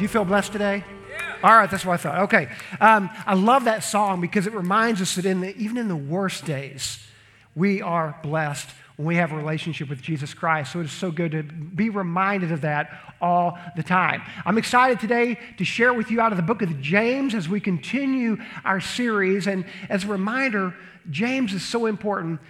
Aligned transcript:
Do 0.00 0.04
you 0.04 0.08
feel 0.08 0.24
blessed 0.24 0.52
today? 0.52 0.82
Yeah. 1.10 1.36
All 1.44 1.54
right, 1.54 1.70
that's 1.70 1.84
what 1.84 1.92
I 1.92 1.96
thought. 1.98 2.18
Okay. 2.20 2.48
Um, 2.80 3.10
I 3.26 3.34
love 3.34 3.64
that 3.64 3.84
song 3.84 4.22
because 4.22 4.46
it 4.46 4.54
reminds 4.54 5.02
us 5.02 5.16
that 5.16 5.26
in 5.26 5.42
the, 5.42 5.54
even 5.58 5.76
in 5.76 5.88
the 5.88 5.94
worst 5.94 6.46
days, 6.46 7.06
we 7.54 7.82
are 7.82 8.18
blessed 8.22 8.70
when 8.96 9.06
we 9.06 9.16
have 9.16 9.30
a 9.30 9.36
relationship 9.36 9.90
with 9.90 10.00
Jesus 10.00 10.32
Christ. 10.32 10.72
So 10.72 10.80
it's 10.80 10.90
so 10.90 11.10
good 11.10 11.32
to 11.32 11.42
be 11.42 11.90
reminded 11.90 12.50
of 12.50 12.62
that 12.62 12.98
all 13.20 13.58
the 13.76 13.82
time. 13.82 14.22
I'm 14.46 14.56
excited 14.56 15.00
today 15.00 15.38
to 15.58 15.66
share 15.66 15.92
with 15.92 16.10
you 16.10 16.18
out 16.18 16.32
of 16.32 16.38
the 16.38 16.44
book 16.44 16.62
of 16.62 16.80
James 16.80 17.34
as 17.34 17.46
we 17.46 17.60
continue 17.60 18.38
our 18.64 18.80
series. 18.80 19.46
And 19.46 19.66
as 19.90 20.04
a 20.04 20.06
reminder, 20.06 20.74
James 21.10 21.52
is 21.52 21.62
so 21.62 21.84
important 21.84 22.40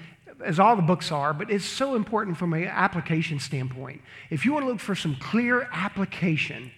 as 0.44 0.60
all 0.60 0.76
the 0.76 0.82
books 0.82 1.10
are, 1.10 1.34
but 1.34 1.50
it's 1.50 1.64
so 1.64 1.96
important 1.96 2.36
from 2.36 2.52
an 2.52 2.66
application 2.66 3.40
standpoint. 3.40 4.02
If 4.30 4.44
you 4.44 4.52
want 4.52 4.66
to 4.66 4.70
look 4.70 4.78
for 4.78 4.94
some 4.94 5.16
clear 5.16 5.68
application 5.72 6.70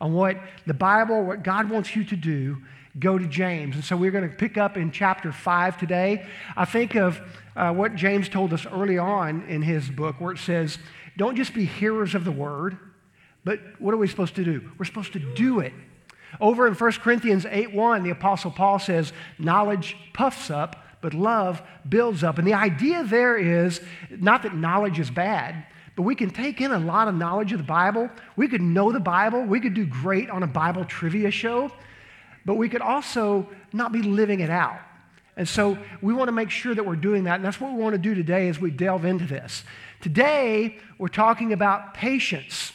on 0.00 0.12
what 0.12 0.36
the 0.66 0.74
Bible, 0.74 1.24
what 1.24 1.42
God 1.42 1.70
wants 1.70 1.94
you 1.96 2.04
to 2.04 2.16
do, 2.16 2.58
go 2.98 3.18
to 3.18 3.26
James. 3.26 3.76
And 3.76 3.84
so 3.84 3.96
we're 3.96 4.10
going 4.10 4.28
to 4.28 4.34
pick 4.34 4.56
up 4.56 4.76
in 4.76 4.90
chapter 4.90 5.32
5 5.32 5.78
today. 5.78 6.26
I 6.56 6.64
think 6.64 6.94
of 6.94 7.20
uh, 7.56 7.72
what 7.72 7.94
James 7.94 8.28
told 8.28 8.52
us 8.52 8.66
early 8.66 8.98
on 8.98 9.42
in 9.48 9.62
his 9.62 9.88
book, 9.88 10.20
where 10.20 10.32
it 10.32 10.38
says, 10.38 10.78
Don't 11.16 11.36
just 11.36 11.54
be 11.54 11.64
hearers 11.64 12.14
of 12.14 12.24
the 12.24 12.32
word, 12.32 12.78
but 13.44 13.60
what 13.78 13.94
are 13.94 13.98
we 13.98 14.08
supposed 14.08 14.36
to 14.36 14.44
do? 14.44 14.70
We're 14.78 14.84
supposed 14.84 15.12
to 15.14 15.34
do 15.34 15.60
it. 15.60 15.72
Over 16.40 16.66
in 16.66 16.74
1 16.74 16.92
Corinthians 16.92 17.46
8 17.46 17.72
1, 17.72 18.02
the 18.02 18.10
Apostle 18.10 18.50
Paul 18.50 18.78
says, 18.78 19.12
Knowledge 19.38 19.96
puffs 20.12 20.50
up 20.50 20.84
but 21.00 21.14
love 21.14 21.62
builds 21.88 22.24
up. 22.24 22.38
And 22.38 22.46
the 22.46 22.54
idea 22.54 23.04
there 23.04 23.36
is 23.36 23.80
not 24.10 24.42
that 24.42 24.54
knowledge 24.54 24.98
is 24.98 25.10
bad, 25.10 25.66
but 25.98 26.04
we 26.04 26.14
can 26.14 26.30
take 26.30 26.60
in 26.60 26.70
a 26.70 26.78
lot 26.78 27.08
of 27.08 27.16
knowledge 27.16 27.50
of 27.50 27.58
the 27.58 27.64
Bible. 27.64 28.08
We 28.36 28.46
could 28.46 28.62
know 28.62 28.92
the 28.92 29.00
Bible. 29.00 29.42
We 29.42 29.58
could 29.58 29.74
do 29.74 29.84
great 29.84 30.30
on 30.30 30.44
a 30.44 30.46
Bible 30.46 30.84
trivia 30.84 31.32
show, 31.32 31.72
but 32.44 32.54
we 32.54 32.68
could 32.68 32.82
also 32.82 33.48
not 33.72 33.90
be 33.90 34.02
living 34.02 34.38
it 34.38 34.48
out. 34.48 34.78
And 35.36 35.48
so 35.48 35.76
we 36.00 36.14
want 36.14 36.28
to 36.28 36.32
make 36.32 36.50
sure 36.50 36.72
that 36.72 36.86
we're 36.86 36.94
doing 36.94 37.24
that. 37.24 37.34
And 37.34 37.44
that's 37.44 37.60
what 37.60 37.72
we 37.72 37.82
want 37.82 37.94
to 37.94 37.98
do 37.98 38.14
today 38.14 38.48
as 38.48 38.60
we 38.60 38.70
delve 38.70 39.04
into 39.04 39.26
this. 39.26 39.64
Today, 40.00 40.78
we're 40.98 41.08
talking 41.08 41.52
about 41.52 41.94
patience. 41.94 42.72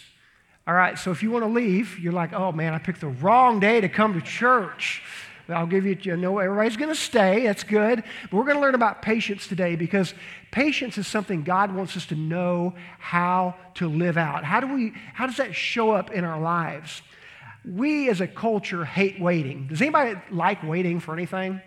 All 0.67 0.73
right, 0.73 0.99
so 0.99 1.11
if 1.11 1.23
you 1.23 1.31
want 1.31 1.45
to 1.45 1.49
leave, 1.49 1.97
you're 1.99 2.11
like, 2.11 2.33
oh 2.33 2.51
man, 2.51 2.73
I 2.73 2.77
picked 2.77 2.99
the 2.99 3.07
wrong 3.07 3.61
day 3.61 3.79
to 3.79 3.87
come 3.87 4.15
to 4.15 4.21
church. 4.21 5.01
I'll 5.49 5.67
give 5.67 5.85
you, 5.85 5.97
you 6.01 6.15
know, 6.15 6.39
everybody's 6.39 6.77
going 6.77 6.93
to 6.93 6.99
stay. 6.99 7.43
That's 7.43 7.63
good. 7.63 8.03
But 8.23 8.33
we're 8.33 8.45
going 8.45 8.55
to 8.55 8.61
learn 8.61 8.75
about 8.75 9.01
patience 9.01 9.47
today 9.47 9.75
because 9.75 10.13
patience 10.51 10.97
is 10.97 11.05
something 11.05 11.43
God 11.43 11.75
wants 11.75 11.97
us 11.97 12.05
to 12.07 12.15
know 12.15 12.75
how 12.99 13.55
to 13.75 13.89
live 13.89 14.17
out. 14.17 14.43
How 14.45 14.59
do 14.59 14.73
we, 14.73 14.93
how 15.13 15.27
does 15.27 15.37
that 15.37 15.53
show 15.53 15.91
up 15.91 16.11
in 16.11 16.23
our 16.23 16.39
lives? 16.39 17.01
We 17.65 18.09
as 18.09 18.21
a 18.21 18.27
culture 18.27 18.85
hate 18.85 19.19
waiting. 19.19 19.67
Does 19.67 19.81
anybody 19.81 20.15
like 20.31 20.63
waiting 20.63 20.99
for 20.99 21.13
anything? 21.13 21.61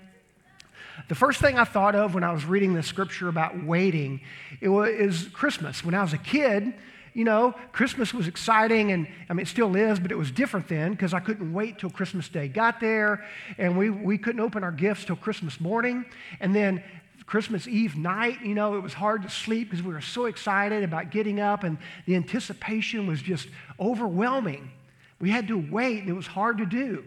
The 1.09 1.15
first 1.15 1.41
thing 1.41 1.59
I 1.59 1.65
thought 1.65 1.95
of 1.95 2.15
when 2.15 2.25
I 2.25 2.33
was 2.33 2.45
reading 2.45 2.75
the 2.75 2.83
scripture 2.83 3.29
about 3.29 3.63
waiting 3.65 4.21
it 4.61 4.69
was 4.69 5.29
Christmas. 5.33 5.85
When 5.85 5.95
I 5.95 6.03
was 6.03 6.15
a 6.15 6.19
kid, 6.19 6.73
you 7.17 7.25
know, 7.25 7.55
Christmas 7.73 8.13
was 8.13 8.29
exciting, 8.29 8.93
and 8.93 9.09
I 9.31 9.33
mean, 9.33 9.45
it 9.45 9.49
still 9.49 9.75
is, 9.75 9.99
but 9.99 10.13
it 10.13 10.19
was 10.19 10.31
different 10.31 10.69
then 10.69 10.91
because 10.91 11.15
I 11.15 11.21
couldn't 11.21 11.51
wait 11.51 11.79
till 11.79 11.89
Christmas 11.89 12.29
Day 12.29 12.47
got 12.47 12.79
there, 12.79 13.25
and 13.57 13.79
we, 13.79 13.89
we 13.89 14.19
couldn't 14.19 14.43
open 14.43 14.63
our 14.63 14.71
gifts 14.71 15.07
till 15.07 15.17
Christmas 15.17 15.59
morning. 15.59 16.05
And 16.41 16.55
then 16.55 16.85
Christmas 17.25 17.67
Eve 17.67 17.97
night, 17.97 18.43
you 18.43 18.55
know, 18.55 18.77
it 18.77 18.83
was 18.83 18.93
hard 18.93 19.23
to 19.23 19.31
sleep 19.31 19.71
because 19.71 19.83
we 19.83 19.95
were 19.95 20.03
so 20.03 20.27
excited 20.27 20.85
about 20.85 21.11
getting 21.11 21.41
up, 21.41 21.65
and 21.65 21.79
the 22.05 22.17
anticipation 22.17 23.07
was 23.07 23.23
just 23.23 23.49
overwhelming. 23.81 24.71
We 25.19 25.31
had 25.31 25.49
to 25.49 25.57
wait, 25.57 26.01
and 26.01 26.11
it 26.11 26.17
was 26.17 26.27
hard 26.27 26.59
to 26.59 26.67
do. 26.67 27.03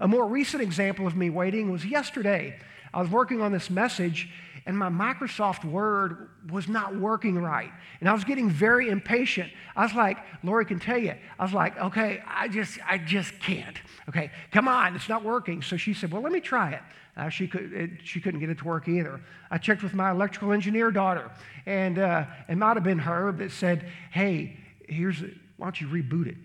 A 0.00 0.08
more 0.08 0.26
recent 0.26 0.60
example 0.60 1.06
of 1.06 1.14
me 1.14 1.30
waiting 1.30 1.70
was 1.70 1.86
yesterday. 1.86 2.58
I 2.96 3.02
was 3.02 3.10
working 3.10 3.42
on 3.42 3.52
this 3.52 3.68
message, 3.68 4.30
and 4.64 4.76
my 4.76 4.88
Microsoft 4.88 5.66
Word 5.66 6.30
was 6.50 6.66
not 6.66 6.96
working 6.96 7.38
right. 7.38 7.70
And 8.00 8.08
I 8.08 8.14
was 8.14 8.24
getting 8.24 8.48
very 8.48 8.88
impatient. 8.88 9.52
I 9.76 9.82
was 9.82 9.92
like, 9.92 10.16
Lori 10.42 10.64
can 10.64 10.80
tell 10.80 10.96
you, 10.96 11.12
I 11.38 11.42
was 11.42 11.52
like, 11.52 11.76
okay, 11.76 12.22
I 12.26 12.48
just, 12.48 12.78
I 12.88 12.96
just 12.96 13.38
can't. 13.38 13.76
Okay, 14.08 14.30
come 14.50 14.66
on, 14.66 14.96
it's 14.96 15.10
not 15.10 15.22
working. 15.22 15.60
So 15.60 15.76
she 15.76 15.92
said, 15.92 16.10
well, 16.10 16.22
let 16.22 16.32
me 16.32 16.40
try 16.40 16.70
it. 16.70 16.80
Uh, 17.18 17.28
she, 17.28 17.46
could, 17.46 17.70
it, 17.74 17.90
she 18.02 18.18
couldn't 18.18 18.40
get 18.40 18.48
it 18.48 18.56
to 18.58 18.64
work 18.64 18.88
either. 18.88 19.20
I 19.50 19.58
checked 19.58 19.82
with 19.82 19.92
my 19.92 20.10
electrical 20.10 20.52
engineer 20.52 20.90
daughter, 20.90 21.30
and 21.66 21.98
uh, 21.98 22.24
it 22.48 22.56
might 22.56 22.78
have 22.78 22.84
been 22.84 23.00
her 23.00 23.30
that 23.32 23.52
said, 23.52 23.90
hey, 24.10 24.56
here's, 24.88 25.20
why 25.58 25.66
don't 25.66 25.80
you 25.82 25.88
reboot 25.88 26.28
it? 26.28 26.36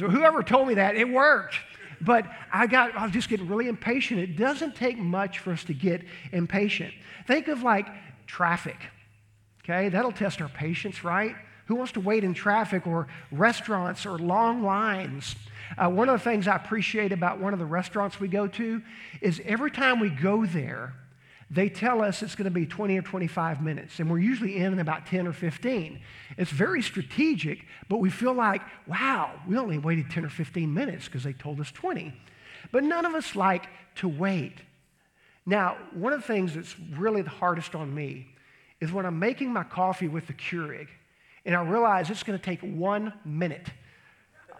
Whoever 0.00 0.42
told 0.42 0.68
me 0.68 0.74
that, 0.74 0.96
it 0.96 1.08
worked. 1.08 1.56
But 2.00 2.26
I 2.52 2.66
got, 2.66 2.96
I 2.96 3.04
was 3.04 3.12
just 3.12 3.28
getting 3.28 3.48
really 3.48 3.68
impatient. 3.68 4.20
It 4.20 4.36
doesn't 4.36 4.74
take 4.76 4.98
much 4.98 5.38
for 5.38 5.52
us 5.52 5.64
to 5.64 5.74
get 5.74 6.02
impatient. 6.32 6.92
Think 7.26 7.48
of 7.48 7.62
like 7.62 7.86
traffic, 8.26 8.76
okay? 9.64 9.88
That'll 9.88 10.12
test 10.12 10.40
our 10.40 10.48
patience, 10.48 11.04
right? 11.04 11.34
Who 11.66 11.74
wants 11.74 11.92
to 11.92 12.00
wait 12.00 12.22
in 12.22 12.34
traffic 12.34 12.86
or 12.86 13.08
restaurants 13.32 14.06
or 14.06 14.18
long 14.18 14.62
lines? 14.62 15.34
Uh, 15.76 15.90
one 15.90 16.08
of 16.08 16.18
the 16.18 16.24
things 16.24 16.46
I 16.46 16.56
appreciate 16.56 17.12
about 17.12 17.40
one 17.40 17.52
of 17.52 17.58
the 17.58 17.66
restaurants 17.66 18.20
we 18.20 18.28
go 18.28 18.46
to 18.46 18.82
is 19.20 19.40
every 19.44 19.70
time 19.70 19.98
we 19.98 20.08
go 20.08 20.46
there, 20.46 20.94
they 21.50 21.68
tell 21.68 22.02
us 22.02 22.22
it's 22.22 22.34
going 22.34 22.46
to 22.46 22.50
be 22.50 22.66
20 22.66 22.98
or 22.98 23.02
25 23.02 23.62
minutes, 23.62 24.00
and 24.00 24.10
we're 24.10 24.18
usually 24.18 24.56
in 24.56 24.72
in 24.72 24.78
about 24.80 25.06
10 25.06 25.28
or 25.28 25.32
15. 25.32 26.00
It's 26.36 26.50
very 26.50 26.82
strategic, 26.82 27.64
but 27.88 27.98
we 27.98 28.10
feel 28.10 28.32
like, 28.32 28.62
wow, 28.86 29.40
we 29.46 29.56
only 29.56 29.78
waited 29.78 30.10
10 30.10 30.24
or 30.24 30.28
15 30.28 30.72
minutes 30.72 31.06
because 31.06 31.22
they 31.22 31.32
told 31.32 31.60
us 31.60 31.70
20. 31.70 32.12
But 32.72 32.82
none 32.82 33.04
of 33.04 33.14
us 33.14 33.36
like 33.36 33.68
to 33.96 34.08
wait. 34.08 34.54
Now, 35.44 35.76
one 35.92 36.12
of 36.12 36.20
the 36.20 36.26
things 36.26 36.54
that's 36.54 36.74
really 36.96 37.22
the 37.22 37.30
hardest 37.30 37.76
on 37.76 37.94
me 37.94 38.26
is 38.80 38.92
when 38.92 39.06
I'm 39.06 39.20
making 39.20 39.52
my 39.52 39.62
coffee 39.62 40.08
with 40.08 40.26
the 40.26 40.32
Keurig, 40.32 40.88
and 41.44 41.54
I 41.54 41.62
realize 41.62 42.10
it's 42.10 42.24
going 42.24 42.38
to 42.38 42.44
take 42.44 42.60
one 42.60 43.12
minute. 43.24 43.68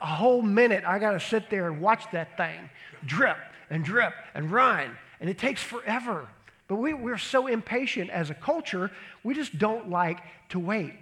A 0.01 0.07
whole 0.07 0.41
minute, 0.41 0.85
I 0.87 1.01
got 1.01 1.13
to 1.13 1.21
sit 1.21 1.51
there 1.51 1.69
and 1.69 1.81
watch 1.81 2.05
that 2.13 2.37
thing 2.37 2.71
drip 3.05 3.39
and 3.71 3.85
drip 3.85 4.15
and 4.35 4.53
run, 4.53 4.97
and 5.21 5.29
it 5.29 5.37
takes 5.37 5.63
forever. 5.63 6.29
But 6.69 6.77
we, 6.77 6.95
we're 6.95 7.19
so 7.19 7.47
impatient 7.47 8.11
as 8.11 8.31
a 8.31 8.35
culture, 8.35 8.91
we 9.23 9.35
just 9.35 9.59
don't 9.59 9.91
like 9.91 10.19
to 10.51 10.59
wait. 10.59 10.95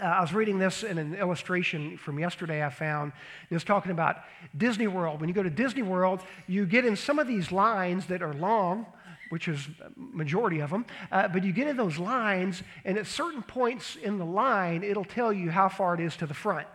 Uh, 0.00 0.06
I 0.06 0.20
was 0.20 0.32
reading 0.32 0.58
this 0.58 0.82
in 0.82 0.98
an 0.98 1.14
illustration 1.14 1.96
from 1.98 2.18
yesterday 2.18 2.64
I 2.64 2.70
found. 2.70 3.12
It 3.48 3.54
was 3.54 3.62
talking 3.62 3.92
about 3.92 4.16
Disney 4.56 4.88
World. 4.88 5.20
When 5.20 5.28
you 5.28 5.34
go 5.34 5.42
to 5.42 5.50
Disney 5.50 5.82
World, 5.82 6.20
you 6.48 6.66
get 6.66 6.84
in 6.84 6.96
some 6.96 7.18
of 7.18 7.28
these 7.28 7.52
lines 7.52 8.06
that 8.06 8.20
are 8.20 8.34
long, 8.34 8.86
which 9.30 9.46
is 9.46 9.68
majority 9.96 10.60
of 10.60 10.70
them, 10.70 10.84
uh, 11.12 11.28
but 11.28 11.44
you 11.44 11.52
get 11.52 11.68
in 11.68 11.76
those 11.76 11.98
lines, 11.98 12.62
and 12.84 12.98
at 12.98 13.06
certain 13.06 13.42
points 13.42 13.96
in 13.96 14.18
the 14.18 14.24
line, 14.24 14.82
it'll 14.82 15.04
tell 15.04 15.32
you 15.32 15.50
how 15.50 15.68
far 15.68 15.94
it 15.94 16.00
is 16.00 16.16
to 16.16 16.26
the 16.26 16.34
front. 16.34 16.66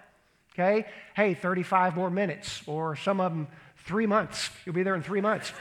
Okay? 0.53 0.85
Hey, 1.15 1.33
35 1.33 1.95
more 1.95 2.09
minutes, 2.09 2.61
or 2.67 2.95
some 2.95 3.19
of 3.19 3.31
them 3.31 3.47
three 3.85 4.05
months. 4.05 4.49
You'll 4.65 4.75
be 4.75 4.83
there 4.83 4.95
in 4.95 5.03
three 5.03 5.21
months. 5.21 5.51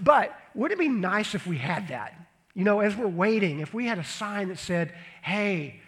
but 0.00 0.36
wouldn't 0.54 0.80
it 0.80 0.82
be 0.82 0.88
nice 0.88 1.34
if 1.34 1.46
we 1.46 1.58
had 1.58 1.88
that? 1.88 2.14
You 2.54 2.64
know, 2.64 2.80
as 2.80 2.94
we're 2.94 3.08
waiting, 3.08 3.60
if 3.60 3.74
we 3.74 3.86
had 3.86 3.98
a 3.98 4.04
sign 4.04 4.48
that 4.48 4.58
said, 4.58 4.92
hey, 5.22 5.80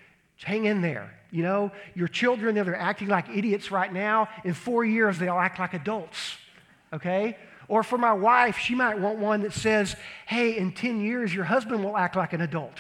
hang 0.43 0.65
in 0.65 0.83
there. 0.83 1.13
You 1.31 1.43
know, 1.43 1.71
your 1.95 2.09
children, 2.09 2.55
they're 2.55 2.75
acting 2.75 3.09
like 3.09 3.29
idiots 3.29 3.71
right 3.71 3.93
now. 3.93 4.29
In 4.45 4.55
four 4.55 4.85
years, 4.85 5.19
they'll 5.19 5.35
act 5.35 5.59
like 5.59 5.75
adults. 5.75 6.37
Okay? 6.93 7.37
Or 7.69 7.83
for 7.83 7.99
my 7.99 8.13
wife, 8.13 8.59
she 8.59 8.75
might 8.75 8.99
want 8.99 9.19
one 9.19 9.43
that 9.43 9.53
says, 9.53 9.97
hey, 10.27 10.57
in 10.57 10.73
10 10.73 11.01
years, 11.01 11.35
your 11.35 11.45
husband 11.45 11.83
will 11.85 11.97
act 11.97 12.17
like 12.17 12.33
an 12.33 12.41
adult. 12.41 12.79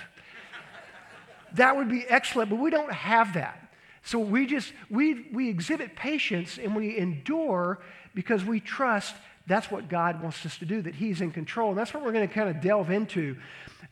that 1.54 1.76
would 1.76 1.88
be 1.88 2.04
excellent, 2.08 2.50
but 2.50 2.56
we 2.56 2.70
don't 2.70 2.92
have 2.92 3.34
that. 3.34 3.62
So 4.02 4.20
we 4.20 4.46
just, 4.46 4.72
we, 4.88 5.26
we 5.32 5.48
exhibit 5.48 5.96
patience 5.96 6.58
and 6.58 6.76
we 6.76 6.96
endure 6.96 7.80
because 8.14 8.44
we 8.44 8.60
trust 8.60 9.16
that's 9.46 9.70
what 9.70 9.88
God 9.88 10.22
wants 10.22 10.44
us 10.44 10.58
to 10.58 10.66
do, 10.66 10.82
that 10.82 10.94
He's 10.94 11.20
in 11.20 11.30
control. 11.30 11.70
And 11.70 11.78
that's 11.78 11.94
what 11.94 12.04
we're 12.04 12.12
going 12.12 12.28
to 12.28 12.34
kind 12.34 12.48
of 12.48 12.60
delve 12.60 12.90
into 12.90 13.36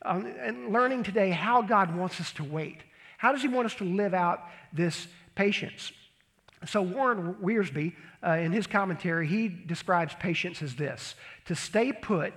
um, 0.02 0.26
and 0.40 0.72
learning 0.72 1.02
today 1.02 1.30
how 1.30 1.62
God 1.62 1.94
wants 1.96 2.20
us 2.20 2.32
to 2.32 2.44
wait. 2.44 2.78
How 3.18 3.32
does 3.32 3.42
He 3.42 3.48
want 3.48 3.66
us 3.66 3.74
to 3.76 3.84
live 3.84 4.14
out 4.14 4.40
this 4.72 5.06
patience? 5.34 5.92
So, 6.66 6.82
Warren 6.82 7.34
Wiersbe, 7.42 7.92
uh, 8.26 8.30
in 8.32 8.52
his 8.52 8.66
commentary, 8.66 9.26
he 9.26 9.48
describes 9.48 10.14
patience 10.18 10.62
as 10.62 10.74
this 10.76 11.14
to 11.46 11.54
stay 11.54 11.92
put 11.92 12.32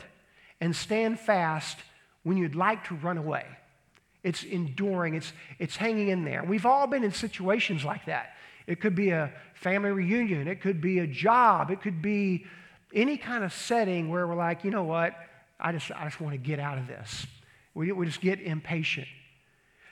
and 0.59 0.75
stand 0.75 1.19
fast 1.19 1.77
when 2.23 2.37
you'd 2.37 2.55
like 2.55 2.85
to 2.87 2.95
run 2.95 3.17
away. 3.17 3.45
It's 4.23 4.43
enduring, 4.43 5.13
it's, 5.13 5.31
it's 5.59 5.77
hanging 5.77 6.09
in 6.09 6.25
there. 6.25 6.43
We've 6.43 6.65
all 6.65 6.87
been 6.87 7.03
in 7.03 7.11
situations 7.11 7.85
like 7.85 8.05
that. 8.07 8.33
It 8.65 8.81
could 8.81 8.95
be 8.95 9.11
a 9.11 9.31
family 9.53 9.91
reunion, 9.91 10.47
it 10.47 10.59
could 10.59 10.81
be 10.81 10.99
a 10.99 11.07
job, 11.07 11.71
it 11.71 11.81
could 11.81 12.01
be 12.01 12.45
any 12.93 13.17
kind 13.17 13.43
of 13.43 13.53
setting 13.53 14.09
where 14.09 14.27
we're 14.27 14.35
like, 14.35 14.63
you 14.63 14.71
know 14.71 14.83
what, 14.83 15.15
I 15.59 15.71
just, 15.71 15.91
I 15.91 16.05
just 16.05 16.21
want 16.21 16.33
to 16.33 16.37
get 16.37 16.59
out 16.59 16.77
of 16.77 16.87
this. 16.87 17.25
We, 17.73 17.91
we 17.91 18.05
just 18.05 18.21
get 18.21 18.39
impatient. 18.41 19.07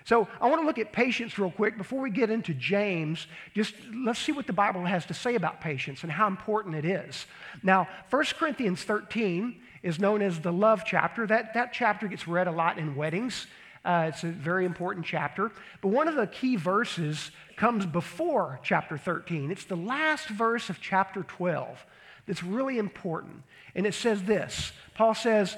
So 0.05 0.27
I 0.39 0.47
want 0.47 0.61
to 0.61 0.67
look 0.67 0.77
at 0.77 0.93
patience 0.93 1.39
real 1.39 1.49
quick 1.49 1.77
before 1.77 1.99
we 1.99 2.11
get 2.11 2.29
into 2.29 2.53
James. 2.53 3.25
Just 3.55 3.73
let's 4.05 4.19
see 4.19 4.31
what 4.31 4.45
the 4.45 4.53
Bible 4.53 4.85
has 4.85 5.05
to 5.07 5.15
say 5.15 5.33
about 5.33 5.61
patience 5.61 6.03
and 6.03 6.11
how 6.11 6.27
important 6.27 6.75
it 6.75 6.85
is. 6.85 7.25
Now, 7.63 7.87
1 8.11 8.23
Corinthians 8.37 8.83
13 8.83 9.59
is 9.81 9.99
known 9.99 10.21
as 10.21 10.39
the 10.39 10.53
love 10.53 10.83
chapter. 10.85 11.25
That, 11.25 11.55
that 11.55 11.73
chapter 11.73 12.07
gets 12.07 12.27
read 12.27 12.47
a 12.47 12.51
lot 12.51 12.77
in 12.77 12.95
weddings. 12.95 13.47
Uh, 13.83 14.05
it's 14.09 14.23
a 14.23 14.27
very 14.27 14.65
important 14.65 15.05
chapter. 15.05 15.51
But 15.81 15.87
one 15.89 16.07
of 16.07 16.15
the 16.15 16.27
key 16.27 16.55
verses 16.55 17.31
comes 17.55 17.85
before 17.85 18.59
chapter 18.63 18.97
13. 18.97 19.51
It's 19.51 19.65
the 19.65 19.75
last 19.75 20.27
verse 20.27 20.69
of 20.69 20.79
chapter 20.81 21.23
12 21.23 21.83
that's 22.27 22.43
really 22.43 22.77
important. 22.77 23.43
And 23.75 23.85
it 23.85 23.93
says 23.93 24.23
this 24.23 24.71
Paul 24.95 25.13
says, 25.13 25.55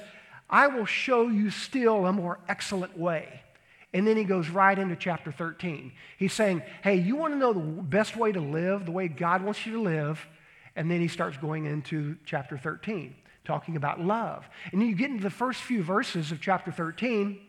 I 0.50 0.66
will 0.66 0.86
show 0.86 1.28
you 1.28 1.50
still 1.50 2.06
a 2.06 2.12
more 2.12 2.38
excellent 2.48 2.98
way. 2.98 3.42
And 3.94 4.06
then 4.06 4.16
he 4.16 4.24
goes 4.24 4.50
right 4.50 4.78
into 4.78 4.96
chapter 4.96 5.32
13. 5.32 5.92
He's 6.18 6.32
saying, 6.32 6.62
Hey, 6.82 6.96
you 6.96 7.16
want 7.16 7.34
to 7.34 7.38
know 7.38 7.52
the 7.52 7.60
best 7.60 8.16
way 8.16 8.32
to 8.32 8.40
live, 8.40 8.84
the 8.84 8.92
way 8.92 9.08
God 9.08 9.42
wants 9.42 9.64
you 9.66 9.72
to 9.74 9.80
live? 9.80 10.26
And 10.76 10.90
then 10.90 11.00
he 11.00 11.08
starts 11.08 11.36
going 11.36 11.64
into 11.64 12.16
chapter 12.24 12.56
13, 12.56 13.14
talking 13.44 13.76
about 13.76 14.00
love. 14.00 14.48
And 14.70 14.80
then 14.80 14.88
you 14.88 14.94
get 14.94 15.10
into 15.10 15.22
the 15.22 15.30
first 15.30 15.60
few 15.60 15.82
verses 15.82 16.30
of 16.30 16.40
chapter 16.40 16.70
13, 16.70 17.40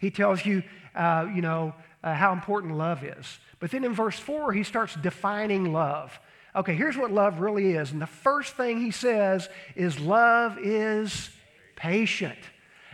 he 0.00 0.10
tells 0.10 0.44
you, 0.44 0.62
uh, 0.94 1.26
you 1.32 1.42
know, 1.42 1.74
uh, 2.02 2.14
how 2.14 2.32
important 2.32 2.76
love 2.76 3.04
is. 3.04 3.38
But 3.60 3.70
then 3.70 3.84
in 3.84 3.94
verse 3.94 4.18
4, 4.18 4.52
he 4.52 4.64
starts 4.64 4.96
defining 4.96 5.72
love. 5.72 6.18
Okay, 6.54 6.74
here's 6.74 6.96
what 6.96 7.10
love 7.10 7.40
really 7.40 7.72
is. 7.72 7.92
And 7.92 8.02
the 8.02 8.06
first 8.06 8.56
thing 8.56 8.80
he 8.80 8.90
says 8.90 9.48
is 9.74 9.98
love 9.98 10.58
is 10.58 11.30
patient. 11.76 12.38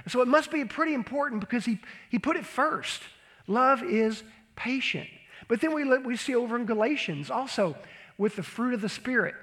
So 0.07 0.23
it 0.23 0.29
must 0.29 0.51
be 0.51 0.65
pretty 0.65 0.95
important 0.95 1.41
because 1.41 1.65
he, 1.65 1.81
he 2.09 2.19
put 2.19 2.37
it 2.37 2.47
first. 2.47 3.03
Love 3.47 3.83
is 3.83 4.23
patient. 4.55 5.09
But 5.49 5.61
then 5.61 5.75
we, 5.75 5.85
we 5.99 6.17
see 6.17 6.35
over 6.35 6.57
in 6.57 6.67
Galatians 6.67 7.31
also 7.31 7.77
with 8.17 8.37
the 8.37 8.43
fruit 8.43 8.75
of 8.75 8.81
the 8.81 8.89
Spirit, 8.89 9.35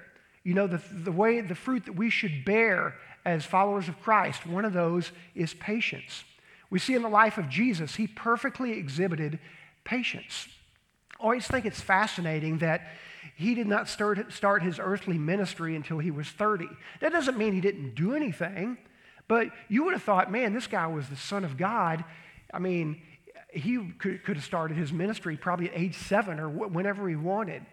you 0.44 0.54
know, 0.54 0.66
the, 0.66 0.80
the 0.92 1.12
way, 1.12 1.40
the 1.40 1.54
fruit 1.54 1.86
that 1.86 1.96
we 1.96 2.10
should 2.10 2.44
bear 2.44 2.94
as 3.24 3.44
followers 3.44 3.88
of 3.88 4.00
Christ, 4.02 4.46
one 4.46 4.64
of 4.64 4.72
those 4.72 5.10
is 5.34 5.52
patience. 5.54 6.24
We 6.70 6.78
see 6.78 6.94
in 6.94 7.02
the 7.02 7.08
life 7.08 7.38
of 7.38 7.48
Jesus, 7.48 7.96
he 7.96 8.06
perfectly 8.06 8.72
exhibited 8.72 9.38
patience. 9.84 10.48
I 11.18 11.22
always 11.22 11.46
think 11.46 11.64
it's 11.64 11.80
fascinating 11.80 12.58
that 12.58 12.82
he 13.34 13.54
did 13.54 13.66
not 13.66 13.88
start, 13.88 14.32
start 14.32 14.62
his 14.62 14.78
earthly 14.78 15.18
ministry 15.18 15.74
until 15.74 15.98
he 15.98 16.10
was 16.10 16.28
30. 16.28 16.68
That 17.00 17.12
doesn't 17.12 17.36
mean 17.36 17.52
he 17.52 17.60
didn't 17.60 17.94
do 17.94 18.14
anything. 18.14 18.78
But 19.28 19.48
you 19.68 19.84
would 19.84 19.92
have 19.92 20.02
thought, 20.02 20.30
man, 20.30 20.52
this 20.52 20.66
guy 20.66 20.86
was 20.86 21.08
the 21.08 21.16
Son 21.16 21.44
of 21.44 21.56
God. 21.56 22.04
I 22.52 22.58
mean, 22.58 23.00
he 23.50 23.92
could, 23.98 24.24
could 24.24 24.36
have 24.36 24.44
started 24.44 24.76
his 24.76 24.92
ministry 24.92 25.36
probably 25.36 25.68
at 25.68 25.76
age 25.76 25.96
seven 25.96 26.38
or 26.38 26.48
wh- 26.48 26.72
whenever 26.72 27.08
he 27.08 27.16
wanted. 27.16 27.64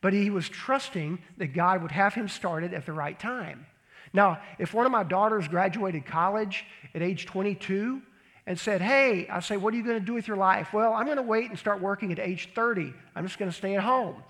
But 0.00 0.12
he 0.12 0.30
was 0.30 0.48
trusting 0.48 1.18
that 1.38 1.48
God 1.48 1.82
would 1.82 1.92
have 1.92 2.14
him 2.14 2.28
started 2.28 2.74
at 2.74 2.86
the 2.86 2.92
right 2.92 3.18
time. 3.18 3.66
Now, 4.12 4.40
if 4.58 4.72
one 4.72 4.86
of 4.86 4.92
my 4.92 5.02
daughters 5.02 5.48
graduated 5.48 6.06
college 6.06 6.64
at 6.94 7.02
age 7.02 7.26
22 7.26 8.00
and 8.46 8.58
said, 8.58 8.80
Hey, 8.80 9.26
I 9.28 9.40
say, 9.40 9.56
what 9.56 9.74
are 9.74 9.76
you 9.76 9.82
going 9.82 9.98
to 9.98 10.04
do 10.04 10.14
with 10.14 10.28
your 10.28 10.36
life? 10.36 10.72
Well, 10.72 10.92
I'm 10.92 11.06
going 11.06 11.16
to 11.16 11.22
wait 11.22 11.50
and 11.50 11.58
start 11.58 11.80
working 11.80 12.12
at 12.12 12.18
age 12.18 12.50
30. 12.54 12.92
I'm 13.16 13.26
just 13.26 13.38
going 13.38 13.50
to 13.50 13.56
stay 13.56 13.74
at 13.76 13.82
home. 13.82 14.22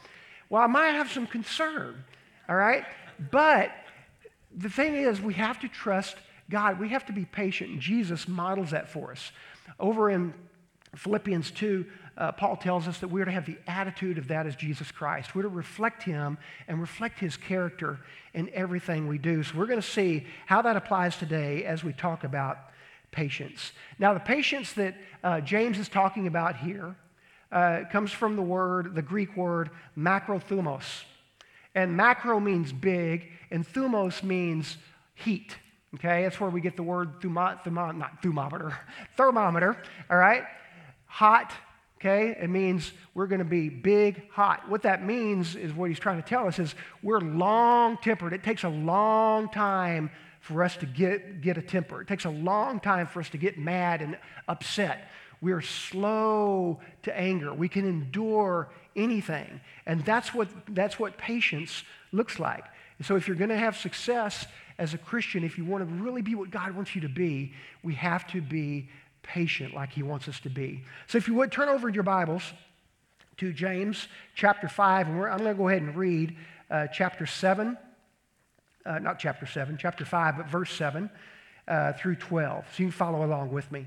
Well, 0.51 0.63
I 0.63 0.67
might 0.67 0.93
have 0.93 1.11
some 1.11 1.27
concern, 1.27 2.05
all 2.49 2.57
right? 2.57 2.85
But 3.31 3.71
the 4.57 4.69
thing 4.69 4.95
is, 4.95 5.21
we 5.21 5.35
have 5.35 5.61
to 5.61 5.69
trust 5.69 6.17
God, 6.51 6.79
we 6.79 6.91
have 6.91 7.07
to 7.07 7.13
be 7.13 7.25
patient, 7.25 7.71
and 7.71 7.81
Jesus 7.81 8.29
models 8.29 8.71
that 8.71 8.91
for 8.91 9.13
us. 9.13 9.33
Over 9.81 10.11
in 10.11 10.35
Philippians 10.95 11.51
2, 11.53 11.87
uh, 12.17 12.33
Paul 12.33 12.57
tells 12.57 12.87
us 12.87 12.99
that 12.99 13.09
we're 13.09 13.25
to 13.25 13.31
have 13.31 13.47
the 13.47 13.59
attitude 13.67 14.19
of 14.19 14.29
that 14.29 14.47
as 14.47 14.55
Jesus 14.55 14.93
Christ. 14.93 15.35
We're 15.35 15.43
to 15.43 15.49
reflect 15.49 16.03
him 16.03 16.39
and 16.69 16.81
reflect 16.81 17.19
his 17.19 17.37
character 17.37 17.99
in 18.35 18.51
everything 18.55 19.09
we 19.09 19.19
do. 19.19 19.43
So 19.43 19.57
we're 19.57 19.67
going 19.67 19.81
to 19.81 19.87
see 19.87 20.27
how 20.47 20.63
that 20.63 20.77
applies 20.77 21.17
today 21.17 21.65
as 21.65 21.83
we 21.83 21.93
talk 21.93 22.23
about 22.23 22.59
patience. 23.11 23.73
Now, 23.99 24.15
the 24.15 24.21
patience 24.21 24.73
that 24.75 24.95
uh, 25.23 25.41
James 25.41 25.79
is 25.79 25.89
talking 25.89 26.27
about 26.27 26.57
here 26.57 26.95
uh, 27.55 27.85
comes 27.91 28.11
from 28.11 28.37
the 28.37 28.43
word, 28.43 28.95
the 28.95 29.03
Greek 29.03 29.37
word 29.37 29.71
macrothumos. 29.97 31.05
And 31.75 31.97
macro 31.97 32.41
means 32.41 32.73
big, 32.73 33.31
and 33.51 33.67
thumos 33.67 34.23
means 34.23 34.77
heat. 35.15 35.57
Okay, 35.95 36.25
that's 36.25 36.41
where 36.41 36.51
we 36.51 36.61
get 36.61 36.77
the 36.77 36.83
word 36.83 37.21
thermo, 37.23 37.57
thermo, 37.63 37.93
not 37.93 38.21
thermometer, 38.21 38.77
thermometer, 39.17 39.77
all 40.11 40.17
right? 40.17 40.43
Hot, 41.07 41.53
okay? 42.01 42.37
It 42.41 42.51
means 42.51 42.93
we're 43.15 43.29
to 43.39 43.45
be 43.45 43.69
big, 43.69 44.29
hot. 44.31 44.69
What 44.69 44.83
that 44.83 45.05
means 45.05 45.55
is 45.55 45.73
what 45.73 45.89
he's 45.89 46.01
trying 46.01 46.21
to 46.21 46.29
tell 46.29 46.49
us 46.49 46.59
is 46.59 46.75
we're 47.03 47.21
long 47.21 47.97
tempered. 47.99 48.33
It 48.33 48.43
takes 48.43 48.65
a 48.65 48.69
long 48.69 49.49
time 49.49 50.11
for 50.41 50.65
us 50.65 50.77
to 50.79 50.87
get, 50.87 51.41
get 51.41 51.57
a 51.57 51.63
temper. 51.63 52.03
It 52.03 52.09
takes 52.09 52.25
a 52.25 52.31
long 52.31 52.81
time 52.81 53.07
for 53.07 53.21
us 53.21 53.29
to 53.31 53.39
get 53.39 53.57
mad 53.57 54.03
and 54.03 54.19
upset. 54.49 55.09
We're 55.45 55.61
slow 55.61 56.81
to 57.03 57.15
anger. 57.15 57.53
We 57.53 57.69
can 57.69 57.87
endure 57.87 58.71
anything. 58.97 59.61
And 59.85 60.03
that's 60.03 60.33
what, 60.33 60.49
that's 60.71 60.99
what 60.99 61.19
patience 61.19 61.85
looks 62.13 62.39
like. 62.39 62.65
And 62.97 63.07
so 63.07 63.17
if 63.17 63.29
you're 63.29 63.37
going 63.37 63.51
to 63.51 63.59
have 63.59 63.77
success 63.77 64.47
as 64.79 64.95
a 64.95 64.99
Christian, 64.99 65.45
if 65.45 65.59
you 65.59 65.67
want 65.67 65.87
to 65.87 66.03
really 66.03 66.23
be 66.23 66.35
what 66.35 66.51
God 66.51 66.75
wants 66.75 66.95
you 66.95 67.03
to 67.03 67.11
be, 67.11 67.53
we 67.83 67.93
have 67.93 68.27
to 68.29 68.41
be 68.41 68.89
patient 69.23 69.75
like 69.75 69.93
He 69.93 70.03
wants 70.03 70.29
us 70.29 70.41
to 70.41 70.49
be. 70.49 70.83
So, 71.09 71.19
if 71.19 71.29
you 71.29 71.35
would 71.35 71.53
turn 71.53 71.69
over 71.69 71.91
your 71.91 72.05
Bibles 72.05 72.43
to 73.37 73.53
James 73.53 74.09
chapter 74.35 74.67
5, 74.67 75.09
and 75.09 75.25
I'm 75.27 75.39
going 75.39 75.51
to 75.51 75.55
go 75.55 75.69
ahead 75.69 75.83
and 75.83 75.95
read 75.95 76.37
uh, 76.71 76.87
chapter 76.87 77.27
7, 77.27 77.77
uh, 78.87 78.99
not 78.99 79.19
chapter 79.19 79.45
7, 79.45 79.77
chapter 79.79 80.07
5, 80.07 80.39
but 80.39 80.49
verse 80.49 80.73
7 80.73 81.11
uh, 81.69 81.93
through 81.93 82.17
12. 82.17 82.65
So 82.65 82.83
you 82.83 82.87
can 82.87 82.93
follow 82.93 83.27
along 83.27 83.51
with 83.51 83.71
me. 83.71 83.87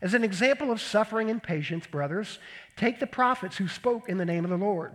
As 0.00 0.14
an 0.14 0.24
example 0.24 0.70
of 0.70 0.80
suffering 0.80 1.28
and 1.30 1.42
patience, 1.42 1.86
brothers, 1.86 2.38
take 2.76 3.00
the 3.00 3.06
prophets 3.06 3.56
who 3.56 3.68
spoke 3.68 4.08
in 4.08 4.18
the 4.18 4.24
name 4.24 4.44
of 4.44 4.50
the 4.50 4.56
Lord. 4.56 4.92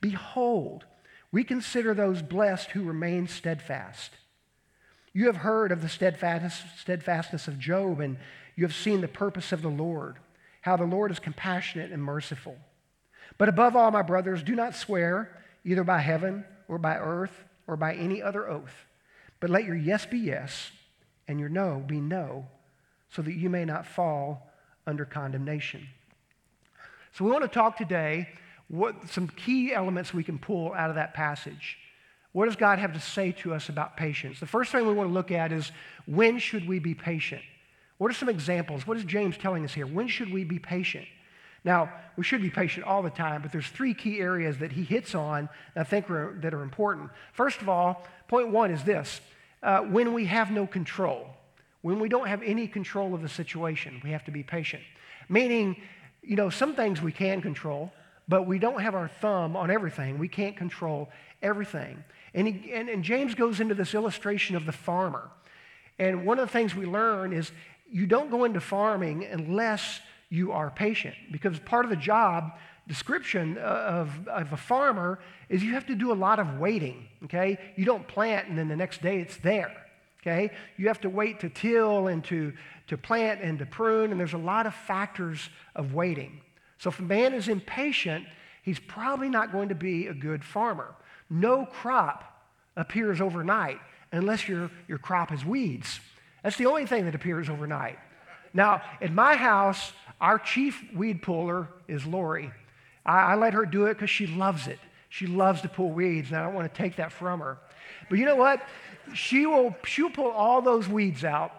Behold, 0.00 0.84
we 1.30 1.44
consider 1.44 1.94
those 1.94 2.22
blessed 2.22 2.70
who 2.70 2.84
remain 2.84 3.28
steadfast. 3.28 4.12
You 5.12 5.26
have 5.26 5.36
heard 5.36 5.72
of 5.72 5.82
the 5.82 5.88
steadfastness 5.88 7.48
of 7.48 7.58
Job, 7.58 8.00
and 8.00 8.16
you 8.56 8.64
have 8.64 8.74
seen 8.74 9.00
the 9.00 9.08
purpose 9.08 9.52
of 9.52 9.62
the 9.62 9.68
Lord, 9.68 10.16
how 10.62 10.76
the 10.76 10.84
Lord 10.84 11.10
is 11.10 11.18
compassionate 11.18 11.92
and 11.92 12.02
merciful. 12.02 12.56
But 13.36 13.48
above 13.48 13.76
all, 13.76 13.90
my 13.90 14.02
brothers, 14.02 14.42
do 14.42 14.54
not 14.54 14.74
swear 14.74 15.36
either 15.64 15.84
by 15.84 15.98
heaven 15.98 16.44
or 16.68 16.78
by 16.78 16.96
earth 16.96 17.44
or 17.66 17.76
by 17.76 17.94
any 17.94 18.22
other 18.22 18.48
oath, 18.48 18.86
but 19.40 19.50
let 19.50 19.64
your 19.64 19.76
yes 19.76 20.06
be 20.06 20.18
yes 20.18 20.70
and 21.28 21.38
your 21.38 21.48
no 21.48 21.82
be 21.86 22.00
no, 22.00 22.46
so 23.14 23.22
that 23.22 23.34
you 23.34 23.48
may 23.48 23.64
not 23.64 23.86
fall 23.86 24.50
under 24.86 25.04
condemnation. 25.04 25.86
So, 27.12 27.24
we 27.24 27.30
want 27.30 27.44
to 27.44 27.48
talk 27.48 27.76
today 27.76 28.28
what 28.68 29.08
some 29.10 29.28
key 29.28 29.74
elements 29.74 30.14
we 30.14 30.24
can 30.24 30.38
pull 30.38 30.72
out 30.72 30.88
of 30.88 30.96
that 30.96 31.12
passage. 31.12 31.78
What 32.32 32.46
does 32.46 32.56
God 32.56 32.78
have 32.78 32.94
to 32.94 33.00
say 33.00 33.32
to 33.32 33.52
us 33.52 33.68
about 33.68 33.96
patience? 33.96 34.40
The 34.40 34.46
first 34.46 34.72
thing 34.72 34.86
we 34.86 34.94
want 34.94 35.10
to 35.10 35.12
look 35.12 35.30
at 35.30 35.52
is 35.52 35.70
when 36.06 36.38
should 36.38 36.66
we 36.66 36.78
be 36.78 36.94
patient? 36.94 37.42
What 37.98 38.10
are 38.10 38.14
some 38.14 38.30
examples? 38.30 38.86
What 38.86 38.96
is 38.96 39.04
James 39.04 39.36
telling 39.36 39.64
us 39.64 39.74
here? 39.74 39.86
When 39.86 40.08
should 40.08 40.32
we 40.32 40.44
be 40.44 40.58
patient? 40.58 41.04
Now, 41.64 41.92
we 42.16 42.24
should 42.24 42.42
be 42.42 42.50
patient 42.50 42.86
all 42.86 43.02
the 43.02 43.10
time, 43.10 43.42
but 43.42 43.52
there's 43.52 43.68
three 43.68 43.94
key 43.94 44.20
areas 44.20 44.58
that 44.58 44.72
he 44.72 44.82
hits 44.82 45.14
on 45.14 45.48
that 45.74 45.82
I 45.82 45.84
think 45.84 46.10
are, 46.10 46.36
that 46.40 46.54
are 46.54 46.62
important. 46.62 47.10
First 47.32 47.60
of 47.60 47.68
all, 47.68 48.04
point 48.26 48.48
one 48.48 48.70
is 48.70 48.82
this 48.82 49.20
uh, 49.62 49.80
when 49.80 50.12
we 50.12 50.24
have 50.24 50.50
no 50.50 50.66
control, 50.66 51.28
when 51.82 51.98
we 51.98 52.08
don't 52.08 52.28
have 52.28 52.42
any 52.42 52.66
control 52.66 53.14
of 53.14 53.22
the 53.22 53.28
situation, 53.28 54.00
we 54.02 54.10
have 54.10 54.24
to 54.24 54.30
be 54.30 54.42
patient. 54.42 54.82
Meaning, 55.28 55.76
you 56.22 56.36
know, 56.36 56.50
some 56.50 56.74
things 56.74 57.02
we 57.02 57.12
can 57.12 57.40
control, 57.42 57.92
but 58.28 58.46
we 58.46 58.58
don't 58.58 58.80
have 58.80 58.94
our 58.94 59.08
thumb 59.08 59.56
on 59.56 59.70
everything. 59.70 60.18
We 60.18 60.28
can't 60.28 60.56
control 60.56 61.10
everything. 61.42 62.02
And, 62.34 62.48
he, 62.48 62.72
and, 62.72 62.88
and 62.88 63.02
James 63.02 63.34
goes 63.34 63.60
into 63.60 63.74
this 63.74 63.94
illustration 63.94 64.56
of 64.56 64.64
the 64.64 64.72
farmer. 64.72 65.30
And 65.98 66.24
one 66.24 66.38
of 66.38 66.46
the 66.46 66.52
things 66.52 66.74
we 66.74 66.86
learn 66.86 67.32
is 67.32 67.52
you 67.90 68.06
don't 68.06 68.30
go 68.30 68.44
into 68.44 68.60
farming 68.60 69.24
unless 69.24 70.00
you 70.30 70.52
are 70.52 70.70
patient. 70.70 71.14
Because 71.30 71.58
part 71.58 71.84
of 71.84 71.90
the 71.90 71.96
job 71.96 72.52
description 72.88 73.58
uh, 73.58 73.60
of, 73.60 74.28
of 74.28 74.52
a 74.52 74.56
farmer 74.56 75.18
is 75.48 75.62
you 75.62 75.72
have 75.72 75.86
to 75.86 75.94
do 75.94 76.12
a 76.12 76.14
lot 76.14 76.38
of 76.38 76.58
waiting, 76.58 77.06
okay? 77.24 77.58
You 77.76 77.84
don't 77.84 78.06
plant 78.08 78.48
and 78.48 78.58
then 78.58 78.68
the 78.68 78.76
next 78.76 79.02
day 79.02 79.20
it's 79.20 79.36
there, 79.38 79.72
okay? 80.22 80.50
You 80.76 80.88
have 80.88 81.00
to 81.02 81.10
wait 81.10 81.40
to 81.40 81.48
till 81.48 82.06
and 82.06 82.24
to, 82.24 82.52
to 82.86 82.96
plant 82.96 83.40
and 83.42 83.58
to 83.58 83.66
prune, 83.66 84.10
and 84.10 84.20
there's 84.20 84.32
a 84.32 84.38
lot 84.38 84.66
of 84.66 84.74
factors 84.74 85.50
of 85.74 85.94
waiting. 85.94 86.40
So 86.78 86.90
if 86.90 86.98
a 86.98 87.02
man 87.02 87.34
is 87.34 87.48
impatient, 87.48 88.26
he's 88.62 88.78
probably 88.78 89.28
not 89.28 89.52
going 89.52 89.68
to 89.68 89.74
be 89.74 90.06
a 90.06 90.14
good 90.14 90.44
farmer. 90.44 90.94
No 91.28 91.66
crop 91.66 92.46
appears 92.76 93.20
overnight 93.20 93.78
unless 94.12 94.48
your, 94.48 94.70
your 94.88 94.98
crop 94.98 95.32
is 95.32 95.44
weeds. 95.44 96.00
That's 96.42 96.56
the 96.56 96.66
only 96.66 96.86
thing 96.86 97.04
that 97.04 97.14
appears 97.14 97.48
overnight. 97.48 97.98
Now, 98.54 98.82
in 99.00 99.14
my 99.14 99.36
house, 99.36 99.92
our 100.20 100.38
chief 100.38 100.82
weed 100.94 101.22
puller 101.22 101.68
is 101.88 102.04
Lori. 102.04 102.52
I, 103.06 103.18
I 103.18 103.34
let 103.36 103.54
her 103.54 103.64
do 103.64 103.86
it 103.86 103.94
because 103.94 104.10
she 104.10 104.26
loves 104.26 104.66
it. 104.66 104.78
She 105.12 105.26
loves 105.26 105.60
to 105.60 105.68
pull 105.68 105.90
weeds, 105.90 106.30
and 106.30 106.38
I 106.38 106.42
don't 106.42 106.54
want 106.54 106.72
to 106.72 106.82
take 106.82 106.96
that 106.96 107.12
from 107.12 107.40
her. 107.40 107.58
But 108.08 108.18
you 108.18 108.24
know 108.24 108.34
what? 108.34 108.66
She 109.12 109.44
will 109.44 109.76
she'll 109.84 110.08
pull 110.08 110.30
all 110.30 110.62
those 110.62 110.88
weeds 110.88 111.22
out, 111.22 111.52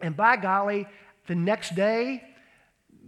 and 0.00 0.16
by 0.16 0.38
golly, 0.38 0.86
the 1.26 1.34
next 1.34 1.74
day, 1.74 2.24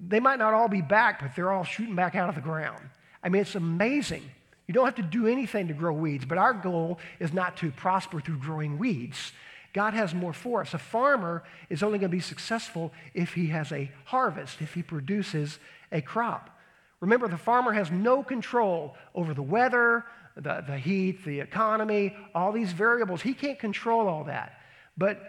they 0.07 0.21
might 0.21 0.39
not 0.39 0.53
all 0.53 0.69
be 0.69 0.83
back, 0.83 1.23
but 1.23 1.35
they're 1.35 1.51
all 1.51 1.65
shooting 1.65 1.95
back 1.95 2.15
out 2.15 2.29
of 2.29 2.35
the 2.35 2.43
ground. 2.43 2.91
I 3.25 3.31
mean, 3.31 3.41
it's 3.41 3.55
amazing. 3.55 4.31
You 4.67 4.75
don't 4.75 4.85
have 4.85 4.97
to 4.97 5.03
do 5.03 5.27
anything 5.27 5.69
to 5.69 5.75
grow 5.75 5.95
weeds, 5.95 6.27
but 6.27 6.37
our 6.37 6.53
goal 6.53 6.99
is 7.19 7.33
not 7.33 7.57
to 7.59 7.71
prosper 7.71 8.21
through 8.21 8.37
growing 8.37 8.77
weeds. 8.77 9.33
God 9.73 9.95
has 9.95 10.13
more 10.15 10.35
for 10.35 10.61
us. 10.61 10.75
A 10.75 10.79
farmer 10.79 11.43
is 11.71 11.83
only 11.83 11.99
going 11.99 12.11
to 12.11 12.17
be 12.17 12.21
successful 12.21 12.93
if 13.15 13.33
he 13.33 13.47
has 13.47 13.73
a 13.73 13.91
harvest, 14.05 14.61
if 14.61 14.75
he 14.75 14.83
produces 14.83 15.59
a 15.91 16.03
crop. 16.03 16.60
Remember, 17.01 17.29
the 17.29 17.39
farmer 17.39 17.73
has 17.73 17.91
no 17.91 18.23
control 18.23 18.95
over 19.15 19.33
the 19.33 19.43
weather, 19.43 20.05
the, 20.37 20.63
the 20.67 20.77
heat, 20.77 21.25
the 21.25 21.41
economy, 21.41 22.15
all 22.35 22.53
these 22.53 22.73
variables. 22.73 23.23
He 23.23 23.35
can't 23.35 23.59
control 23.59 24.07
all 24.07 24.25
that. 24.25 24.61
But 24.99 25.23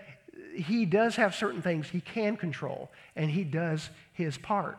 he 0.56 0.86
does 0.86 1.16
have 1.16 1.34
certain 1.34 1.62
things 1.62 1.90
he 1.90 2.01
can 2.01 2.36
control, 2.38 2.92
and 3.16 3.30
he 3.32 3.44
does 3.44 3.90
his 4.13 4.38
part. 4.38 4.78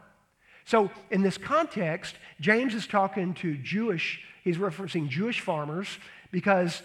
So, 0.65 0.91
in 1.11 1.23
this 1.23 1.39
context, 1.39 2.15
James 2.41 2.75
is 2.75 2.87
talking 2.87 3.35
to 3.35 3.57
Jewish, 3.57 4.21
he's 4.45 4.59
referencing 4.59 5.09
Jewish 5.09 5.41
farmers 5.41 5.99
because 6.31 6.83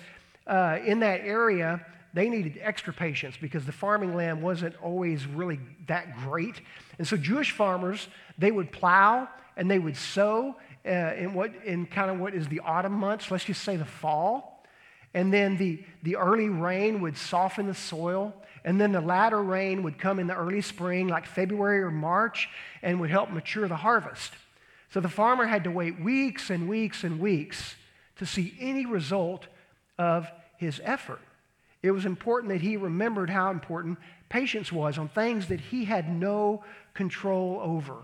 uh, 0.47 0.79
in 0.85 0.99
that 1.01 1.21
area, 1.21 1.85
they 2.13 2.29
needed 2.29 2.59
extra 2.61 2.93
patience 2.93 3.35
because 3.39 3.65
the 3.65 3.71
farming 3.71 4.15
land 4.15 4.41
wasn't 4.41 4.75
always 4.81 5.27
really 5.27 5.59
that 5.87 6.17
great. 6.17 6.61
And 6.97 7.07
so, 7.07 7.17
Jewish 7.17 7.51
farmers, 7.51 8.07
they 8.37 8.51
would 8.51 8.71
plow 8.71 9.27
and 9.57 9.69
they 9.69 9.79
would 9.79 9.97
sow 9.97 10.55
uh, 10.85 10.89
in 11.17 11.33
what 11.33 11.51
in 11.65 11.85
kind 11.85 12.09
of 12.09 12.19
what 12.19 12.33
is 12.33 12.47
the 12.47 12.61
autumn 12.61 12.93
months, 12.93 13.29
let's 13.29 13.43
just 13.43 13.63
say 13.63 13.75
the 13.75 13.85
fall. 13.85 14.63
And 15.13 15.33
then 15.33 15.57
the, 15.57 15.83
the 16.03 16.15
early 16.17 16.47
rain 16.47 17.01
would 17.01 17.17
soften 17.17 17.65
the 17.65 17.73
soil. 17.73 18.33
And 18.63 18.79
then 18.79 18.91
the 18.91 19.01
latter 19.01 19.41
rain 19.41 19.83
would 19.83 19.97
come 19.97 20.19
in 20.19 20.27
the 20.27 20.35
early 20.35 20.61
spring, 20.61 21.07
like 21.07 21.25
February 21.25 21.81
or 21.81 21.91
March, 21.91 22.49
and 22.81 22.99
would 22.99 23.09
help 23.09 23.31
mature 23.31 23.67
the 23.67 23.77
harvest. 23.77 24.33
So 24.93 24.99
the 24.99 25.09
farmer 25.09 25.45
had 25.45 25.63
to 25.63 25.71
wait 25.71 25.99
weeks 25.99 26.49
and 26.49 26.69
weeks 26.69 27.03
and 27.03 27.19
weeks 27.19 27.75
to 28.17 28.25
see 28.25 28.55
any 28.59 28.85
result 28.85 29.47
of 29.97 30.27
his 30.57 30.81
effort. 30.83 31.21
It 31.81 31.91
was 31.91 32.05
important 32.05 32.51
that 32.51 32.61
he 32.61 32.77
remembered 32.77 33.29
how 33.29 33.51
important 33.51 33.97
patience 34.29 34.71
was 34.71 34.97
on 34.97 35.07
things 35.09 35.47
that 35.47 35.59
he 35.59 35.85
had 35.85 36.11
no 36.11 36.63
control 36.93 37.59
over. 37.61 37.95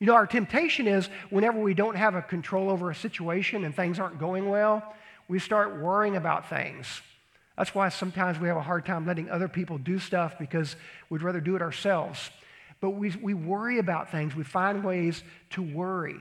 You 0.00 0.06
know, 0.06 0.14
our 0.14 0.26
temptation 0.26 0.86
is 0.86 1.08
whenever 1.30 1.60
we 1.60 1.74
don't 1.74 1.96
have 1.96 2.14
a 2.14 2.22
control 2.22 2.70
over 2.70 2.90
a 2.90 2.94
situation 2.94 3.64
and 3.64 3.74
things 3.74 3.98
aren't 3.98 4.18
going 4.18 4.48
well, 4.48 4.94
we 5.28 5.38
start 5.38 5.80
worrying 5.80 6.16
about 6.16 6.48
things. 6.48 7.00
That's 7.56 7.74
why 7.74 7.88
sometimes 7.88 8.40
we 8.40 8.48
have 8.48 8.56
a 8.56 8.62
hard 8.62 8.84
time 8.84 9.06
letting 9.06 9.30
other 9.30 9.48
people 9.48 9.78
do 9.78 9.98
stuff 9.98 10.38
because 10.38 10.74
we'd 11.08 11.22
rather 11.22 11.40
do 11.40 11.54
it 11.54 11.62
ourselves. 11.62 12.30
But 12.80 12.90
we, 12.90 13.10
we 13.22 13.32
worry 13.32 13.78
about 13.78 14.10
things, 14.10 14.34
we 14.34 14.44
find 14.44 14.84
ways 14.84 15.22
to 15.50 15.62
worry. 15.62 16.16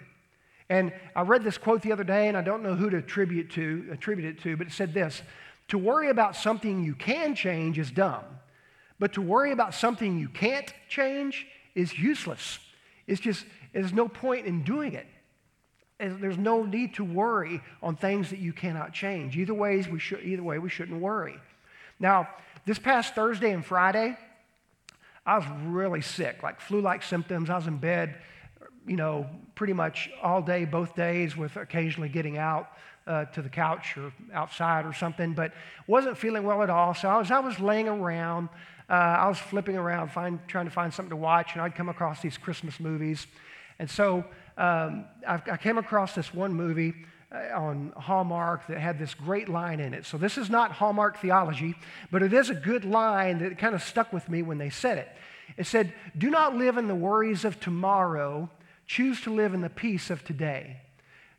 And 0.69 0.93
I 1.15 1.23
read 1.23 1.43
this 1.43 1.57
quote 1.57 1.81
the 1.81 1.91
other 1.91 2.03
day, 2.03 2.27
and 2.27 2.37
I 2.37 2.41
don't 2.41 2.63
know 2.63 2.75
who 2.75 2.89
to 2.89 2.97
attribute 2.97 3.51
to, 3.51 3.89
attribute 3.91 4.37
it 4.37 4.41
to, 4.43 4.55
but 4.55 4.67
it 4.67 4.73
said 4.73 4.93
this 4.93 5.21
To 5.69 5.77
worry 5.77 6.09
about 6.09 6.35
something 6.35 6.83
you 6.83 6.95
can 6.95 7.35
change 7.35 7.79
is 7.79 7.91
dumb, 7.91 8.23
but 8.99 9.13
to 9.13 9.21
worry 9.21 9.51
about 9.51 9.73
something 9.73 10.19
you 10.19 10.29
can't 10.29 10.71
change 10.87 11.47
is 11.75 11.97
useless. 11.97 12.59
It's 13.07 13.19
just, 13.19 13.45
there's 13.73 13.93
no 13.93 14.07
point 14.07 14.45
in 14.45 14.63
doing 14.63 14.93
it. 14.93 15.07
There's 15.99 16.37
no 16.37 16.63
need 16.63 16.95
to 16.95 17.03
worry 17.03 17.61
on 17.81 17.95
things 17.95 18.29
that 18.31 18.39
you 18.39 18.51
cannot 18.53 18.93
change. 18.93 19.37
Either, 19.37 19.53
ways 19.53 19.87
we 19.87 19.99
should, 19.99 20.21
either 20.23 20.43
way, 20.43 20.59
we 20.59 20.69
shouldn't 20.69 20.99
worry. 20.99 21.39
Now, 21.99 22.27
this 22.65 22.79
past 22.79 23.15
Thursday 23.15 23.51
and 23.51 23.65
Friday, 23.65 24.17
I 25.25 25.37
was 25.37 25.45
really 25.65 26.01
sick, 26.01 26.43
like 26.43 26.59
flu 26.59 26.81
like 26.81 27.03
symptoms. 27.03 27.49
I 27.49 27.55
was 27.55 27.67
in 27.67 27.77
bed, 27.77 28.15
you 28.85 28.97
know, 28.97 29.27
pretty 29.55 29.73
much 29.73 30.09
all 30.21 30.41
day, 30.41 30.65
both 30.65 30.95
days, 30.95 31.37
with 31.37 31.55
occasionally 31.55 32.09
getting 32.09 32.37
out 32.37 32.69
uh, 33.07 33.25
to 33.25 33.41
the 33.41 33.49
couch 33.49 33.97
or 33.97 34.11
outside 34.33 34.85
or 34.85 34.93
something, 34.93 35.33
but 35.33 35.53
wasn't 35.87 36.17
feeling 36.17 36.43
well 36.43 36.63
at 36.63 36.69
all. 36.69 36.93
So 36.93 37.07
I 37.07 37.17
was, 37.17 37.31
I 37.31 37.39
was 37.39 37.59
laying 37.59 37.87
around. 37.87 38.49
Uh, 38.89 38.93
I 38.93 39.27
was 39.29 39.39
flipping 39.39 39.77
around, 39.77 40.11
find, 40.11 40.39
trying 40.47 40.65
to 40.65 40.71
find 40.71 40.93
something 40.93 41.11
to 41.11 41.15
watch, 41.15 41.53
and 41.53 41.61
I'd 41.61 41.75
come 41.75 41.87
across 41.87 42.21
these 42.21 42.37
Christmas 42.37 42.79
movies. 42.79 43.25
And 43.79 43.89
so 43.89 44.25
um, 44.57 45.05
I, 45.27 45.57
came 45.57 45.77
across 45.77 46.15
this 46.15 46.33
one 46.33 46.53
movie 46.53 46.93
uh, 47.31 47.57
on 47.57 47.93
Hallmark 47.97 48.67
that 48.67 48.79
had 48.79 48.99
this 48.99 49.13
great 49.13 49.49
line 49.49 49.79
in 49.79 49.93
it. 49.93 50.05
So 50.05 50.17
this 50.17 50.37
is 50.37 50.49
not 50.49 50.71
Hallmark 50.71 51.17
theology, 51.17 51.75
but 52.11 52.21
it 52.21 52.33
is 52.33 52.49
a 52.49 52.55
good 52.55 52.85
line 52.85 53.39
that 53.39 53.57
kind 53.57 53.73
of 53.73 53.81
stuck 53.81 54.13
with 54.13 54.29
me 54.29 54.41
when 54.41 54.57
they 54.57 54.69
said 54.69 54.97
it. 54.97 55.09
It 55.57 55.65
said, 55.65 55.93
Do 56.17 56.29
not 56.29 56.55
live 56.55 56.77
in 56.77 56.87
the 56.87 56.95
worries 56.95 57.45
of 57.45 57.59
tomorrow, 57.59 58.49
choose 58.85 59.21
to 59.21 59.33
live 59.33 59.53
in 59.53 59.61
the 59.61 59.69
peace 59.69 60.09
of 60.09 60.23
today. 60.23 60.77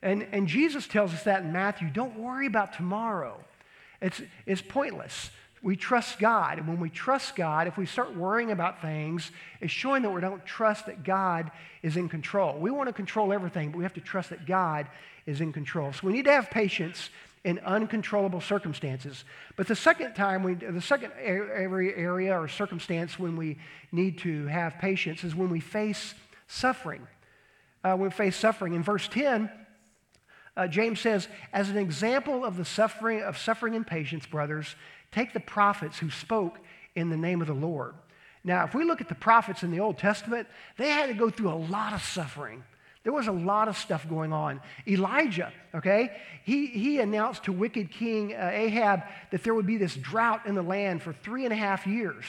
And, 0.03 0.27
and 0.33 0.47
Jesus 0.47 0.87
tells 0.87 1.15
us 1.15 1.23
that 1.23 1.43
in 1.43 1.53
Matthew 1.53 1.89
don't 1.89 2.19
worry 2.19 2.47
about 2.47 2.75
tomorrow, 2.75 3.41
it's, 4.03 4.21
it's 4.45 4.61
pointless 4.61 5.31
we 5.65 5.77
trust 5.77 6.19
God. 6.19 6.59
And 6.59 6.69
when 6.69 6.79
we 6.79 6.91
trust 6.91 7.35
God, 7.35 7.67
if 7.67 7.79
we 7.79 7.87
start 7.87 8.15
worrying 8.15 8.51
about 8.51 8.83
things, 8.83 9.33
it's 9.63 9.73
showing 9.73 10.03
that 10.03 10.11
we 10.11 10.21
don't 10.21 10.45
trust 10.45 10.85
that 10.87 11.03
God 11.03 11.51
is 11.83 11.97
in 11.97 12.11
control. 12.11 12.59
We 12.59 12.71
want 12.71 12.91
to 12.91 12.93
control 12.93 13.33
everything, 13.33 13.71
but 13.71 13.79
we 13.79 13.85
have 13.85 13.95
to 13.95 14.03
trust 14.03 14.29
that 14.29 14.45
God 14.45 14.87
is 15.25 15.41
in 15.41 15.55
control. 15.55 15.95
So 15.95 16.07
we 16.07 16.13
need 16.13 16.27
to 16.27 16.33
have 16.33 16.51
patience 16.51 17.09
in 17.45 17.61
uncontrollable 17.61 18.43
circumstances. 18.43 19.25
But 19.57 19.67
the 19.67 19.75
second 19.75 20.13
time, 20.13 20.43
we, 20.43 20.53
the 20.53 20.83
second 20.83 21.13
area 21.19 22.39
or 22.39 22.47
circumstance 22.47 23.19
when 23.19 23.35
we 23.35 23.57
need 23.91 24.19
to 24.19 24.47
have 24.49 24.79
patience 24.79 25.25
is 25.25 25.35
when 25.35 25.49
we 25.49 25.61
face 25.61 26.15
suffering. 26.47 27.07
Uh, 27.83 27.95
when 27.97 28.11
we 28.11 28.15
face 28.15 28.37
suffering. 28.37 28.75
In 28.75 28.83
verse 28.83 29.09
10, 29.09 29.51
uh, 30.57 30.69
James 30.69 31.01
says, 31.01 31.27
as 31.55 31.71
an 31.71 31.79
example 31.79 32.45
of 32.45 32.59
the 32.59 32.65
suffering 32.67 33.23
of 33.23 33.39
suffering 33.39 33.75
and 33.75 33.87
patience, 33.87 34.27
brothers, 34.27 34.77
Take 35.15 35.33
the 35.33 35.39
prophets 35.39 35.97
who 35.97 36.11
spoke 36.11 36.59
in 36.97 37.09
the 37.09 37.17
name 37.17 37.41
of 37.41 37.47
the 37.47 37.55
Lord. 37.55 37.95
Now, 38.43 38.65
if 38.65 38.75
we 38.75 38.85
look 38.85 39.01
at 39.01 39.09
the 39.09 39.15
prophets 39.15 39.63
in 39.63 39.71
the 39.71 39.79
Old 39.79 39.97
Testament, 39.97 40.49
they 40.77 40.91
had 40.91 41.07
to 41.07 41.15
go 41.15 41.31
through 41.31 41.51
a 41.51 41.55
lot 41.55 41.93
of 41.93 42.03
suffering. 42.03 42.65
There 43.05 43.13
was 43.13 43.29
a 43.29 43.33
lot 43.33 43.69
of 43.69 43.79
stuff 43.79 44.09
going 44.09 44.33
on. 44.33 44.61
Elijah, 44.89 45.53
okay, 45.73 46.11
he, 46.43 46.67
he 46.67 46.99
announced 46.99 47.45
to 47.45 47.53
wicked 47.53 47.93
King 47.93 48.35
uh, 48.35 48.51
Ahab 48.53 49.05
that 49.31 49.45
there 49.45 49.55
would 49.55 49.67
be 49.67 49.77
this 49.77 49.95
drought 49.95 50.47
in 50.47 50.57
the 50.57 50.63
land 50.63 51.01
for 51.01 51.13
three 51.13 51.45
and 51.45 51.53
a 51.53 51.57
half 51.57 51.87
years. 51.87 52.25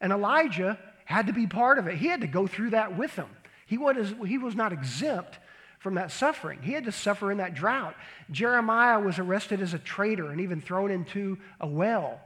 And 0.00 0.10
Elijah 0.10 0.78
had 1.04 1.26
to 1.26 1.34
be 1.34 1.46
part 1.46 1.78
of 1.78 1.86
it. 1.86 1.98
He 1.98 2.06
had 2.06 2.22
to 2.22 2.26
go 2.26 2.46
through 2.46 2.70
that 2.70 2.96
with 2.96 3.14
them. 3.14 3.28
He 3.66 3.76
was, 3.76 4.14
he 4.26 4.38
was 4.38 4.54
not 4.54 4.72
exempt 4.72 5.38
from 5.80 5.94
that 5.94 6.12
suffering. 6.12 6.60
He 6.62 6.72
had 6.72 6.84
to 6.84 6.92
suffer 6.92 7.32
in 7.32 7.38
that 7.38 7.54
drought. 7.54 7.96
Jeremiah 8.30 9.00
was 9.00 9.18
arrested 9.18 9.60
as 9.60 9.74
a 9.74 9.78
traitor 9.78 10.30
and 10.30 10.40
even 10.40 10.60
thrown 10.60 10.90
into 10.90 11.38
a 11.58 11.66
well. 11.66 12.20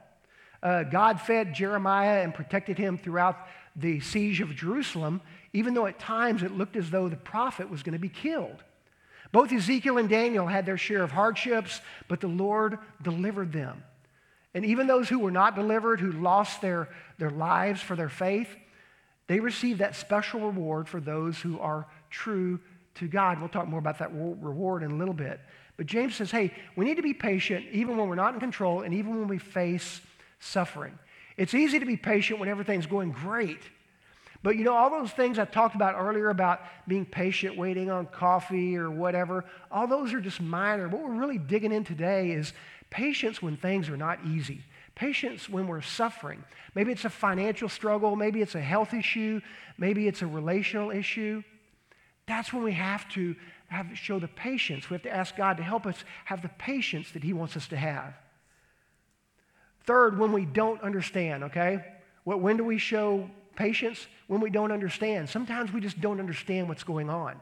Uh, 0.63 0.83
God 0.83 1.21
fed 1.21 1.55
Jeremiah 1.55 2.23
and 2.23 2.35
protected 2.35 2.79
him 2.79 2.99
throughout 2.99 3.39
the 3.77 4.01
siege 4.01 4.41
of 4.41 4.55
Jerusalem, 4.55 5.21
even 5.53 5.73
though 5.73 5.87
at 5.87 5.99
times 5.99 6.43
it 6.43 6.53
looked 6.53 6.77
as 6.77 6.91
though 6.91 7.09
the 7.09 7.17
prophet 7.17 7.71
was 7.71 7.83
going 7.83 7.93
to 7.93 7.99
be 7.99 8.09
killed. 8.09 8.63
Both 9.31 9.53
Ezekiel 9.53 9.99
and 9.99 10.09
Daniel 10.09 10.47
had 10.47 10.67
their 10.67 10.79
share 10.79 11.03
of 11.03 11.13
hardships, 11.13 11.81
but 12.09 12.21
the 12.21 12.29
Lord 12.29 12.79
delivered 13.03 13.53
them. 13.53 13.83
And 14.53 14.65
even 14.65 14.87
those 14.87 15.09
who 15.09 15.19
were 15.19 15.33
not 15.33 15.57
delivered, 15.57 16.01
who 16.01 16.13
lost 16.13 16.61
their, 16.61 16.89
their 17.19 17.31
lives 17.31 17.81
for 17.81 17.97
their 17.97 18.09
faith, 18.09 18.49
they 19.27 19.41
received 19.41 19.81
that 19.81 19.97
special 19.97 20.41
reward 20.41 20.89
for 20.89 21.01
those 21.01 21.39
who 21.39 21.59
are 21.59 21.87
true 22.11 22.61
to 22.97 23.09
God. 23.09 23.41
We'll 23.41 23.49
talk 23.49 23.69
more 23.69 23.79
about 23.79 23.99
that 23.99 24.13
reward 24.13 24.83
in 24.83 24.91
a 24.93 24.97
little 24.97 25.15
bit. 25.15 25.41
But 25.77 25.87
James 25.87 26.15
says, 26.15 26.31
hey, 26.31 26.53
we 26.77 26.85
need 26.85 26.97
to 26.97 27.03
be 27.03 27.15
patient 27.15 27.67
even 27.73 27.97
when 27.97 28.09
we're 28.09 28.15
not 28.15 28.35
in 28.35 28.41
control 28.41 28.83
and 28.83 28.95
even 28.95 29.19
when 29.19 29.29
we 29.29 29.39
face 29.39 30.01
suffering. 30.39 30.99
It's 31.37 31.55
easy 31.55 31.79
to 31.81 31.87
be 31.87 31.97
patient 31.97 32.39
when 32.39 32.49
everything's 32.49 32.87
going 32.87 33.11
great. 33.11 33.61
But 34.45 34.57
you 34.57 34.65
know, 34.65 34.75
all 34.75 34.91
those 34.91 35.11
things 35.11 35.39
I 35.39 35.47
talked 35.47 35.75
about 35.75 35.95
earlier 35.99 36.29
about 36.29 36.61
being 36.87 37.07
patient, 37.07 37.57
waiting 37.57 37.91
on 37.91 38.07
coffee 38.07 38.77
or 38.77 38.91
whatever, 38.91 39.45
all 39.71 39.87
those 39.87 40.13
are 40.13 40.21
just 40.21 40.41
minor. 40.41 40.87
What 40.87 41.03
we're 41.03 41.15
really 41.15 41.39
digging 41.39 41.73
in 41.73 41.83
today 41.83 42.31
is 42.31 42.53
patience 42.91 43.41
when 43.41 43.57
things 43.57 43.89
are 43.89 43.97
not 43.97 44.19
easy. 44.27 44.61
Patience 44.95 45.49
when 45.49 45.67
we're 45.67 45.81
suffering. 45.81 46.45
Maybe 46.75 46.93
it's 46.93 47.07
a 47.07 47.11
financial 47.11 47.69
struggle, 47.69 48.15
maybe 48.15 48.43
it's 48.43 48.55
a 48.55 48.61
health 48.61 48.95
issue, 48.95 49.41
maybe 49.79 50.07
it's 50.07 50.23
a 50.23 50.27
relational 50.27 50.91
issue. 50.91 51.43
That's 52.27 52.53
when 52.53 52.63
we 52.63 52.73
have 52.73 53.09
to 53.11 53.37
have, 53.69 53.87
show 53.95 54.19
the 54.19 54.29
patience. 54.29 54.89
We 54.89 54.95
have 54.95 55.03
to 55.03 55.15
ask 55.15 55.37
God 55.37 55.57
to 55.59 55.63
help 55.63 55.87
us 55.87 55.97
have 56.25 56.43
the 56.43 56.51
patience 56.59 57.11
that 57.13 57.23
He 57.23 57.33
wants 57.33 57.57
us 57.57 57.67
to 57.69 57.77
have. 57.77 58.15
Third, 59.85 60.19
when 60.19 60.33
we 60.33 60.47
don't 60.47 60.81
understand, 60.83 61.45
okay? 61.45 61.85
When 62.25 62.57
do 62.57 62.65
we 62.65 62.79
show 62.79 63.29
patience? 63.55 64.07
When 64.29 64.41
we 64.41 64.51
don't 64.51 64.73
understand. 64.73 65.29
Sometimes 65.29 65.73
we 65.73 65.81
just 65.81 66.01
don't 66.01 66.21
understand 66.21 66.69
what's 66.69 66.85
going 66.85 67.11
on. 67.11 67.39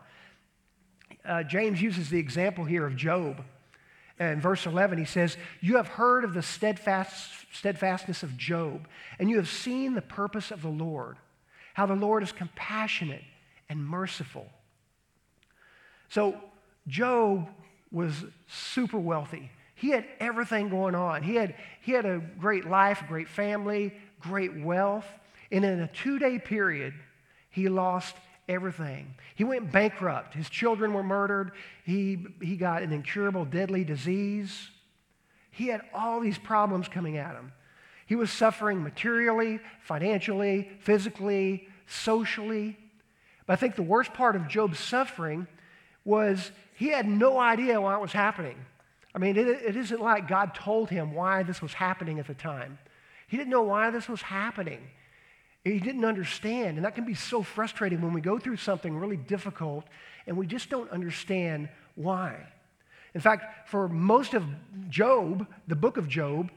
Uh, 1.24 1.44
James 1.44 1.80
uses 1.80 2.10
the 2.10 2.18
example 2.18 2.64
here 2.64 2.84
of 2.84 2.96
Job. 2.96 3.44
In 4.18 4.40
verse 4.40 4.66
11, 4.66 4.98
he 4.98 5.04
says, 5.04 5.36
You 5.60 5.76
have 5.76 5.88
heard 5.88 6.24
of 6.24 6.34
the 6.34 6.42
steadfast, 6.42 7.30
steadfastness 7.52 8.22
of 8.22 8.36
Job, 8.36 8.88
and 9.18 9.30
you 9.30 9.36
have 9.36 9.48
seen 9.48 9.94
the 9.94 10.02
purpose 10.02 10.50
of 10.50 10.62
the 10.62 10.68
Lord, 10.68 11.16
how 11.74 11.86
the 11.86 11.94
Lord 11.94 12.22
is 12.22 12.32
compassionate 12.32 13.22
and 13.68 13.84
merciful. 13.84 14.46
So, 16.12 16.36
Job 16.88 17.48
was 17.90 18.12
super 18.46 18.98
wealthy. 18.98 19.50
He 19.74 19.88
had 19.88 20.04
everything 20.20 20.68
going 20.68 20.94
on. 20.94 21.22
He 21.22 21.36
had, 21.36 21.54
he 21.80 21.92
had 21.92 22.04
a 22.04 22.18
great 22.38 22.66
life, 22.66 23.02
great 23.08 23.28
family, 23.28 23.94
great 24.20 24.60
wealth. 24.60 25.06
And 25.50 25.64
in 25.64 25.80
a 25.80 25.86
two 25.88 26.18
day 26.18 26.38
period, 26.38 26.92
he 27.48 27.70
lost 27.70 28.14
everything. 28.46 29.14
He 29.36 29.44
went 29.44 29.72
bankrupt. 29.72 30.34
His 30.34 30.50
children 30.50 30.92
were 30.92 31.02
murdered. 31.02 31.52
He, 31.86 32.26
he 32.42 32.56
got 32.58 32.82
an 32.82 32.92
incurable, 32.92 33.46
deadly 33.46 33.82
disease. 33.82 34.68
He 35.50 35.68
had 35.68 35.80
all 35.94 36.20
these 36.20 36.36
problems 36.36 36.88
coming 36.88 37.16
at 37.16 37.34
him. 37.34 37.52
He 38.04 38.16
was 38.16 38.30
suffering 38.30 38.82
materially, 38.82 39.60
financially, 39.80 40.72
physically, 40.80 41.68
socially. 41.86 42.76
But 43.46 43.54
I 43.54 43.56
think 43.56 43.76
the 43.76 43.82
worst 43.82 44.12
part 44.12 44.36
of 44.36 44.46
Job's 44.46 44.78
suffering 44.78 45.46
was 46.04 46.50
he 46.74 46.88
had 46.88 47.06
no 47.06 47.38
idea 47.38 47.80
why 47.80 47.94
it 47.94 48.00
was 48.00 48.12
happening. 48.12 48.56
I 49.14 49.18
mean, 49.18 49.36
it, 49.36 49.46
it 49.46 49.76
isn't 49.76 50.00
like 50.00 50.26
God 50.26 50.54
told 50.54 50.90
him 50.90 51.14
why 51.14 51.42
this 51.42 51.60
was 51.60 51.74
happening 51.74 52.18
at 52.18 52.26
the 52.26 52.34
time. 52.34 52.78
He 53.28 53.36
didn't 53.36 53.50
know 53.50 53.62
why 53.62 53.90
this 53.90 54.08
was 54.08 54.22
happening. 54.22 54.80
He 55.64 55.78
didn't 55.78 56.04
understand. 56.04 56.76
And 56.76 56.84
that 56.84 56.94
can 56.94 57.04
be 57.04 57.14
so 57.14 57.42
frustrating 57.42 58.00
when 58.00 58.12
we 58.12 58.20
go 58.20 58.38
through 58.38 58.56
something 58.56 58.96
really 58.96 59.16
difficult 59.16 59.84
and 60.26 60.36
we 60.36 60.46
just 60.46 60.70
don't 60.70 60.90
understand 60.90 61.68
why. 61.94 62.36
In 63.14 63.20
fact, 63.20 63.68
for 63.68 63.88
most 63.88 64.34
of 64.34 64.44
Job, 64.88 65.46
the 65.68 65.76
book 65.76 65.96
of 65.96 66.08
Job, 66.08 66.50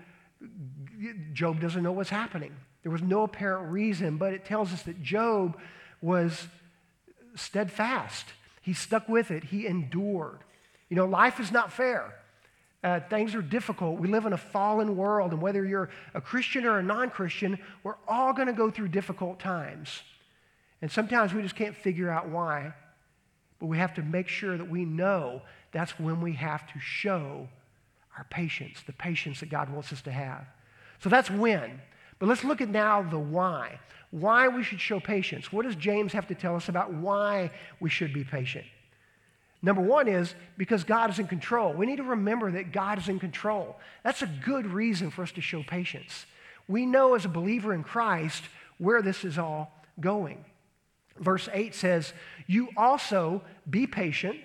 Job 1.33 1.59
doesn't 1.59 1.83
know 1.83 1.91
what's 1.91 2.09
happening. 2.09 2.53
There 2.83 2.91
was 2.91 3.01
no 3.01 3.23
apparent 3.23 3.71
reason, 3.71 4.17
but 4.17 4.33
it 4.33 4.45
tells 4.45 4.71
us 4.71 4.83
that 4.83 5.01
Job 5.01 5.57
was 6.01 6.47
steadfast. 7.35 8.25
He 8.65 8.73
stuck 8.73 9.07
with 9.07 9.29
it, 9.29 9.43
he 9.43 9.67
endured. 9.67 10.39
You 10.89 10.95
know, 10.95 11.05
life 11.05 11.39
is 11.39 11.51
not 11.51 11.71
fair. 11.71 12.15
Uh, 12.83 12.99
things 12.99 13.35
are 13.35 13.43
difficult. 13.43 13.99
We 13.99 14.07
live 14.07 14.25
in 14.25 14.33
a 14.33 14.37
fallen 14.37 14.97
world, 14.97 15.33
and 15.33 15.41
whether 15.41 15.63
you're 15.63 15.91
a 16.15 16.21
Christian 16.21 16.65
or 16.65 16.79
a 16.79 16.83
non 16.83 17.11
Christian, 17.11 17.59
we're 17.83 17.97
all 18.07 18.33
going 18.33 18.47
to 18.47 18.53
go 18.53 18.71
through 18.71 18.87
difficult 18.87 19.39
times. 19.39 20.01
And 20.81 20.91
sometimes 20.91 21.31
we 21.31 21.43
just 21.43 21.55
can't 21.55 21.75
figure 21.75 22.09
out 22.09 22.29
why, 22.29 22.73
but 23.59 23.67
we 23.67 23.77
have 23.77 23.93
to 23.95 24.01
make 24.01 24.27
sure 24.27 24.57
that 24.57 24.67
we 24.67 24.83
know 24.83 25.43
that's 25.71 25.99
when 25.99 26.19
we 26.19 26.33
have 26.33 26.65
to 26.73 26.79
show 26.79 27.47
our 28.17 28.25
patience, 28.31 28.81
the 28.87 28.93
patience 28.93 29.41
that 29.41 29.49
God 29.49 29.69
wants 29.69 29.93
us 29.93 30.01
to 30.03 30.11
have. 30.11 30.47
So 31.03 31.09
that's 31.09 31.29
when. 31.29 31.81
But 32.17 32.29
let's 32.29 32.43
look 32.43 32.61
at 32.61 32.69
now 32.69 33.03
the 33.03 33.19
why. 33.19 33.79
Why 34.15 34.47
we 34.47 34.63
should 34.63 34.79
show 34.79 35.01
patience. 35.01 35.51
What 35.51 35.65
does 35.65 35.75
James 35.75 36.13
have 36.13 36.27
to 36.27 36.35
tell 36.35 36.55
us 36.55 36.69
about 36.69 36.93
why 36.93 37.51
we 37.81 37.89
should 37.89 38.13
be 38.13 38.23
patient? 38.23 38.63
Number 39.61 39.81
one 39.81 40.07
is 40.07 40.33
because 40.57 40.85
God 40.85 41.09
is 41.09 41.19
in 41.19 41.27
control. 41.27 41.73
We 41.73 41.85
need 41.85 41.97
to 41.97 42.03
remember 42.03 42.49
that 42.51 42.71
God 42.71 42.97
is 42.97 43.09
in 43.09 43.19
control. 43.19 43.75
That's 44.05 44.21
a 44.21 44.27
good 44.45 44.67
reason 44.67 45.11
for 45.11 45.21
us 45.21 45.33
to 45.33 45.41
show 45.41 45.63
patience. 45.63 46.27
We 46.65 46.85
know 46.85 47.15
as 47.15 47.25
a 47.25 47.29
believer 47.29 47.73
in 47.73 47.83
Christ 47.83 48.45
where 48.77 49.01
this 49.01 49.25
is 49.25 49.37
all 49.37 49.73
going. 49.99 50.45
Verse 51.19 51.49
8 51.51 51.75
says, 51.75 52.13
You 52.47 52.69
also 52.77 53.41
be 53.69 53.85
patient, 53.85 54.37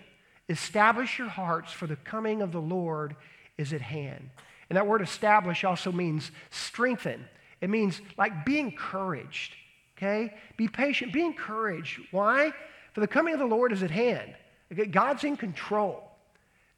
establish 0.49 1.17
your 1.17 1.29
hearts, 1.29 1.73
for 1.73 1.87
the 1.87 1.95
coming 1.95 2.43
of 2.43 2.51
the 2.51 2.61
Lord 2.61 3.15
is 3.57 3.73
at 3.73 3.83
hand. 3.83 4.31
And 4.69 4.77
that 4.77 4.89
word 4.89 5.01
establish 5.01 5.63
also 5.63 5.93
means 5.93 6.33
strengthen. 6.51 7.25
It 7.61 7.71
means 7.71 8.01
like 8.19 8.45
be 8.45 8.59
encouraged, 8.59 9.55
okay? 10.01 10.35
Be 10.57 10.69
patient, 10.69 11.13
be 11.13 11.25
encouraged. 11.25 12.01
Why? 12.11 12.53
For 12.93 13.01
the 13.01 13.07
coming 13.07 13.35
of 13.35 13.41
the 13.41 13.47
Lord 13.47 13.73
is 13.73 13.83
at 13.83 13.91
hand. 13.91 14.35
God's 14.91 15.25
in 15.25 15.37
control. 15.37 16.11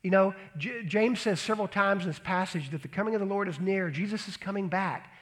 You 0.02 0.10
know, 0.10 0.34
J- 0.58 0.82
James 0.84 1.20
says 1.20 1.40
several 1.40 1.68
times 1.68 2.02
in 2.02 2.10
this 2.10 2.18
passage 2.18 2.70
that 2.70 2.82
the 2.82 2.88
coming 2.88 3.14
of 3.14 3.20
the 3.20 3.26
Lord 3.26 3.48
is 3.48 3.60
near. 3.60 3.90
Jesus 3.90 4.26
is 4.28 4.36
coming 4.36 4.68
back. 4.68 5.12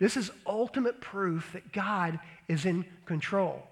This 0.00 0.16
is 0.16 0.30
ultimate 0.46 1.00
proof 1.00 1.52
that 1.52 1.72
God 1.72 2.18
is 2.48 2.64
in 2.64 2.84
control. 3.06 3.62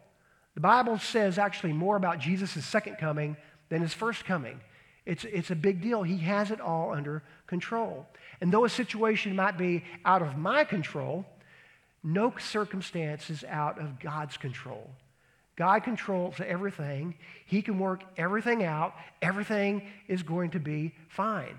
The 0.55 0.61
Bible 0.61 0.99
says 0.99 1.39
actually 1.39 1.73
more 1.73 1.97
about 1.97 2.21
Jesus' 2.21 2.65
second 2.65 2.97
coming 2.99 3.37
than 3.71 3.83
his 3.83 3.95
first 3.95 4.25
coming. 4.25 4.61
It's, 5.05 5.25
it's 5.25 5.51
a 5.51 5.57
big 5.57 5.83
deal. 5.83 6.05
He 6.05 6.19
has 6.19 6.51
it 6.51 6.61
all 6.61 6.93
under 6.93 7.23
control. 7.47 8.07
And 8.41 8.53
though 8.53 8.65
a 8.65 8.71
situation 8.71 9.35
might 9.35 9.59
be 9.59 9.83
out 10.05 10.23
of 10.23 10.37
my 10.37 10.63
control, 10.63 11.27
no 12.03 12.35
circumstance 12.39 13.31
is 13.31 13.45
out 13.45 13.81
of 13.81 14.01
God's 14.01 14.37
control. 14.37 14.91
God 15.57 15.85
controls 15.85 16.37
everything. 16.45 17.15
He 17.47 17.63
can 17.63 17.79
work 17.79 18.03
everything 18.17 18.65
out. 18.65 18.95
Everything 19.21 19.83
is 20.09 20.23
going 20.23 20.51
to 20.51 20.59
be 20.59 20.95
fine. 21.09 21.57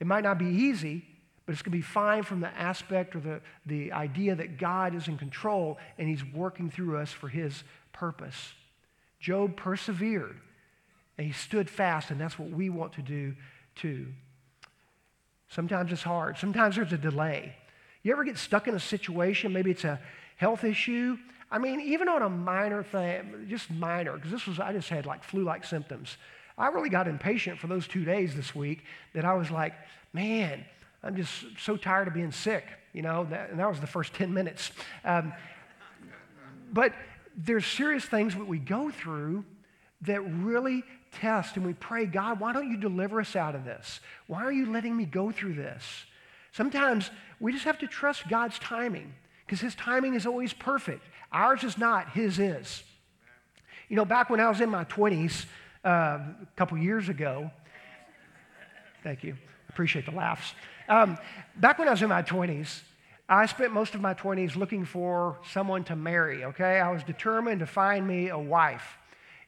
It 0.00 0.06
might 0.06 0.22
not 0.22 0.38
be 0.38 0.46
easy, 0.46 1.04
but 1.44 1.52
it's 1.52 1.62
going 1.62 1.72
to 1.72 1.78
be 1.78 1.82
fine 1.82 2.22
from 2.22 2.40
the 2.40 2.48
aspect 2.56 3.16
or 3.16 3.20
the, 3.20 3.40
the 3.66 3.92
idea 3.92 4.34
that 4.36 4.58
God 4.58 4.94
is 4.94 5.08
in 5.08 5.18
control 5.18 5.78
and 5.98 6.08
He's 6.08 6.24
working 6.24 6.70
through 6.70 6.96
us 6.98 7.10
for 7.10 7.28
His 7.28 7.64
purpose. 7.92 8.52
Job 9.20 9.56
persevered 9.56 10.36
and 11.18 11.26
he 11.26 11.32
stood 11.32 11.68
fast, 11.68 12.10
and 12.10 12.20
that's 12.20 12.38
what 12.38 12.50
we 12.50 12.70
want 12.70 12.92
to 12.94 13.02
do 13.02 13.34
too. 13.74 14.06
Sometimes 15.48 15.90
it's 15.90 16.02
hard, 16.02 16.38
sometimes 16.38 16.76
there's 16.76 16.92
a 16.92 16.98
delay. 16.98 17.56
You 18.02 18.12
ever 18.12 18.24
get 18.24 18.38
stuck 18.38 18.68
in 18.68 18.74
a 18.74 18.80
situation, 18.80 19.52
maybe 19.52 19.70
it's 19.70 19.84
a 19.84 20.00
health 20.36 20.64
issue, 20.64 21.18
I 21.50 21.58
mean, 21.58 21.80
even 21.80 22.08
on 22.08 22.22
a 22.22 22.28
minor 22.28 22.82
thing, 22.82 23.46
just 23.48 23.70
minor, 23.70 24.14
because 24.16 24.30
this 24.30 24.46
was, 24.46 24.60
I 24.60 24.72
just 24.72 24.88
had 24.88 25.06
like 25.06 25.24
flu 25.24 25.44
like 25.44 25.64
symptoms. 25.64 26.18
I 26.58 26.68
really 26.68 26.90
got 26.90 27.08
impatient 27.08 27.58
for 27.58 27.68
those 27.68 27.88
two 27.88 28.04
days 28.04 28.34
this 28.34 28.54
week 28.54 28.84
that 29.14 29.24
I 29.24 29.34
was 29.34 29.50
like, 29.50 29.74
man, 30.12 30.64
I'm 31.02 31.16
just 31.16 31.30
so 31.58 31.76
tired 31.76 32.08
of 32.08 32.14
being 32.14 32.32
sick, 32.32 32.64
you 32.92 33.02
know, 33.02 33.24
that, 33.30 33.50
and 33.50 33.60
that 33.60 33.68
was 33.68 33.80
the 33.80 33.86
first 33.86 34.12
10 34.14 34.34
minutes. 34.34 34.72
Um, 35.04 35.32
but 36.72 36.92
there's 37.36 37.64
serious 37.64 38.04
things 38.04 38.34
that 38.34 38.46
we 38.46 38.58
go 38.58 38.90
through 38.90 39.44
that 40.02 40.20
really 40.20 40.84
test 41.12 41.56
and 41.56 41.64
we 41.64 41.72
pray, 41.72 42.04
God, 42.04 42.40
why 42.40 42.52
don't 42.52 42.70
you 42.70 42.76
deliver 42.76 43.20
us 43.20 43.36
out 43.36 43.54
of 43.54 43.64
this? 43.64 44.00
Why 44.26 44.44
are 44.44 44.52
you 44.52 44.70
letting 44.70 44.94
me 44.96 45.06
go 45.06 45.30
through 45.30 45.54
this? 45.54 45.82
Sometimes 46.52 47.10
we 47.40 47.52
just 47.52 47.64
have 47.64 47.78
to 47.78 47.86
trust 47.86 48.28
God's 48.28 48.58
timing 48.58 49.14
because 49.46 49.60
his 49.60 49.74
timing 49.74 50.14
is 50.14 50.26
always 50.26 50.52
perfect. 50.52 51.04
Ours 51.32 51.64
is 51.64 51.78
not, 51.78 52.10
his 52.10 52.38
is. 52.38 52.82
You 53.88 53.96
know, 53.96 54.04
back 54.04 54.28
when 54.28 54.40
I 54.40 54.48
was 54.48 54.60
in 54.60 54.68
my 54.68 54.84
20s, 54.84 55.46
uh, 55.84 55.88
a 55.88 56.46
couple 56.56 56.76
years 56.76 57.08
ago, 57.08 57.50
thank 59.02 59.24
you, 59.24 59.36
appreciate 59.68 60.04
the 60.04 60.12
laughs. 60.12 60.54
Um, 60.88 61.18
back 61.56 61.78
when 61.78 61.88
I 61.88 61.92
was 61.92 62.02
in 62.02 62.08
my 62.08 62.22
20s, 62.22 62.82
I 63.28 63.46
spent 63.46 63.72
most 63.72 63.94
of 63.94 64.00
my 64.00 64.14
20s 64.14 64.56
looking 64.56 64.84
for 64.84 65.38
someone 65.50 65.84
to 65.84 65.96
marry, 65.96 66.44
okay? 66.44 66.80
I 66.80 66.90
was 66.90 67.02
determined 67.04 67.60
to 67.60 67.66
find 67.66 68.06
me 68.06 68.28
a 68.28 68.38
wife. 68.38 68.98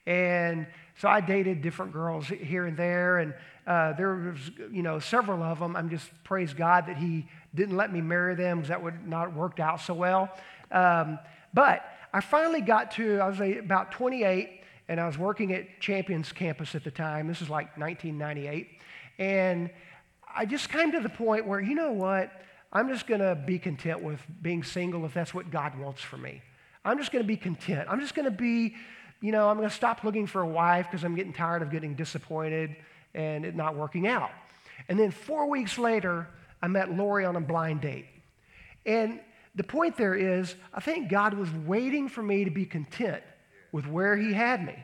And 0.07 0.67
so 0.99 1.09
I 1.09 1.21
dated 1.21 1.63
different 1.63 1.93
girls 1.93 2.27
here 2.27 2.67
and 2.67 2.77
there, 2.77 3.19
and 3.19 3.35
uh, 3.67 3.93
there 3.95 4.15
was, 4.15 4.51
you 4.73 4.83
know, 4.83 4.99
several 4.99 5.43
of 5.43 5.59
them. 5.59 5.77
I'm 5.77 5.91
just 5.91 6.11
praise 6.25 6.53
God 6.53 6.87
that 6.87 6.97
He 6.97 7.27
didn't 7.55 7.77
let 7.77 7.93
me 7.93 8.01
marry 8.01 8.35
them 8.35 8.59
because 8.59 8.69
that 8.69 8.83
would 8.83 9.07
not 9.07 9.29
have 9.29 9.37
worked 9.37 9.61
out 9.61 9.81
so 9.81 9.95
well. 9.95 10.31
Um, 10.71 11.19
but 11.55 11.85
I 12.13 12.21
finally 12.21 12.61
got 12.61 12.93
to, 12.93 13.19
I 13.21 13.29
was 13.29 13.41
about 13.41 13.93
28, 13.93 14.63
and 14.89 15.01
I 15.01 15.07
was 15.07 15.17
working 15.17 15.53
at 15.53 15.81
Champions 15.81 16.33
Campus 16.33 16.75
at 16.75 16.85
the 16.85 16.91
time. 16.91 17.29
This 17.29 17.41
is 17.41 17.49
like 17.49 17.79
1998. 17.79 18.69
And 19.19 19.71
I 20.35 20.47
just 20.47 20.69
came 20.69 20.93
to 20.93 21.01
the 21.01 21.09
point 21.09 21.47
where, 21.47 21.61
you 21.61 21.75
know 21.75 21.93
what? 21.93 22.33
I'm 22.73 22.89
just 22.89 23.07
going 23.07 23.21
to 23.21 23.35
be 23.35 23.59
content 23.59 24.03
with 24.03 24.21
being 24.43 24.63
single 24.63 25.05
if 25.05 25.15
that's 25.15 25.35
what 25.35 25.51
God 25.51 25.79
wants 25.79 26.01
for 26.01 26.17
me. 26.17 26.43
I'm 26.85 26.99
just 26.99 27.13
going 27.13 27.23
to 27.23 27.27
be 27.27 27.37
content. 27.37 27.89
I'm 27.91 28.01
just 28.01 28.15
going 28.15 28.25
to 28.25 28.31
be, 28.31 28.75
you 29.21 29.33
know, 29.33 29.49
I'm 29.49 29.57
going 29.57 29.69
to 29.69 29.75
stop 29.75 30.05
looking 30.05 30.27
for 30.27 30.41
a 30.41 30.47
wife 30.47 30.87
because 30.91 31.05
I'm 31.05 31.15
getting 31.15 31.33
tired 31.33 31.63
of 31.63 31.71
getting 31.71 31.95
disappointed 31.95 32.77
and 33.15 33.45
it 33.45 33.55
not 33.55 33.77
working 33.77 34.07
out. 34.07 34.31
And 34.89 34.99
then 34.99 35.11
four 35.11 35.49
weeks 35.49 35.79
later, 35.79 36.29
I 36.63 36.69
met 36.69 36.95
Lori 36.95 37.25
on 37.25 37.37
a 37.37 37.41
blind 37.41 37.83
date. 37.83 38.07
And 38.87 39.21
the 39.55 39.65
point 39.65 39.97
there 39.97 40.15
is, 40.15 40.55
I 40.73 40.81
think 40.81 41.11
God 41.11 41.35
was 41.35 41.51
waiting 41.51 42.09
for 42.09 42.23
me 42.23 42.45
to 42.45 42.51
be 42.51 42.65
content 42.65 43.23
with 43.73 43.87
where 43.87 44.17
He 44.17 44.33
had 44.33 44.65
me 44.65 44.77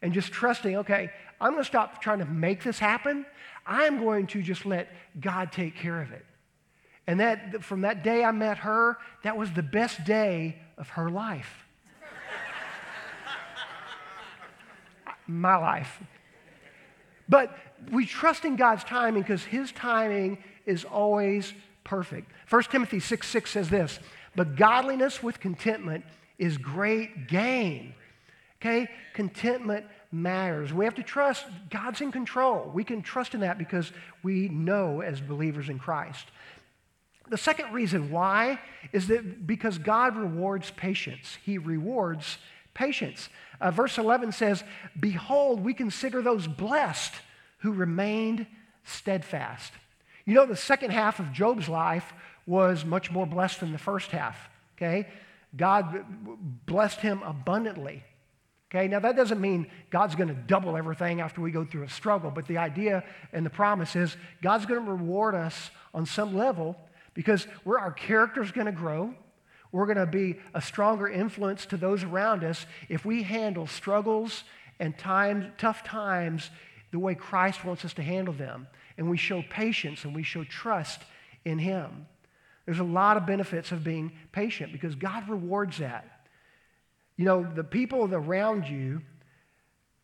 and 0.00 0.12
just 0.12 0.32
trusting, 0.32 0.76
okay, 0.78 1.10
I'm 1.40 1.52
going 1.52 1.62
to 1.62 1.68
stop 1.68 2.02
trying 2.02 2.18
to 2.18 2.24
make 2.24 2.64
this 2.64 2.78
happen. 2.78 3.24
I'm 3.66 4.00
going 4.00 4.26
to 4.28 4.42
just 4.42 4.66
let 4.66 4.88
God 5.20 5.52
take 5.52 5.76
care 5.76 6.00
of 6.02 6.10
it. 6.12 6.24
And 7.06 7.20
that, 7.20 7.62
from 7.62 7.82
that 7.82 8.02
day 8.02 8.24
I 8.24 8.32
met 8.32 8.58
her, 8.58 8.98
that 9.22 9.36
was 9.36 9.52
the 9.52 9.62
best 9.62 10.04
day 10.04 10.56
of 10.78 10.88
her 10.90 11.10
life. 11.10 11.64
My 15.32 15.56
life. 15.56 16.00
But 17.28 17.56
we 17.90 18.06
trust 18.06 18.44
in 18.44 18.56
God's 18.56 18.84
timing 18.84 19.22
because 19.22 19.44
His 19.44 19.72
timing 19.72 20.38
is 20.66 20.84
always 20.84 21.52
perfect. 21.84 22.30
1 22.48 22.62
Timothy 22.64 23.00
6 23.00 23.26
6 23.26 23.50
says 23.50 23.68
this, 23.68 23.98
but 24.34 24.56
godliness 24.56 25.22
with 25.22 25.40
contentment 25.40 26.04
is 26.38 26.58
great 26.58 27.28
gain. 27.28 27.94
Okay? 28.60 28.88
Contentment 29.14 29.86
matters. 30.10 30.72
We 30.72 30.84
have 30.84 30.94
to 30.94 31.02
trust 31.02 31.46
God's 31.70 32.00
in 32.00 32.12
control. 32.12 32.70
We 32.72 32.84
can 32.84 33.02
trust 33.02 33.34
in 33.34 33.40
that 33.40 33.58
because 33.58 33.92
we 34.22 34.48
know 34.48 35.00
as 35.00 35.20
believers 35.20 35.68
in 35.68 35.78
Christ. 35.78 36.26
The 37.28 37.38
second 37.38 37.72
reason 37.72 38.10
why 38.10 38.60
is 38.92 39.08
that 39.08 39.46
because 39.46 39.78
God 39.78 40.16
rewards 40.16 40.70
patience. 40.70 41.38
He 41.44 41.58
rewards 41.58 42.38
patience. 42.74 43.28
Uh, 43.62 43.70
verse 43.70 43.96
11 43.96 44.32
says, 44.32 44.64
Behold, 44.98 45.64
we 45.64 45.72
consider 45.72 46.20
those 46.20 46.48
blessed 46.48 47.14
who 47.58 47.72
remained 47.72 48.46
steadfast. 48.82 49.72
You 50.26 50.34
know, 50.34 50.46
the 50.46 50.56
second 50.56 50.90
half 50.90 51.20
of 51.20 51.32
Job's 51.32 51.68
life 51.68 52.12
was 52.44 52.84
much 52.84 53.12
more 53.12 53.24
blessed 53.24 53.60
than 53.60 53.70
the 53.70 53.78
first 53.78 54.10
half, 54.10 54.36
okay? 54.76 55.08
God 55.56 56.04
blessed 56.66 57.00
him 57.00 57.22
abundantly. 57.22 58.02
Okay, 58.74 58.88
now 58.88 58.98
that 59.00 59.16
doesn't 59.16 59.40
mean 59.40 59.66
God's 59.90 60.16
going 60.16 60.28
to 60.28 60.34
double 60.34 60.76
everything 60.76 61.20
after 61.20 61.40
we 61.40 61.52
go 61.52 61.64
through 61.64 61.84
a 61.84 61.88
struggle, 61.88 62.30
but 62.30 62.46
the 62.46 62.58
idea 62.58 63.04
and 63.32 63.46
the 63.46 63.50
promise 63.50 63.94
is 63.94 64.16
God's 64.42 64.66
going 64.66 64.84
to 64.84 64.90
reward 64.90 65.34
us 65.34 65.70
on 65.94 66.04
some 66.06 66.36
level 66.36 66.76
because 67.14 67.46
we're, 67.64 67.78
our 67.78 67.92
character's 67.92 68.50
going 68.50 68.66
to 68.66 68.72
grow. 68.72 69.14
We're 69.72 69.86
going 69.86 69.96
to 69.96 70.06
be 70.06 70.38
a 70.54 70.60
stronger 70.60 71.08
influence 71.08 71.64
to 71.66 71.78
those 71.78 72.04
around 72.04 72.44
us 72.44 72.66
if 72.90 73.04
we 73.04 73.22
handle 73.22 73.66
struggles 73.66 74.44
and 74.78 74.96
times, 74.96 75.46
tough 75.56 75.82
times 75.82 76.50
the 76.90 76.98
way 76.98 77.14
Christ 77.14 77.64
wants 77.64 77.84
us 77.84 77.94
to 77.94 78.02
handle 78.02 78.34
them. 78.34 78.68
And 78.98 79.08
we 79.08 79.16
show 79.16 79.42
patience 79.48 80.04
and 80.04 80.14
we 80.14 80.22
show 80.22 80.44
trust 80.44 81.00
in 81.46 81.58
Him. 81.58 82.06
There's 82.66 82.78
a 82.78 82.84
lot 82.84 83.16
of 83.16 83.26
benefits 83.26 83.72
of 83.72 83.82
being 83.82 84.12
patient 84.30 84.72
because 84.72 84.94
God 84.94 85.28
rewards 85.28 85.78
that. 85.78 86.26
You 87.16 87.24
know, 87.24 87.42
the 87.42 87.64
people 87.64 88.14
around 88.14 88.68
you, 88.68 89.00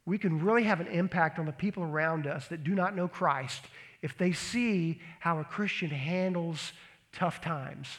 we 0.06 0.18
can 0.18 0.42
really 0.42 0.64
have 0.64 0.80
an 0.80 0.86
impact 0.86 1.38
on 1.38 1.46
the 1.46 1.52
people 1.52 1.82
around 1.82 2.26
us 2.26 2.48
that 2.48 2.64
do 2.64 2.74
not 2.74 2.96
know 2.96 3.06
Christ 3.06 3.62
if 4.00 4.16
they 4.16 4.32
see 4.32 5.00
how 5.20 5.38
a 5.38 5.44
Christian 5.44 5.90
handles 5.90 6.72
tough 7.12 7.40
times. 7.40 7.98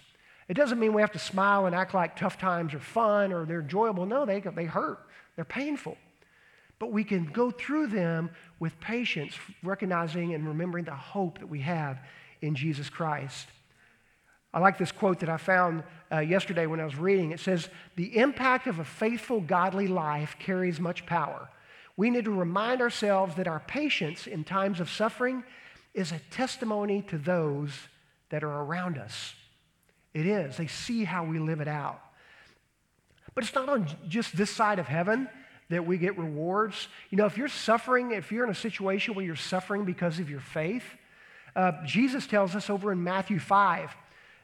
It 0.50 0.56
doesn't 0.56 0.80
mean 0.80 0.94
we 0.94 1.02
have 1.02 1.12
to 1.12 1.20
smile 1.20 1.68
and 1.68 1.76
act 1.76 1.94
like 1.94 2.16
tough 2.16 2.40
times 2.40 2.74
are 2.74 2.80
fun 2.80 3.32
or 3.32 3.46
they're 3.46 3.62
enjoyable. 3.62 4.08
No, 4.08 4.26
they, 4.26 4.40
they 4.40 4.66
hurt, 4.66 5.00
they're 5.36 5.46
painful. 5.46 5.96
But 6.80 6.92
we 6.92 7.04
can 7.04 7.26
go 7.26 7.52
through 7.52 7.88
them 7.88 8.32
with 8.60 8.80
patience, 8.80 9.36
recognizing 9.64 10.34
and 10.34 10.48
remembering 10.48 10.86
the 10.86 10.96
hope 10.96 11.40
that 11.40 11.48
we 11.48 11.60
have 11.60 12.00
in 12.42 12.56
Jesus 12.56 12.90
Christ. 12.90 13.48
I 14.52 14.60
like 14.60 14.78
this 14.80 14.92
quote 14.92 15.20
that 15.20 15.30
I 15.30 15.38
found 15.38 15.84
uh, 16.12 16.20
yesterday 16.20 16.66
when 16.66 16.80
I 16.80 16.86
was 16.86 16.96
reading. 16.96 17.32
It 17.32 17.40
says, 17.40 17.70
The 17.96 18.18
impact 18.18 18.66
of 18.66 18.80
a 18.80 18.86
faithful, 18.86 19.42
godly 19.42 19.88
life 19.88 20.38
carries 20.40 20.80
much 20.80 21.06
power. 21.06 21.50
We 21.96 22.10
need 22.10 22.26
to 22.26 22.32
remind 22.32 22.82
ourselves 22.82 23.36
that 23.36 23.48
our 23.48 23.60
patience 23.60 24.26
in 24.26 24.46
times 24.46 24.80
of 24.80 24.90
suffering 24.90 25.44
is 25.94 26.12
a 26.12 26.20
testimony 26.32 27.04
to 27.10 27.18
those 27.18 27.74
that 28.30 28.44
are 28.44 28.64
around 28.64 28.98
us. 28.98 29.36
It 30.14 30.26
is. 30.26 30.58
They 30.58 30.68
see 30.68 31.04
how 31.04 31.24
we 31.24 31.40
live 31.40 31.62
it 31.62 31.68
out. 31.68 32.02
But 33.36 33.44
it's 33.44 33.54
not 33.54 33.70
on 33.70 33.88
just 34.08 34.36
this 34.36 34.50
side 34.50 34.80
of 34.80 34.88
heaven 34.88 35.30
that 35.70 35.86
we 35.86 35.98
get 35.98 36.18
rewards. 36.18 36.88
You 37.10 37.18
know, 37.18 37.26
if 37.26 37.38
you're 37.38 37.48
suffering, 37.48 38.12
if 38.12 38.32
you're 38.32 38.44
in 38.44 38.50
a 38.50 38.56
situation 38.56 39.14
where 39.14 39.24
you're 39.24 39.36
suffering 39.36 39.86
because 39.86 40.20
of 40.20 40.30
your 40.30 40.40
faith, 40.40 40.84
uh, 41.56 41.74
Jesus 41.86 42.28
tells 42.28 42.56
us 42.56 42.70
over 42.70 42.92
in 42.92 43.04
Matthew 43.04 43.40
5 43.40 43.96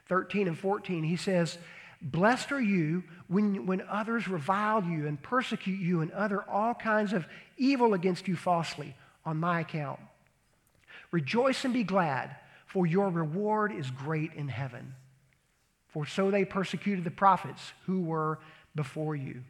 13 0.08 0.46
and 0.46 0.56
14, 0.56 1.02
he 1.02 1.16
says, 1.16 1.58
Blessed 2.00 2.52
are 2.52 2.60
you 2.60 3.02
when, 3.26 3.66
when 3.66 3.82
others 3.90 4.28
revile 4.28 4.84
you 4.84 5.08
and 5.08 5.20
persecute 5.20 5.80
you 5.80 6.00
and 6.00 6.12
utter 6.14 6.48
all 6.48 6.74
kinds 6.74 7.12
of 7.12 7.26
evil 7.56 7.92
against 7.92 8.28
you 8.28 8.36
falsely 8.36 8.94
on 9.24 9.38
my 9.38 9.60
account. 9.60 9.98
Rejoice 11.10 11.64
and 11.64 11.74
be 11.74 11.82
glad, 11.82 12.36
for 12.66 12.86
your 12.86 13.10
reward 13.10 13.72
is 13.72 13.90
great 13.90 14.32
in 14.34 14.46
heaven. 14.46 14.94
For 15.96 16.04
so 16.04 16.30
they 16.30 16.44
persecuted 16.44 17.04
the 17.04 17.10
prophets 17.10 17.72
who 17.86 18.02
were 18.02 18.38
before 18.74 19.16
you. 19.16 19.42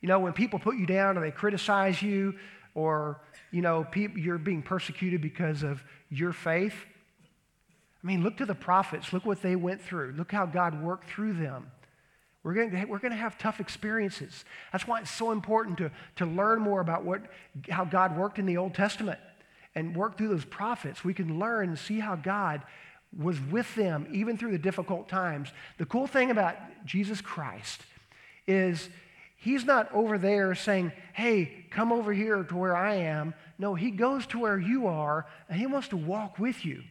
You 0.00 0.08
know, 0.08 0.18
when 0.18 0.32
people 0.32 0.58
put 0.58 0.74
you 0.74 0.84
down 0.84 1.16
or 1.16 1.20
they 1.20 1.30
criticize 1.30 2.02
you, 2.02 2.34
or, 2.74 3.20
you 3.52 3.62
know, 3.62 3.86
you're 4.16 4.36
being 4.36 4.62
persecuted 4.62 5.22
because 5.22 5.62
of 5.62 5.84
your 6.10 6.32
faith, 6.32 6.74
I 8.02 8.04
mean, 8.04 8.24
look 8.24 8.38
to 8.38 8.46
the 8.46 8.56
prophets. 8.56 9.12
Look 9.12 9.24
what 9.24 9.42
they 9.42 9.54
went 9.54 9.80
through. 9.80 10.14
Look 10.18 10.32
how 10.32 10.44
God 10.44 10.82
worked 10.82 11.08
through 11.08 11.34
them. 11.34 11.70
We're 12.42 12.54
going, 12.54 12.72
to, 12.72 12.84
we're 12.86 12.98
to 12.98 13.14
have 13.14 13.38
tough 13.38 13.60
experiences. 13.60 14.44
That's 14.72 14.88
why 14.88 15.02
it's 15.02 15.10
so 15.12 15.30
important 15.30 15.78
to, 15.78 15.92
to 16.16 16.26
learn 16.26 16.58
more 16.58 16.80
about 16.80 17.04
what, 17.04 17.22
how 17.70 17.84
God 17.84 18.16
worked 18.16 18.40
in 18.40 18.46
the 18.46 18.56
Old 18.56 18.74
Testament 18.74 19.20
and 19.76 19.94
work 19.94 20.18
through 20.18 20.30
those 20.30 20.44
prophets. 20.44 21.04
We 21.04 21.14
can 21.14 21.38
learn 21.38 21.68
and 21.68 21.78
see 21.78 22.00
how 22.00 22.16
God 22.16 22.62
was 23.18 23.38
with 23.40 23.74
them 23.74 24.06
even 24.10 24.36
through 24.36 24.52
the 24.52 24.58
difficult 24.58 25.08
times. 25.08 25.50
The 25.78 25.86
cool 25.86 26.06
thing 26.06 26.30
about 26.30 26.56
Jesus 26.84 27.20
Christ 27.20 27.82
is 28.46 28.88
he's 29.36 29.64
not 29.64 29.92
over 29.92 30.18
there 30.18 30.54
saying, 30.54 30.92
hey, 31.12 31.66
come 31.70 31.92
over 31.92 32.12
here 32.12 32.42
to 32.42 32.56
where 32.56 32.76
I 32.76 32.96
am. 32.96 33.34
No, 33.58 33.74
he 33.74 33.90
goes 33.90 34.26
to 34.28 34.38
where 34.38 34.58
you 34.58 34.86
are 34.86 35.26
and 35.48 35.58
he 35.58 35.66
wants 35.66 35.88
to 35.88 35.96
walk 35.96 36.38
with 36.38 36.64
you. 36.64 36.82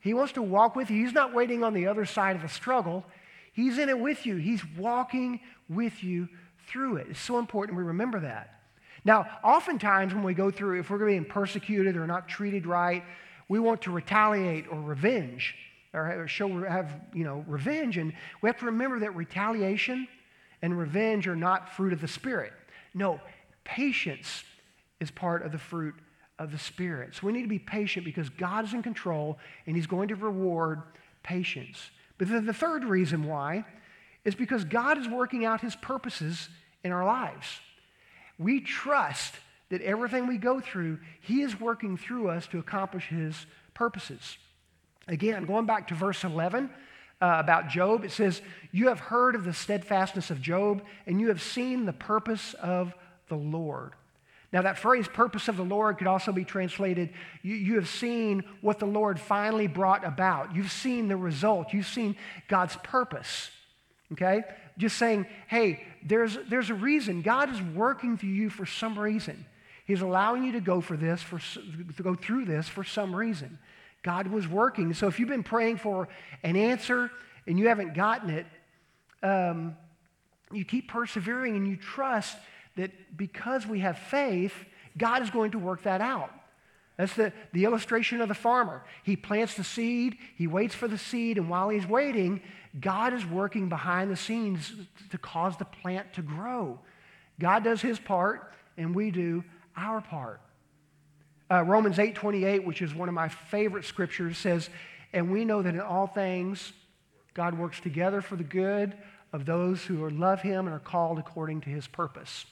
He 0.00 0.14
wants 0.14 0.34
to 0.34 0.42
walk 0.42 0.76
with 0.76 0.90
you. 0.90 1.04
He's 1.04 1.14
not 1.14 1.34
waiting 1.34 1.64
on 1.64 1.74
the 1.74 1.86
other 1.86 2.04
side 2.04 2.36
of 2.36 2.42
the 2.42 2.48
struggle. 2.48 3.04
He's 3.52 3.78
in 3.78 3.88
it 3.88 3.98
with 3.98 4.26
you. 4.26 4.36
He's 4.36 4.62
walking 4.76 5.40
with 5.68 6.04
you 6.04 6.28
through 6.68 6.96
it. 6.96 7.08
It's 7.10 7.20
so 7.20 7.38
important 7.38 7.78
we 7.78 7.84
remember 7.84 8.20
that. 8.20 8.60
Now, 9.04 9.26
oftentimes 9.42 10.12
when 10.12 10.24
we 10.24 10.34
go 10.34 10.50
through, 10.50 10.80
if 10.80 10.90
we're 10.90 11.04
being 11.04 11.24
persecuted 11.24 11.96
or 11.96 12.06
not 12.06 12.28
treated 12.28 12.66
right, 12.66 13.04
we 13.48 13.58
want 13.58 13.82
to 13.82 13.90
retaliate 13.90 14.66
or 14.70 14.80
revenge 14.80 15.54
or 15.92 16.26
show 16.28 16.62
have 16.64 17.00
you 17.14 17.24
know 17.24 17.44
revenge 17.46 17.96
and 17.96 18.12
we 18.42 18.48
have 18.48 18.58
to 18.58 18.66
remember 18.66 18.98
that 18.98 19.14
retaliation 19.14 20.06
and 20.62 20.78
revenge 20.78 21.26
are 21.26 21.36
not 21.36 21.72
fruit 21.74 21.92
of 21.92 22.00
the 22.00 22.08
spirit 22.08 22.52
no 22.92 23.20
patience 23.64 24.44
is 25.00 25.10
part 25.10 25.42
of 25.42 25.52
the 25.52 25.58
fruit 25.58 25.94
of 26.38 26.52
the 26.52 26.58
Spirit. 26.58 27.14
So 27.14 27.26
we 27.26 27.32
need 27.32 27.42
to 27.42 27.48
be 27.48 27.58
patient 27.58 28.04
because 28.04 28.28
God 28.28 28.64
is 28.64 28.74
in 28.74 28.82
control 28.82 29.38
and 29.66 29.76
He's 29.76 29.86
going 29.86 30.08
to 30.08 30.14
reward 30.14 30.82
patience. 31.22 31.90
But 32.18 32.28
then 32.28 32.46
the 32.46 32.52
third 32.52 32.84
reason 32.84 33.24
why 33.24 33.64
is 34.24 34.34
because 34.34 34.64
God 34.64 34.98
is 34.98 35.08
working 35.08 35.44
out 35.44 35.60
His 35.60 35.76
purposes 35.76 36.48
in 36.84 36.92
our 36.92 37.04
lives. 37.04 37.46
We 38.38 38.60
trust 38.60 39.34
that 39.70 39.82
everything 39.82 40.26
we 40.26 40.38
go 40.38 40.60
through, 40.60 40.98
He 41.20 41.42
is 41.42 41.60
working 41.60 41.96
through 41.96 42.28
us 42.28 42.46
to 42.48 42.58
accomplish 42.58 43.08
His 43.08 43.46
purposes. 43.74 44.38
Again, 45.08 45.44
going 45.44 45.66
back 45.66 45.88
to 45.88 45.94
verse 45.94 46.24
11 46.24 46.70
uh, 47.20 47.36
about 47.38 47.68
Job, 47.68 48.04
it 48.04 48.10
says, 48.10 48.42
You 48.72 48.88
have 48.88 49.00
heard 49.00 49.34
of 49.34 49.44
the 49.44 49.52
steadfastness 49.52 50.30
of 50.30 50.40
Job, 50.40 50.82
and 51.06 51.20
you 51.20 51.28
have 51.28 51.42
seen 51.42 51.84
the 51.84 51.92
purpose 51.92 52.54
of 52.54 52.94
the 53.28 53.36
Lord. 53.36 53.92
Now, 54.52 54.62
that 54.62 54.78
phrase, 54.78 55.08
purpose 55.08 55.48
of 55.48 55.56
the 55.56 55.64
Lord, 55.64 55.98
could 55.98 56.06
also 56.06 56.32
be 56.32 56.44
translated 56.44 57.10
you, 57.42 57.56
you, 57.56 57.74
have 57.74 57.88
seen 57.88 58.44
what 58.60 58.78
the 58.78 58.86
Lord 58.86 59.18
finally 59.18 59.66
brought 59.66 60.04
about. 60.04 60.54
You've 60.54 60.70
seen 60.70 61.08
the 61.08 61.16
result. 61.16 61.72
You've 61.72 61.86
seen 61.86 62.16
God's 62.48 62.76
purpose. 62.76 63.50
Okay? 64.12 64.44
Just 64.78 64.96
saying, 64.98 65.26
hey, 65.48 65.84
there's, 66.02 66.38
there's 66.48 66.70
a 66.70 66.74
reason. 66.74 67.22
God 67.22 67.50
is 67.50 67.60
working 67.60 68.16
through 68.16 68.30
you 68.30 68.48
for 68.48 68.66
some 68.66 68.98
reason. 68.98 69.44
He's 69.86 70.02
allowing 70.02 70.44
you 70.44 70.52
to 70.52 70.60
go 70.60 70.80
for 70.80 70.96
this, 70.96 71.22
for, 71.22 71.38
to 71.38 72.02
go 72.02 72.14
through 72.14 72.44
this 72.44 72.68
for 72.68 72.84
some 72.84 73.14
reason. 73.14 73.58
God 74.02 74.26
was 74.28 74.46
working. 74.46 74.92
So 74.94 75.06
if 75.06 75.18
you've 75.18 75.28
been 75.28 75.42
praying 75.42 75.78
for 75.78 76.08
an 76.42 76.56
answer 76.56 77.10
and 77.46 77.58
you 77.58 77.68
haven't 77.68 77.94
gotten 77.94 78.30
it, 78.30 78.46
um, 79.22 79.76
you 80.52 80.64
keep 80.64 80.88
persevering 80.88 81.56
and 81.56 81.66
you 81.66 81.76
trust 81.76 82.36
that 82.76 82.90
because 83.16 83.66
we 83.66 83.80
have 83.80 83.98
faith, 83.98 84.54
God 84.98 85.22
is 85.22 85.30
going 85.30 85.52
to 85.52 85.58
work 85.58 85.82
that 85.84 86.00
out. 86.00 86.30
That's 86.96 87.14
the, 87.14 87.32
the 87.52 87.64
illustration 87.64 88.20
of 88.20 88.28
the 88.28 88.34
farmer. 88.34 88.82
He 89.02 89.16
plants 89.16 89.54
the 89.54 89.64
seed, 89.64 90.16
he 90.36 90.46
waits 90.46 90.74
for 90.74 90.88
the 90.88 90.98
seed, 90.98 91.36
and 91.36 91.50
while 91.50 91.68
he's 91.68 91.86
waiting, 91.86 92.40
God 92.80 93.12
is 93.12 93.24
working 93.26 93.68
behind 93.68 94.10
the 94.10 94.16
scenes 94.16 94.72
to 95.10 95.18
cause 95.18 95.56
the 95.56 95.64
plant 95.64 96.14
to 96.14 96.22
grow. 96.22 96.78
God 97.38 97.64
does 97.64 97.82
his 97.82 97.98
part, 97.98 98.52
and 98.78 98.94
we 98.94 99.10
do 99.10 99.44
our 99.76 100.00
part. 100.00 100.40
Uh, 101.50 101.62
Romans 101.62 101.98
8 101.98 102.14
28, 102.14 102.64
which 102.64 102.82
is 102.82 102.94
one 102.94 103.08
of 103.08 103.14
my 103.14 103.28
favorite 103.28 103.84
scriptures, 103.84 104.38
says, 104.38 104.68
And 105.12 105.30
we 105.30 105.44
know 105.44 105.62
that 105.62 105.74
in 105.74 105.80
all 105.80 106.06
things, 106.06 106.72
God 107.34 107.58
works 107.58 107.80
together 107.80 108.20
for 108.20 108.36
the 108.36 108.44
good 108.44 108.96
of 109.32 109.44
those 109.44 109.84
who 109.84 110.08
love 110.08 110.40
him 110.40 110.66
and 110.66 110.74
are 110.74 110.80
called 110.80 111.18
according 111.18 111.60
to 111.62 111.70
his 111.70 111.86
purpose. 111.86 112.46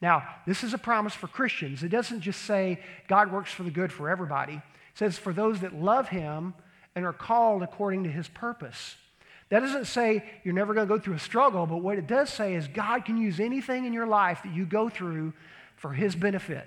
Now, 0.00 0.24
this 0.46 0.64
is 0.64 0.74
a 0.74 0.78
promise 0.78 1.14
for 1.14 1.28
Christians. 1.28 1.82
It 1.82 1.90
doesn't 1.90 2.22
just 2.22 2.42
say 2.42 2.80
God 3.06 3.30
works 3.30 3.52
for 3.52 3.62
the 3.62 3.70
good 3.70 3.92
for 3.92 4.08
everybody, 4.08 4.54
it 4.54 4.62
says 4.94 5.18
for 5.18 5.32
those 5.32 5.60
that 5.60 5.74
love 5.74 6.08
him 6.08 6.54
and 6.94 7.04
are 7.04 7.12
called 7.12 7.62
according 7.62 8.04
to 8.04 8.10
his 8.10 8.28
purpose. 8.28 8.96
That 9.50 9.60
doesn't 9.60 9.84
say 9.84 10.24
you're 10.44 10.54
never 10.54 10.72
going 10.72 10.88
to 10.88 10.94
go 10.94 10.98
through 10.98 11.14
a 11.14 11.20
struggle, 11.20 11.66
but 11.66 11.78
what 11.78 11.98
it 11.98 12.06
does 12.06 12.30
say 12.30 12.54
is 12.54 12.68
God 12.68 13.04
can 13.04 13.18
use 13.18 13.38
anything 13.38 13.84
in 13.84 13.92
your 13.92 14.06
life 14.06 14.40
that 14.44 14.52
you 14.54 14.64
go 14.64 14.88
through 14.88 15.34
for 15.82 15.92
his 15.92 16.14
benefit. 16.14 16.66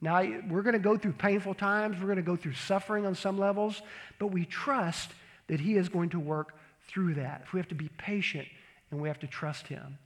Now, 0.00 0.20
we're 0.50 0.62
going 0.62 0.74
to 0.74 0.80
go 0.80 0.98
through 0.98 1.12
painful 1.12 1.54
times, 1.54 1.96
we're 1.98 2.06
going 2.06 2.16
to 2.16 2.22
go 2.22 2.34
through 2.34 2.54
suffering 2.54 3.06
on 3.06 3.14
some 3.14 3.38
levels, 3.38 3.80
but 4.18 4.26
we 4.28 4.44
trust 4.44 5.12
that 5.46 5.60
he 5.60 5.76
is 5.76 5.88
going 5.88 6.10
to 6.10 6.18
work 6.18 6.56
through 6.88 7.14
that. 7.14 7.42
If 7.44 7.52
we 7.52 7.60
have 7.60 7.68
to 7.68 7.76
be 7.76 7.88
patient 7.98 8.48
and 8.90 9.00
we 9.00 9.06
have 9.06 9.20
to 9.20 9.28
trust 9.28 9.68
him. 9.68 9.96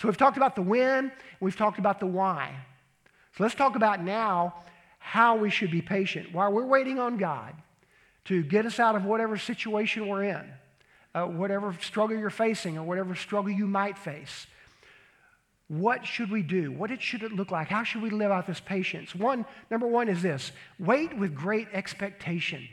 So 0.00 0.08
we've 0.08 0.16
talked 0.16 0.36
about 0.36 0.56
the 0.56 0.62
when, 0.62 1.12
we've 1.38 1.56
talked 1.56 1.78
about 1.78 2.00
the 2.00 2.06
why. 2.06 2.56
So 3.36 3.44
let's 3.44 3.54
talk 3.54 3.76
about 3.76 4.02
now 4.02 4.54
how 4.98 5.36
we 5.36 5.48
should 5.48 5.70
be 5.70 5.80
patient 5.80 6.34
while 6.34 6.52
we're 6.52 6.66
waiting 6.66 6.98
on 6.98 7.18
God 7.18 7.54
to 8.24 8.42
get 8.42 8.66
us 8.66 8.80
out 8.80 8.96
of 8.96 9.04
whatever 9.04 9.36
situation 9.36 10.08
we're 10.08 10.24
in, 10.24 10.44
uh, 11.14 11.26
whatever 11.26 11.76
struggle 11.80 12.16
you're 12.16 12.30
facing, 12.30 12.78
or 12.78 12.82
whatever 12.82 13.14
struggle 13.14 13.52
you 13.52 13.68
might 13.68 13.96
face. 13.96 14.48
What 15.72 16.06
should 16.06 16.30
we 16.30 16.42
do? 16.42 16.70
What 16.70 17.00
should 17.00 17.22
it 17.22 17.32
look 17.32 17.50
like? 17.50 17.68
How 17.68 17.82
should 17.82 18.02
we 18.02 18.10
live 18.10 18.30
out 18.30 18.46
this 18.46 18.60
patience? 18.60 19.14
One, 19.14 19.46
number 19.70 19.86
one 19.86 20.10
is 20.10 20.20
this 20.20 20.52
wait 20.78 21.16
with 21.16 21.34
great 21.34 21.66
expectation. 21.72 22.68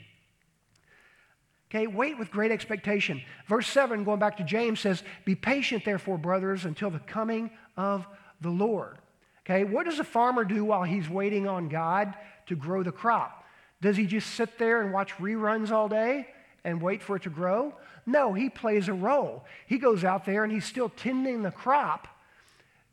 Okay, 1.70 1.86
wait 1.86 2.18
with 2.18 2.30
great 2.30 2.50
expectation. 2.50 3.22
Verse 3.48 3.66
7, 3.68 4.04
going 4.04 4.18
back 4.18 4.36
to 4.36 4.44
James, 4.44 4.80
says, 4.80 5.02
Be 5.24 5.34
patient, 5.34 5.86
therefore, 5.86 6.18
brothers, 6.18 6.66
until 6.66 6.90
the 6.90 6.98
coming 6.98 7.50
of 7.74 8.06
the 8.42 8.50
Lord. 8.50 8.98
Okay, 9.46 9.64
what 9.64 9.86
does 9.86 9.98
a 9.98 10.04
farmer 10.04 10.44
do 10.44 10.62
while 10.66 10.82
he's 10.82 11.08
waiting 11.08 11.48
on 11.48 11.70
God 11.70 12.14
to 12.48 12.54
grow 12.54 12.82
the 12.82 12.92
crop? 12.92 13.46
Does 13.80 13.96
he 13.96 14.04
just 14.04 14.34
sit 14.34 14.58
there 14.58 14.82
and 14.82 14.92
watch 14.92 15.14
reruns 15.14 15.70
all 15.70 15.88
day 15.88 16.26
and 16.64 16.82
wait 16.82 17.02
for 17.02 17.16
it 17.16 17.22
to 17.22 17.30
grow? 17.30 17.72
No, 18.04 18.34
he 18.34 18.50
plays 18.50 18.88
a 18.88 18.92
role. 18.92 19.46
He 19.66 19.78
goes 19.78 20.04
out 20.04 20.26
there 20.26 20.44
and 20.44 20.52
he's 20.52 20.66
still 20.66 20.90
tending 20.90 21.42
the 21.42 21.50
crop 21.50 22.06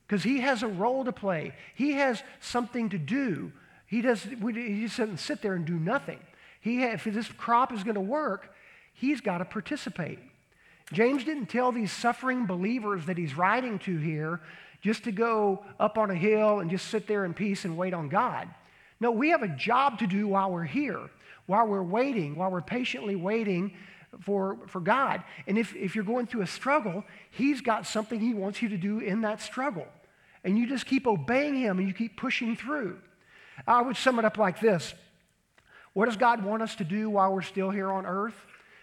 because 0.08 0.24
he 0.24 0.40
has 0.40 0.64
a 0.64 0.68
role 0.68 1.04
to 1.04 1.12
play. 1.12 1.54
He 1.76 1.94
has 1.94 2.24
something 2.40 2.90
to 2.90 2.98
do. 2.98 3.52
He, 3.86 4.02
does, 4.02 4.24
he 4.24 4.88
doesn't 4.88 5.20
sit 5.20 5.42
there 5.42 5.54
and 5.54 5.66
do 5.66 5.78
nothing. 5.78 6.20
He, 6.62 6.84
if 6.84 7.04
this 7.04 7.28
crop 7.30 7.74
is 7.74 7.84
going 7.84 7.96
to 7.96 8.02
work, 8.02 8.54
he's 8.94 9.22
got 9.22 9.40
to 9.40 9.46
participate. 9.46 10.20
James 10.94 11.26
didn't 11.26 11.48
tell 11.48 11.72
these 11.72 11.92
suffering 11.92 12.46
believers 12.46 13.06
that 13.06 13.18
he's 13.18 13.36
writing 13.36 13.80
to 13.80 13.98
here 13.98 14.40
just 14.82 15.04
to 15.04 15.12
go 15.12 15.66
up 15.80 15.98
on 15.98 16.10
a 16.12 16.16
hill 16.16 16.60
and 16.60 16.70
just 16.72 16.88
sit 16.88 17.08
there 17.08 17.26
in 17.26 17.34
peace 17.34 17.66
and 17.66 17.78
wait 17.78 17.94
on 17.94 18.08
God. 18.08 18.48
No, 19.00 19.12
we 19.12 19.30
have 19.30 19.44
a 19.44 19.48
job 19.50 20.00
to 20.00 20.08
do 20.08 20.28
while 20.28 20.52
we're 20.52 20.64
here, 20.64 21.02
while 21.46 21.68
we're 21.68 21.84
waiting, 21.84 22.36
while 22.36 22.50
we're 22.50 22.62
patiently 22.62 23.16
waiting 23.16 23.74
for, 24.22 24.58
for 24.68 24.80
God. 24.80 25.24
And 25.46 25.58
if, 25.58 25.76
if 25.76 25.96
you're 25.96 26.04
going 26.04 26.28
through 26.28 26.42
a 26.42 26.48
struggle, 26.48 27.04
He's 27.32 27.62
got 27.62 27.86
something 27.86 28.20
He 28.20 28.34
wants 28.34 28.62
you 28.62 28.70
to 28.70 28.78
do 28.78 29.00
in 29.00 29.22
that 29.22 29.42
struggle. 29.42 29.88
And 30.48 30.58
you 30.58 30.66
just 30.66 30.86
keep 30.86 31.06
obeying 31.06 31.56
Him 31.56 31.78
and 31.78 31.86
you 31.86 31.94
keep 31.94 32.16
pushing 32.16 32.56
through. 32.56 32.98
I 33.68 33.82
would 33.82 33.98
sum 33.98 34.18
it 34.18 34.24
up 34.24 34.38
like 34.38 34.62
this 34.62 34.94
What 35.92 36.06
does 36.06 36.16
God 36.16 36.42
want 36.44 36.64
us 36.64 36.76
to 36.76 36.86
do 36.86 37.10
while 37.10 37.34
we're 37.34 37.42
still 37.42 37.70
here 37.70 37.92
on 37.92 38.06
earth? 38.06 38.34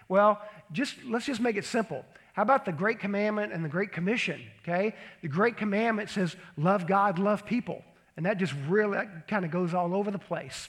Well, 0.06 0.42
just 0.72 0.94
let's 1.06 1.24
just 1.24 1.40
make 1.40 1.56
it 1.56 1.64
simple. 1.64 2.04
How 2.34 2.42
about 2.42 2.66
the 2.66 2.72
Great 2.72 2.98
Commandment 2.98 3.54
and 3.54 3.64
the 3.64 3.70
Great 3.70 3.92
Commission? 3.92 4.42
Okay? 4.60 4.94
The 5.22 5.28
Great 5.28 5.56
Commandment 5.56 6.10
says, 6.10 6.36
love 6.58 6.86
God, 6.86 7.18
love 7.18 7.46
people. 7.46 7.82
And 8.18 8.26
that 8.26 8.36
just 8.36 8.52
really 8.68 8.98
kind 9.26 9.46
of 9.46 9.50
goes 9.50 9.72
all 9.72 9.94
over 9.94 10.10
the 10.10 10.18
place. 10.18 10.68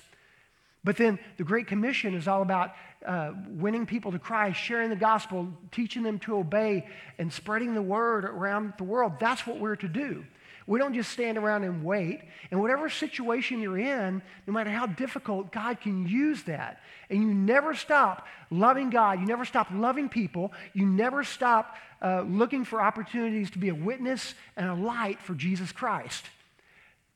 But 0.86 0.96
then 0.96 1.20
the 1.36 1.44
Great 1.44 1.68
Commission 1.68 2.14
is 2.14 2.28
all 2.28 2.42
about 2.42 2.74
uh, 3.06 3.34
winning 3.48 3.86
people 3.86 4.14
to 4.14 4.20
Christ, 4.20 4.60
sharing 4.60 4.92
the 4.92 4.96
gospel, 4.96 5.52
teaching 5.72 6.04
them 6.04 6.20
to 6.20 6.38
obey, 6.38 6.88
and 7.18 7.34
spreading 7.34 7.74
the 7.74 7.82
word 7.82 8.24
around 8.24 8.74
the 8.78 8.86
world. 8.86 9.14
That's 9.20 9.46
what 9.46 9.60
we're 9.60 9.76
to 9.78 9.90
do. 9.90 10.24
We 10.67 10.80
don't 10.80 10.95
just 10.95 11.12
stand 11.12 11.38
around 11.38 11.63
and 11.63 11.84
wait. 11.84 12.21
And 12.49 12.60
whatever 12.60 12.89
situation 12.89 13.62
you're 13.62 13.78
in, 13.78 14.21
no 14.47 14.54
matter 14.54 14.71
how 14.71 14.88
difficult, 14.88 15.51
God 15.51 15.80
can 15.80 16.08
use 16.08 16.43
that. 16.43 16.82
And 17.10 17.21
you 17.21 17.34
never 17.34 17.75
stop 17.75 18.25
loving 18.49 18.89
God. 18.89 19.19
You 19.19 19.28
never 19.28 19.45
stop 19.45 19.67
loving 19.71 20.10
people. 20.10 20.51
You 20.73 20.88
never 20.88 21.23
stop 21.23 21.75
uh, 22.01 22.21
looking 22.21 22.65
for 22.65 22.82
opportunities 22.82 23.51
to 23.51 23.60
be 23.60 23.69
a 23.69 23.75
witness 23.75 24.34
and 24.58 24.67
a 24.67 24.73
light 24.73 25.21
for 25.21 25.36
Jesus 25.36 25.71
Christ. 25.71 26.25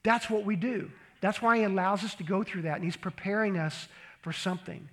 That's 0.03 0.29
what 0.29 0.45
we 0.45 0.55
do. 0.55 0.91
That's 1.19 1.41
why 1.41 1.57
He 1.57 1.63
allows 1.63 2.03
us 2.03 2.13
to 2.15 2.23
go 2.23 2.43
through 2.43 2.63
that. 2.63 2.75
And 2.75 2.83
He's 2.83 2.97
preparing 2.97 3.57
us 3.57 3.87
for 4.21 4.31
something. 4.31 4.87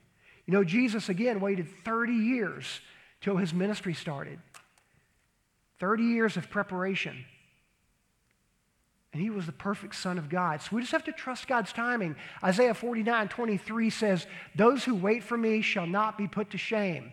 You 0.47 0.55
know, 0.55 0.65
Jesus, 0.65 1.11
again, 1.11 1.41
waited 1.41 1.69
30 1.85 2.13
years 2.13 2.81
till 3.21 3.37
His 3.37 3.53
ministry 3.53 3.93
started. 3.93 4.39
30 5.79 6.05
years 6.05 6.37
of 6.39 6.49
preparation. 6.49 7.25
And 9.17 9.23
he 9.23 9.31
was 9.31 9.47
the 9.47 9.53
perfect 9.53 9.95
Son 9.95 10.19
of 10.19 10.29
God. 10.29 10.61
So 10.61 10.77
we 10.77 10.83
just 10.83 10.93
have 10.93 11.05
to 11.05 11.13
trust 11.13 11.49
God's 11.49 11.73
timing. 11.73 12.17
Isaiah 12.45 12.75
49 12.75 13.29
23 13.29 13.89
says, 13.89 14.27
Those 14.55 14.85
who 14.85 14.95
wait 14.95 15.25
for 15.25 15.39
me 15.39 15.63
shall 15.63 15.87
not 15.87 16.19
be 16.19 16.29
put 16.29 16.51
to 16.51 16.59
shame. 16.59 17.13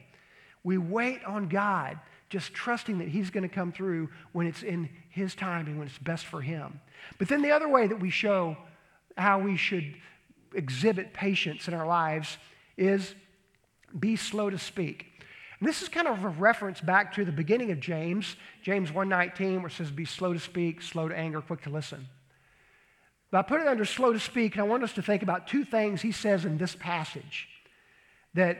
We 0.66 0.78
wait 0.78 1.24
on 1.24 1.48
God, 1.48 1.98
just 2.30 2.54
trusting 2.54 2.98
that 2.98 3.08
He's 3.08 3.30
going 3.30 3.48
to 3.48 3.56
come 3.56 3.72
through 3.72 4.10
when 4.34 4.48
it's 4.48 4.64
in 4.64 4.90
His 5.08 5.34
timing, 5.34 5.78
when 5.78 5.88
it's 5.88 5.98
best 5.98 6.26
for 6.26 6.42
Him. 6.42 6.82
But 7.20 7.30
then 7.30 7.42
the 7.42 7.52
other 7.52 7.70
way 7.70 7.88
that 7.88 8.02
we 8.02 8.10
show 8.10 8.58
how 9.18 9.40
we 9.40 9.56
should 9.56 9.96
exhibit 10.54 11.14
patience 11.14 11.70
in 11.70 11.74
our 11.74 11.88
lives 11.88 12.38
is 12.76 13.16
be 13.98 14.18
slow 14.18 14.50
to 14.50 14.60
speak. 14.60 15.06
And 15.64 15.70
this 15.70 15.82
is 15.82 15.88
kind 15.88 16.10
of 16.10 16.26
a 16.26 16.28
reference 16.28 16.82
back 16.82 17.14
to 17.14 17.24
the 17.24 17.32
beginning 17.32 17.72
of 17.72 17.80
James, 17.80 18.36
James 18.64 18.92
1:19, 18.92 19.62
where 19.62 19.68
it 19.68 19.72
says, 19.72 19.92
"Be 19.92 20.04
slow 20.04 20.34
to 20.34 20.40
speak, 20.40 20.82
slow 20.82 21.08
to 21.08 21.18
anger, 21.18 21.40
quick 21.40 21.62
to 21.62 21.70
listen." 21.70 22.10
But 23.32 23.38
I 23.38 23.42
put 23.44 23.62
it 23.62 23.68
under 23.68 23.86
slow 23.86 24.12
to 24.12 24.20
speak, 24.20 24.56
and 24.56 24.62
I 24.62 24.66
want 24.66 24.84
us 24.84 24.92
to 24.92 25.02
think 25.02 25.24
about 25.24 25.48
two 25.48 25.64
things 25.64 26.02
he 26.02 26.12
says 26.12 26.44
in 26.44 26.58
this 26.58 26.76
passage 26.76 27.48
that 28.34 28.58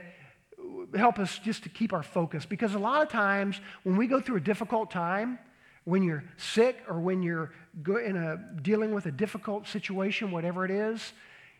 help 0.96 1.20
us 1.20 1.40
just 1.40 1.64
to 1.64 1.70
keep 1.70 1.92
our 1.92 2.04
focus. 2.04 2.46
Because 2.46 2.74
a 2.74 2.80
lot 2.80 3.02
of 3.02 3.10
times 3.10 3.60
when 3.84 3.98
we 3.98 4.08
go 4.08 4.22
through 4.22 4.38
a 4.38 4.40
difficult 4.54 4.90
time, 4.90 5.40
when 5.84 6.04
you're 6.04 6.24
sick 6.38 6.82
or 6.88 7.02
when 7.02 7.22
you're 7.22 7.52
in 7.86 8.16
a, 8.16 8.38
dealing 8.62 8.94
with 8.94 9.08
a 9.08 9.12
difficult 9.12 9.68
situation, 9.68 10.32
whatever 10.32 10.64
it 10.64 10.72
is, 10.72 11.12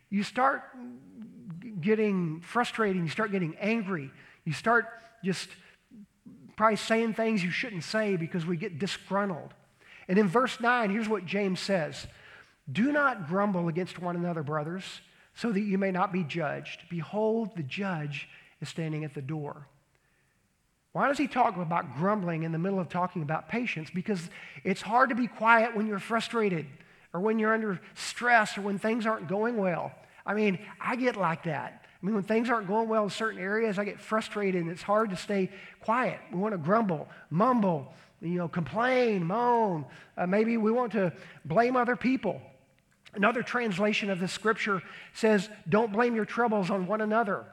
you 0.08 0.22
start 0.22 0.62
getting 1.82 2.40
frustrated, 2.40 3.02
you 3.02 3.10
start 3.10 3.30
getting 3.30 3.54
angry, 3.58 4.10
you 4.46 4.54
start 4.54 4.86
just 5.24 5.48
probably 6.56 6.76
saying 6.76 7.14
things 7.14 7.42
you 7.42 7.50
shouldn't 7.50 7.84
say 7.84 8.16
because 8.16 8.46
we 8.46 8.56
get 8.56 8.78
disgruntled. 8.78 9.52
And 10.08 10.18
in 10.18 10.28
verse 10.28 10.60
9, 10.60 10.90
here's 10.90 11.08
what 11.08 11.26
James 11.26 11.60
says 11.60 12.06
Do 12.70 12.92
not 12.92 13.28
grumble 13.28 13.68
against 13.68 13.98
one 13.98 14.16
another, 14.16 14.42
brothers, 14.42 14.84
so 15.34 15.50
that 15.50 15.60
you 15.60 15.78
may 15.78 15.90
not 15.90 16.12
be 16.12 16.22
judged. 16.22 16.82
Behold, 16.88 17.56
the 17.56 17.62
judge 17.62 18.28
is 18.60 18.68
standing 18.68 19.04
at 19.04 19.14
the 19.14 19.22
door. 19.22 19.66
Why 20.92 21.08
does 21.08 21.18
he 21.18 21.26
talk 21.26 21.56
about 21.56 21.96
grumbling 21.96 22.44
in 22.44 22.52
the 22.52 22.58
middle 22.58 22.78
of 22.78 22.88
talking 22.88 23.22
about 23.22 23.48
patience? 23.48 23.90
Because 23.92 24.30
it's 24.62 24.80
hard 24.80 25.08
to 25.08 25.16
be 25.16 25.26
quiet 25.26 25.74
when 25.74 25.88
you're 25.88 25.98
frustrated 25.98 26.66
or 27.12 27.20
when 27.20 27.40
you're 27.40 27.52
under 27.52 27.80
stress 27.94 28.56
or 28.56 28.62
when 28.62 28.78
things 28.78 29.04
aren't 29.04 29.26
going 29.26 29.56
well. 29.56 29.90
I 30.24 30.34
mean, 30.34 30.58
I 30.80 30.94
get 30.94 31.16
like 31.16 31.44
that. 31.44 31.83
I 32.04 32.06
mean, 32.06 32.16
when 32.16 32.24
things 32.24 32.50
aren't 32.50 32.66
going 32.66 32.90
well 32.90 33.04
in 33.04 33.08
certain 33.08 33.40
areas, 33.40 33.78
I 33.78 33.86
get 33.86 33.98
frustrated 33.98 34.60
and 34.60 34.70
it's 34.70 34.82
hard 34.82 35.08
to 35.08 35.16
stay 35.16 35.48
quiet. 35.80 36.20
We 36.30 36.38
want 36.38 36.52
to 36.52 36.58
grumble, 36.58 37.08
mumble, 37.30 37.94
you 38.20 38.36
know, 38.36 38.46
complain, 38.46 39.24
moan. 39.24 39.86
Uh, 40.14 40.26
maybe 40.26 40.58
we 40.58 40.70
want 40.70 40.92
to 40.92 41.14
blame 41.46 41.76
other 41.76 41.96
people. 41.96 42.42
Another 43.14 43.42
translation 43.42 44.10
of 44.10 44.20
the 44.20 44.28
scripture 44.28 44.82
says, 45.14 45.48
Don't 45.66 45.92
blame 45.94 46.14
your 46.14 46.26
troubles 46.26 46.68
on 46.68 46.86
one 46.86 47.00
another. 47.00 47.46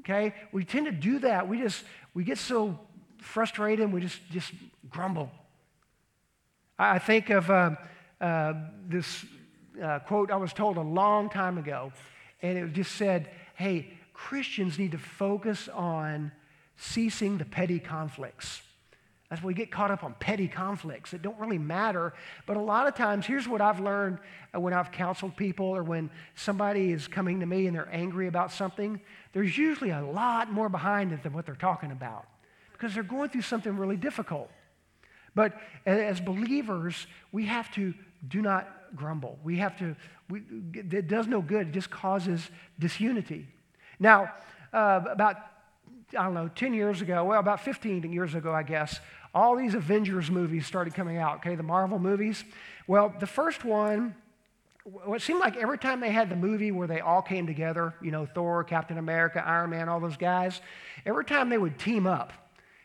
Okay? 0.00 0.32
We 0.52 0.64
tend 0.64 0.86
to 0.86 0.92
do 0.92 1.18
that. 1.18 1.48
We 1.48 1.58
just, 1.58 1.82
we 2.14 2.22
get 2.22 2.38
so 2.38 2.78
frustrated 3.18 3.86
and 3.86 3.92
we 3.92 4.02
just, 4.02 4.20
just 4.30 4.52
grumble. 4.88 5.32
I 6.78 7.00
think 7.00 7.30
of 7.30 7.50
uh, 7.50 7.70
uh, 8.20 8.52
this 8.86 9.24
uh, 9.82 9.98
quote 9.98 10.30
I 10.30 10.36
was 10.36 10.52
told 10.52 10.76
a 10.76 10.82
long 10.82 11.28
time 11.28 11.58
ago, 11.58 11.90
and 12.42 12.58
it 12.58 12.72
just 12.72 12.94
said, 12.94 13.30
hey, 13.54 13.92
Christians 14.12 14.78
need 14.78 14.92
to 14.92 14.98
focus 14.98 15.68
on 15.68 16.32
ceasing 16.76 17.38
the 17.38 17.44
petty 17.44 17.78
conflicts. 17.78 18.62
That's 19.28 19.42
why 19.42 19.48
we 19.48 19.54
get 19.54 19.72
caught 19.72 19.90
up 19.90 20.04
on 20.04 20.14
petty 20.20 20.46
conflicts 20.46 21.10
that 21.10 21.20
don't 21.20 21.38
really 21.38 21.58
matter. 21.58 22.14
But 22.46 22.56
a 22.56 22.60
lot 22.60 22.86
of 22.86 22.94
times, 22.94 23.26
here's 23.26 23.48
what 23.48 23.60
I've 23.60 23.80
learned 23.80 24.18
when 24.52 24.72
I've 24.72 24.92
counseled 24.92 25.36
people 25.36 25.66
or 25.66 25.82
when 25.82 26.10
somebody 26.36 26.92
is 26.92 27.08
coming 27.08 27.40
to 27.40 27.46
me 27.46 27.66
and 27.66 27.74
they're 27.74 27.88
angry 27.92 28.28
about 28.28 28.52
something, 28.52 29.00
there's 29.32 29.58
usually 29.58 29.90
a 29.90 30.04
lot 30.04 30.52
more 30.52 30.68
behind 30.68 31.12
it 31.12 31.22
than 31.24 31.32
what 31.32 31.44
they're 31.44 31.56
talking 31.56 31.90
about 31.90 32.26
because 32.72 32.94
they're 32.94 33.02
going 33.02 33.30
through 33.30 33.42
something 33.42 33.76
really 33.76 33.96
difficult. 33.96 34.50
But 35.34 35.54
as 35.84 36.20
believers, 36.20 37.06
we 37.32 37.46
have 37.46 37.70
to 37.72 37.94
do 38.28 38.40
not 38.40 38.68
grumble. 38.94 39.38
We 39.42 39.56
have 39.58 39.78
to, 39.78 39.96
we, 40.28 40.42
it 40.74 41.08
does 41.08 41.26
no 41.26 41.40
good, 41.40 41.68
it 41.68 41.72
just 41.72 41.90
causes 41.90 42.48
disunity. 42.78 43.46
Now, 43.98 44.32
uh, 44.72 45.00
about, 45.10 45.36
I 46.16 46.24
don't 46.24 46.34
know, 46.34 46.48
10 46.48 46.74
years 46.74 47.00
ago, 47.00 47.24
well, 47.24 47.40
about 47.40 47.60
15 47.60 48.12
years 48.12 48.34
ago, 48.34 48.52
I 48.52 48.62
guess, 48.62 49.00
all 49.34 49.56
these 49.56 49.74
Avengers 49.74 50.30
movies 50.30 50.66
started 50.66 50.94
coming 50.94 51.18
out, 51.18 51.36
okay, 51.36 51.54
the 51.54 51.62
Marvel 51.62 51.98
movies. 51.98 52.44
Well, 52.86 53.14
the 53.18 53.26
first 53.26 53.64
one, 53.64 54.14
it 55.08 55.22
seemed 55.22 55.40
like 55.40 55.56
every 55.56 55.78
time 55.78 56.00
they 56.00 56.10
had 56.10 56.30
the 56.30 56.36
movie 56.36 56.70
where 56.70 56.86
they 56.86 57.00
all 57.00 57.22
came 57.22 57.46
together, 57.46 57.94
you 58.00 58.10
know, 58.10 58.26
Thor, 58.26 58.64
Captain 58.64 58.98
America, 58.98 59.42
Iron 59.46 59.70
Man, 59.70 59.88
all 59.88 60.00
those 60.00 60.16
guys, 60.16 60.60
every 61.04 61.24
time 61.24 61.48
they 61.48 61.58
would 61.58 61.78
team 61.78 62.06
up 62.06 62.32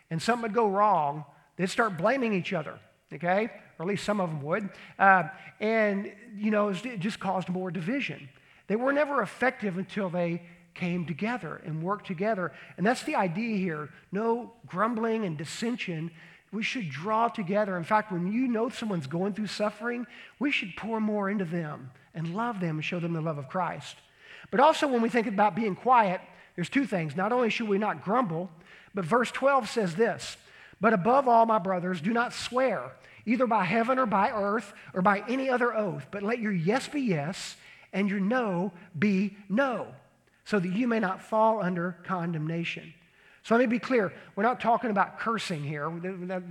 and 0.10 0.22
something 0.22 0.44
would 0.44 0.54
go 0.54 0.68
wrong, 0.68 1.26
they'd 1.58 1.70
start 1.70 1.98
blaming 1.98 2.34
each 2.34 2.54
other, 2.54 2.80
okay? 3.14 3.50
Or 3.82 3.84
at 3.84 3.88
least 3.88 4.04
some 4.04 4.22
of 4.22 4.30
them 4.30 4.44
would. 4.44 4.70
Uh, 5.00 5.24
and, 5.60 6.12
you 6.38 6.52
know, 6.52 6.70
it 6.70 7.00
just 7.00 7.20
caused 7.20 7.50
more 7.50 7.72
division. 7.72 8.30
They 8.67 8.76
were 8.76 8.94
never 8.94 9.24
effective 9.24 9.80
until 9.80 10.08
they 10.08 10.44
came 10.76 11.08
together 11.08 11.60
and 11.65 11.82
worked 11.82 12.06
together. 12.06 12.52
And 12.78 12.86
that's 12.86 13.02
the 13.02 13.15
idea 13.15 13.58
here 13.58 13.89
no 14.12 14.54
grumbling 14.67 15.26
and 15.26 15.36
dissension. 15.36 16.12
We 16.52 16.62
should 16.62 16.91
draw 16.91 17.28
together. 17.28 17.76
In 17.76 17.84
fact, 17.84 18.12
when 18.12 18.32
you 18.32 18.48
know 18.48 18.70
someone's 18.70 19.08
going 19.08 19.34
through 19.34 19.48
suffering, 19.48 20.06
we 20.38 20.52
should 20.52 20.76
pour 20.78 21.00
more 21.00 21.28
into 21.28 21.46
them 21.46 21.89
and 22.13 22.36
love 22.36 22.60
them 22.60 22.76
and 22.76 22.86
show 22.86 23.00
them 23.00 23.13
the 23.13 23.22
love 23.22 23.39
of 23.39 23.50
Christ. 23.50 23.96
But 24.52 24.60
also, 24.60 24.88
when 24.88 25.02
we 25.02 25.10
think 25.10 25.26
about 25.26 25.56
being 25.56 25.76
quiet, 25.76 26.22
there's 26.56 26.70
two 26.70 26.86
things. 26.86 27.15
Not 27.15 27.32
only 27.32 27.50
should 27.50 27.67
we 27.67 27.80
not 27.80 28.04
grumble, 28.04 28.52
but 28.94 29.06
verse 29.06 29.32
12 29.32 29.70
says 29.70 29.96
this 29.96 30.38
But 30.80 30.94
above 30.94 31.28
all, 31.28 31.48
my 31.48 31.58
brothers, 31.58 32.00
do 32.00 32.13
not 32.13 32.32
swear, 32.32 32.91
either 33.26 33.48
by 33.48 33.64
heaven 33.64 34.00
or 34.00 34.06
by 34.06 34.30
earth 34.32 34.74
or 34.94 35.02
by 35.02 35.24
any 35.28 35.50
other 35.50 35.76
oath, 35.76 36.08
but 36.12 36.24
let 36.24 36.40
your 36.40 36.52
yes 36.52 36.88
be 36.88 37.02
yes 37.02 37.56
and 37.94 38.10
your 38.10 38.20
no 38.20 38.72
be 38.98 39.36
no 39.50 39.88
so 40.46 40.60
that 40.60 40.72
you 40.72 40.88
may 40.88 41.00
not 41.00 41.22
fall 41.22 41.62
under 41.62 41.98
condemnation. 42.04 42.94
So 43.44 43.56
let 43.56 43.62
me 43.62 43.68
be 43.68 43.80
clear. 43.80 44.14
We're 44.36 44.44
not 44.44 44.60
talking 44.60 44.92
about 44.92 45.20
cursing 45.20 45.64
here. 45.64 45.92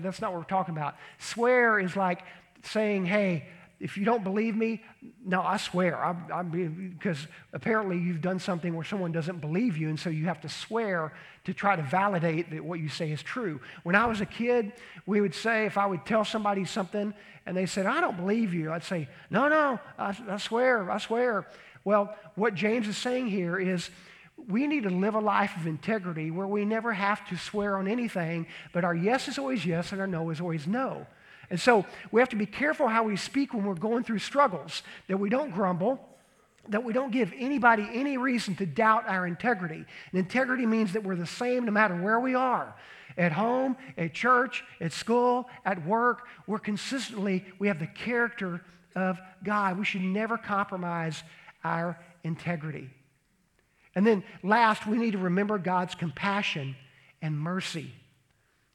That's 0.00 0.20
not 0.20 0.32
what 0.32 0.38
we're 0.38 0.44
talking 0.44 0.76
about. 0.76 0.96
Swear 1.18 1.78
is 1.78 1.96
like 1.96 2.22
saying, 2.62 3.06
hey, 3.06 3.46
if 3.80 3.96
you 3.96 4.04
don't 4.04 4.22
believe 4.22 4.54
me, 4.54 4.82
no, 5.24 5.40
I 5.40 5.56
swear. 5.56 6.14
Because 6.52 7.26
apparently 7.54 7.98
you've 7.98 8.20
done 8.20 8.38
something 8.38 8.74
where 8.74 8.84
someone 8.84 9.10
doesn't 9.10 9.40
believe 9.40 9.78
you, 9.78 9.88
and 9.88 9.98
so 9.98 10.10
you 10.10 10.26
have 10.26 10.42
to 10.42 10.50
swear 10.50 11.14
to 11.44 11.54
try 11.54 11.76
to 11.76 11.82
validate 11.82 12.50
that 12.50 12.62
what 12.62 12.78
you 12.78 12.90
say 12.90 13.10
is 13.10 13.22
true. 13.22 13.58
When 13.82 13.96
I 13.96 14.04
was 14.04 14.20
a 14.20 14.26
kid, 14.26 14.74
we 15.06 15.22
would 15.22 15.34
say, 15.34 15.64
if 15.64 15.78
I 15.78 15.86
would 15.86 16.04
tell 16.04 16.26
somebody 16.26 16.66
something 16.66 17.14
and 17.46 17.56
they 17.56 17.64
said, 17.64 17.86
I 17.86 18.02
don't 18.02 18.18
believe 18.18 18.52
you, 18.52 18.70
I'd 18.70 18.84
say, 18.84 19.08
no, 19.30 19.48
no, 19.48 19.80
I, 19.98 20.14
I 20.28 20.36
swear, 20.36 20.90
I 20.90 20.98
swear. 20.98 21.46
Well, 21.82 22.14
what 22.34 22.54
James 22.54 22.86
is 22.86 22.98
saying 22.98 23.28
here 23.28 23.58
is 23.58 23.88
we 24.48 24.66
need 24.66 24.82
to 24.82 24.90
live 24.90 25.14
a 25.14 25.20
life 25.20 25.56
of 25.56 25.66
integrity 25.66 26.30
where 26.30 26.46
we 26.46 26.66
never 26.66 26.92
have 26.92 27.26
to 27.28 27.36
swear 27.38 27.78
on 27.78 27.88
anything, 27.88 28.46
but 28.74 28.84
our 28.84 28.94
yes 28.94 29.26
is 29.26 29.38
always 29.38 29.64
yes 29.64 29.92
and 29.92 30.02
our 30.02 30.06
no 30.06 30.28
is 30.28 30.40
always 30.40 30.66
no. 30.66 31.06
And 31.50 31.60
so 31.60 31.84
we 32.12 32.20
have 32.20 32.28
to 32.30 32.36
be 32.36 32.46
careful 32.46 32.86
how 32.88 33.02
we 33.02 33.16
speak 33.16 33.52
when 33.52 33.64
we're 33.64 33.74
going 33.74 34.04
through 34.04 34.20
struggles, 34.20 34.82
that 35.08 35.18
we 35.18 35.28
don't 35.28 35.50
grumble, 35.50 36.00
that 36.68 36.84
we 36.84 36.92
don't 36.92 37.10
give 37.10 37.32
anybody 37.36 37.88
any 37.92 38.16
reason 38.16 38.54
to 38.56 38.66
doubt 38.66 39.04
our 39.08 39.26
integrity. 39.26 39.84
And 40.12 40.20
integrity 40.20 40.64
means 40.64 40.92
that 40.92 41.02
we're 41.02 41.16
the 41.16 41.26
same 41.26 41.64
no 41.64 41.72
matter 41.72 41.96
where 41.96 42.20
we 42.20 42.34
are. 42.34 42.74
At 43.18 43.32
home, 43.32 43.76
at 43.98 44.14
church, 44.14 44.62
at 44.80 44.92
school, 44.92 45.48
at 45.64 45.84
work, 45.84 46.28
we're 46.46 46.60
consistently, 46.60 47.44
we 47.58 47.66
have 47.66 47.80
the 47.80 47.88
character 47.88 48.62
of 48.94 49.18
God. 49.42 49.78
We 49.78 49.84
should 49.84 50.02
never 50.02 50.38
compromise 50.38 51.24
our 51.64 51.98
integrity. 52.22 52.88
And 53.96 54.06
then 54.06 54.22
last, 54.44 54.86
we 54.86 54.98
need 54.98 55.12
to 55.12 55.18
remember 55.18 55.58
God's 55.58 55.96
compassion 55.96 56.76
and 57.20 57.36
mercy. 57.36 57.92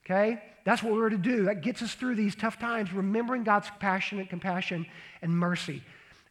Okay? 0.05 0.41
That's 0.65 0.81
what 0.81 0.93
we're 0.93 1.09
to 1.09 1.17
do. 1.17 1.45
That 1.45 1.61
gets 1.61 1.81
us 1.81 1.93
through 1.93 2.15
these 2.15 2.35
tough 2.35 2.59
times, 2.59 2.91
remembering 2.91 3.43
God's 3.43 3.69
passionate 3.79 4.29
compassion 4.29 4.87
and 5.21 5.31
mercy. 5.31 5.81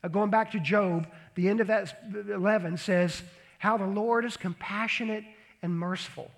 Uh, 0.02 0.08
going 0.08 0.28
back 0.28 0.50
to 0.50 0.60
Job, 0.60 1.06
the 1.36 1.48
end 1.48 1.60
of 1.60 1.68
that 1.68 1.96
11 2.12 2.76
says, 2.76 3.22
How 3.58 3.76
the 3.76 3.86
Lord 3.86 4.24
is 4.24 4.36
compassionate 4.36 5.24
and 5.62 5.72
merciful. 5.72 6.30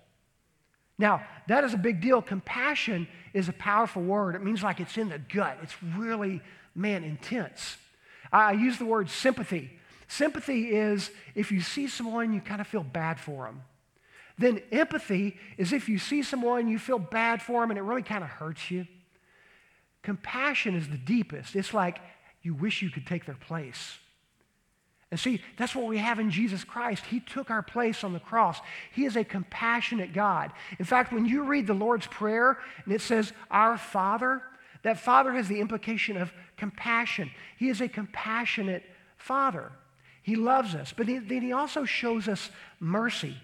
Now, 0.98 1.22
that 1.48 1.64
is 1.64 1.74
a 1.74 1.78
big 1.78 2.00
deal. 2.00 2.20
Compassion 2.22 3.08
is 3.32 3.48
a 3.48 3.52
powerful 3.54 4.02
word. 4.02 4.34
It 4.34 4.42
means 4.42 4.62
like 4.62 4.78
it's 4.78 4.96
in 4.96 5.08
the 5.08 5.18
gut. 5.18 5.58
It's 5.62 5.74
really, 5.82 6.42
man, 6.74 7.02
intense. 7.02 7.76
I 8.30 8.52
use 8.52 8.78
the 8.78 8.86
word 8.86 9.08
sympathy. 9.08 9.70
Sympathy 10.08 10.74
is 10.74 11.10
if 11.34 11.50
you 11.50 11.60
see 11.60 11.88
someone, 11.88 12.32
you 12.32 12.40
kind 12.40 12.60
of 12.60 12.66
feel 12.66 12.84
bad 12.84 13.18
for 13.18 13.46
them. 13.46 13.62
Then 14.38 14.60
empathy 14.70 15.36
is 15.56 15.72
if 15.72 15.88
you 15.88 15.98
see 15.98 16.22
someone, 16.22 16.68
you 16.68 16.78
feel 16.78 16.98
bad 16.98 17.40
for 17.40 17.62
them 17.62 17.70
and 17.70 17.78
it 17.78 17.82
really 17.82 18.02
kind 18.02 18.22
of 18.22 18.30
hurts 18.30 18.70
you. 18.70 18.86
Compassion 20.02 20.76
is 20.76 20.88
the 20.88 20.98
deepest. 20.98 21.56
It's 21.56 21.72
like 21.72 21.98
you 22.42 22.54
wish 22.54 22.82
you 22.82 22.90
could 22.90 23.06
take 23.06 23.24
their 23.24 23.34
place. 23.34 23.98
And 25.10 25.18
see, 25.18 25.40
that's 25.56 25.74
what 25.74 25.86
we 25.86 25.98
have 25.98 26.18
in 26.18 26.30
Jesus 26.30 26.64
Christ. 26.64 27.06
He 27.06 27.20
took 27.20 27.50
our 27.50 27.62
place 27.62 28.02
on 28.02 28.12
the 28.12 28.20
cross. 28.20 28.60
He 28.92 29.04
is 29.04 29.16
a 29.16 29.24
compassionate 29.24 30.12
God. 30.12 30.52
In 30.78 30.84
fact, 30.84 31.12
when 31.12 31.26
you 31.26 31.44
read 31.44 31.66
the 31.66 31.74
Lord's 31.74 32.08
Prayer 32.08 32.58
and 32.84 32.92
it 32.92 33.00
says, 33.00 33.32
Our 33.50 33.78
Father, 33.78 34.42
that 34.82 34.98
Father 35.00 35.32
has 35.32 35.48
the 35.48 35.60
implication 35.60 36.16
of 36.16 36.32
compassion. 36.56 37.30
He 37.56 37.68
is 37.68 37.80
a 37.80 37.88
compassionate 37.88 38.84
Father. 39.16 39.72
He 40.22 40.34
loves 40.36 40.74
us, 40.74 40.92
but 40.96 41.06
then 41.06 41.40
he 41.40 41.52
also 41.52 41.84
shows 41.84 42.26
us 42.28 42.50
mercy. 42.80 43.36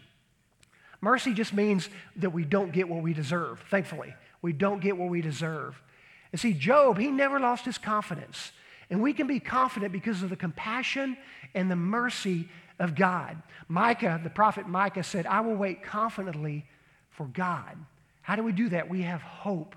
Mercy 1.02 1.34
just 1.34 1.52
means 1.52 1.90
that 2.16 2.30
we 2.30 2.44
don't 2.44 2.72
get 2.72 2.88
what 2.88 3.02
we 3.02 3.12
deserve, 3.12 3.62
thankfully. 3.68 4.14
We 4.40 4.52
don't 4.52 4.80
get 4.80 4.96
what 4.96 5.10
we 5.10 5.20
deserve. 5.20 5.82
And 6.30 6.40
see, 6.40 6.54
Job, 6.54 6.96
he 6.96 7.10
never 7.10 7.38
lost 7.38 7.66
his 7.66 7.76
confidence. 7.76 8.52
And 8.88 9.02
we 9.02 9.12
can 9.12 9.26
be 9.26 9.40
confident 9.40 9.92
because 9.92 10.22
of 10.22 10.30
the 10.30 10.36
compassion 10.36 11.16
and 11.54 11.70
the 11.70 11.76
mercy 11.76 12.48
of 12.78 12.94
God. 12.94 13.36
Micah, 13.68 14.20
the 14.22 14.30
prophet 14.30 14.68
Micah 14.68 15.02
said, 15.02 15.26
I 15.26 15.40
will 15.40 15.56
wait 15.56 15.82
confidently 15.82 16.66
for 17.10 17.26
God. 17.26 17.76
How 18.22 18.36
do 18.36 18.44
we 18.44 18.52
do 18.52 18.68
that? 18.70 18.88
We 18.88 19.02
have 19.02 19.22
hope. 19.22 19.74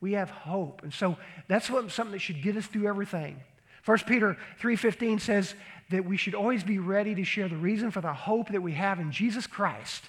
We 0.00 0.12
have 0.12 0.30
hope. 0.30 0.82
And 0.82 0.94
so 0.94 1.18
that's 1.48 1.68
what, 1.68 1.90
something 1.90 2.12
that 2.12 2.20
should 2.20 2.42
get 2.42 2.56
us 2.56 2.66
through 2.66 2.86
everything. 2.86 3.40
1 3.84 3.98
Peter 4.06 4.36
3:15 4.60 5.20
says 5.20 5.54
that 5.90 6.04
we 6.04 6.16
should 6.16 6.34
always 6.34 6.62
be 6.62 6.78
ready 6.78 7.14
to 7.14 7.24
share 7.24 7.48
the 7.48 7.56
reason 7.56 7.90
for 7.90 8.00
the 8.00 8.12
hope 8.12 8.48
that 8.50 8.62
we 8.62 8.72
have 8.72 9.00
in 9.00 9.10
Jesus 9.10 9.46
Christ. 9.46 10.04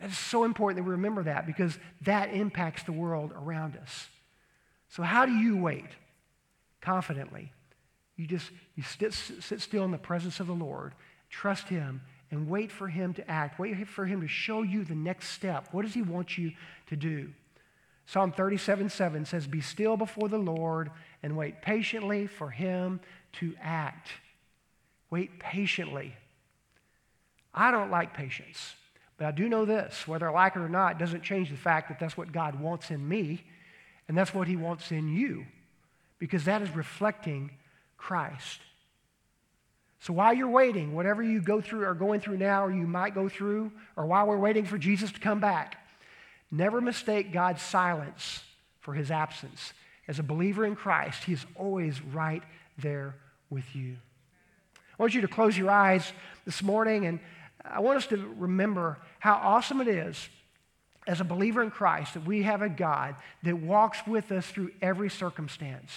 That 0.00 0.10
is 0.10 0.18
so 0.18 0.44
important 0.44 0.76
that 0.76 0.88
we 0.88 0.92
remember 0.94 1.22
that 1.24 1.46
because 1.46 1.78
that 2.02 2.32
impacts 2.32 2.82
the 2.82 2.92
world 2.92 3.32
around 3.34 3.76
us. 3.76 4.08
So 4.88 5.02
how 5.02 5.26
do 5.26 5.32
you 5.32 5.56
wait 5.56 5.86
confidently? 6.80 7.52
You 8.16 8.26
just 8.26 8.50
you 8.74 8.82
sit, 8.82 9.12
sit 9.14 9.60
still 9.60 9.84
in 9.84 9.90
the 9.90 9.98
presence 9.98 10.40
of 10.40 10.46
the 10.46 10.54
Lord, 10.54 10.94
trust 11.30 11.68
him 11.68 12.02
and 12.30 12.48
wait 12.48 12.72
for 12.72 12.88
him 12.88 13.14
to 13.14 13.30
act. 13.30 13.58
Wait 13.58 13.88
for 13.88 14.06
him 14.06 14.20
to 14.20 14.28
show 14.28 14.62
you 14.62 14.84
the 14.84 14.94
next 14.94 15.30
step. 15.30 15.68
What 15.72 15.82
does 15.82 15.94
he 15.94 16.02
want 16.02 16.36
you 16.36 16.52
to 16.88 16.96
do? 16.96 17.32
Psalm 18.06 18.32
37 18.32 18.88
7 18.88 19.24
says, 19.24 19.46
Be 19.46 19.60
still 19.60 19.96
before 19.96 20.28
the 20.28 20.38
Lord 20.38 20.90
and 21.22 21.36
wait 21.36 21.62
patiently 21.62 22.26
for 22.26 22.50
him 22.50 23.00
to 23.34 23.54
act. 23.60 24.08
Wait 25.10 25.38
patiently. 25.38 26.14
I 27.52 27.70
don't 27.70 27.90
like 27.90 28.14
patience, 28.14 28.74
but 29.18 29.26
I 29.26 29.30
do 29.30 29.48
know 29.48 29.64
this 29.64 30.06
whether 30.06 30.28
I 30.28 30.32
like 30.32 30.56
it 30.56 30.60
or 30.60 30.68
not 30.68 30.98
doesn't 30.98 31.22
change 31.22 31.50
the 31.50 31.56
fact 31.56 31.88
that 31.88 31.98
that's 31.98 32.16
what 32.16 32.32
God 32.32 32.60
wants 32.60 32.90
in 32.90 33.06
me, 33.08 33.44
and 34.08 34.16
that's 34.16 34.34
what 34.34 34.48
he 34.48 34.56
wants 34.56 34.92
in 34.92 35.08
you, 35.08 35.46
because 36.18 36.44
that 36.44 36.62
is 36.62 36.70
reflecting 36.70 37.50
Christ. 37.96 38.60
So 40.00 40.12
while 40.12 40.34
you're 40.34 40.48
waiting, 40.48 40.94
whatever 40.94 41.22
you 41.22 41.40
go 41.40 41.60
through 41.60 41.84
or 41.84 41.94
going 41.94 42.20
through 42.20 42.36
now, 42.36 42.64
or 42.64 42.70
you 42.70 42.86
might 42.86 43.14
go 43.14 43.28
through, 43.28 43.72
or 43.96 44.06
while 44.06 44.26
we're 44.26 44.36
waiting 44.36 44.64
for 44.64 44.78
Jesus 44.78 45.10
to 45.10 45.18
come 45.18 45.40
back, 45.40 45.76
never 46.50 46.80
mistake 46.80 47.32
God's 47.32 47.62
silence 47.62 48.44
for 48.80 48.94
his 48.94 49.10
absence. 49.10 49.72
as 50.08 50.18
a 50.18 50.22
believer 50.22 50.64
in 50.64 50.76
Christ, 50.76 51.24
He 51.24 51.32
is 51.32 51.44
always 51.56 52.00
right 52.00 52.42
there 52.78 53.14
with 53.50 53.74
you. 53.74 53.96
I 54.98 55.02
want 55.02 55.14
you 55.14 55.20
to 55.22 55.28
close 55.28 55.58
your 55.58 55.70
eyes 55.70 56.12
this 56.44 56.62
morning, 56.62 57.06
and 57.06 57.18
I 57.70 57.80
want 57.80 57.98
us 57.98 58.06
to 58.08 58.16
remember 58.36 58.98
how 59.18 59.34
awesome 59.34 59.80
it 59.80 59.88
is 59.88 60.28
as 61.06 61.20
a 61.20 61.24
believer 61.24 61.62
in 61.62 61.70
Christ 61.70 62.14
that 62.14 62.24
we 62.24 62.42
have 62.42 62.62
a 62.62 62.68
God 62.68 63.16
that 63.42 63.56
walks 63.56 63.98
with 64.06 64.32
us 64.32 64.46
through 64.46 64.72
every 64.82 65.08
circumstance. 65.08 65.92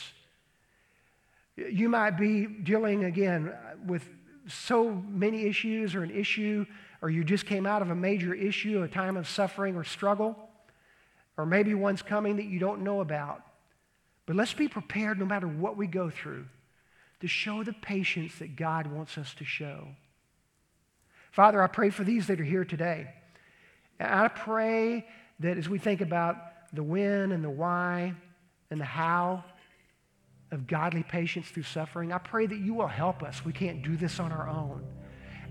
You 1.56 1.90
might 1.90 2.12
be 2.12 2.46
dealing 2.46 3.04
again 3.04 3.54
with 3.86 4.08
so 4.48 4.90
many 4.92 5.46
issues 5.46 5.96
or 5.96 6.04
an 6.04 6.12
issue, 6.12 6.66
or 7.02 7.10
you 7.10 7.24
just 7.24 7.46
came 7.46 7.66
out 7.66 7.82
of 7.82 7.90
a 7.90 7.96
major 7.96 8.34
issue, 8.34 8.84
a 8.84 8.88
time 8.88 9.18
of 9.18 9.28
suffering 9.28 9.76
or 9.76 9.84
struggle, 9.84 10.38
or 11.38 11.46
maybe 11.46 11.74
one's 11.74 12.02
coming 12.02 12.38
that 12.38 12.46
you 12.46 12.60
don't 12.60 12.82
know 12.82 13.02
about. 13.02 13.42
But 14.26 14.36
let's 14.36 14.54
be 14.54 14.68
prepared 14.68 15.20
no 15.20 15.26
matter 15.26 15.48
what 15.48 15.76
we 15.76 15.88
go 15.88 16.10
through 16.10 16.46
to 17.22 17.28
show 17.28 17.64
the 17.64 17.74
patience 17.74 18.40
that 18.40 18.56
God 18.56 18.88
wants 18.88 19.18
us 19.18 19.34
to 19.36 19.46
show. 19.46 19.88
Father, 21.32 21.62
I 21.62 21.68
pray 21.68 21.90
for 21.90 22.04
these 22.04 22.28
that 22.28 22.40
are 22.40 22.46
here 22.46 22.66
today. 22.66 23.14
And 24.00 24.10
I 24.10 24.28
pray 24.28 25.08
that 25.40 25.58
as 25.58 25.70
we 25.70 25.78
think 25.78 26.02
about 26.02 26.38
the 26.74 26.84
when 26.84 27.32
and 27.32 27.44
the 27.44 27.50
why 27.50 28.14
and 28.72 28.80
the 28.80 28.86
how 28.86 29.44
of 30.52 30.68
godly 30.68 31.04
patience 31.04 31.48
through 31.48 31.64
suffering, 31.64 32.12
I 32.12 32.18
pray 32.18 32.48
that 32.48 32.58
you 32.58 32.74
will 32.74 32.88
help 32.88 33.22
us. 33.22 33.46
We 33.46 33.54
can't 33.54 33.84
do 33.84 33.96
this 33.96 34.20
on 34.20 34.32
our 34.32 34.50
own. 34.50 34.84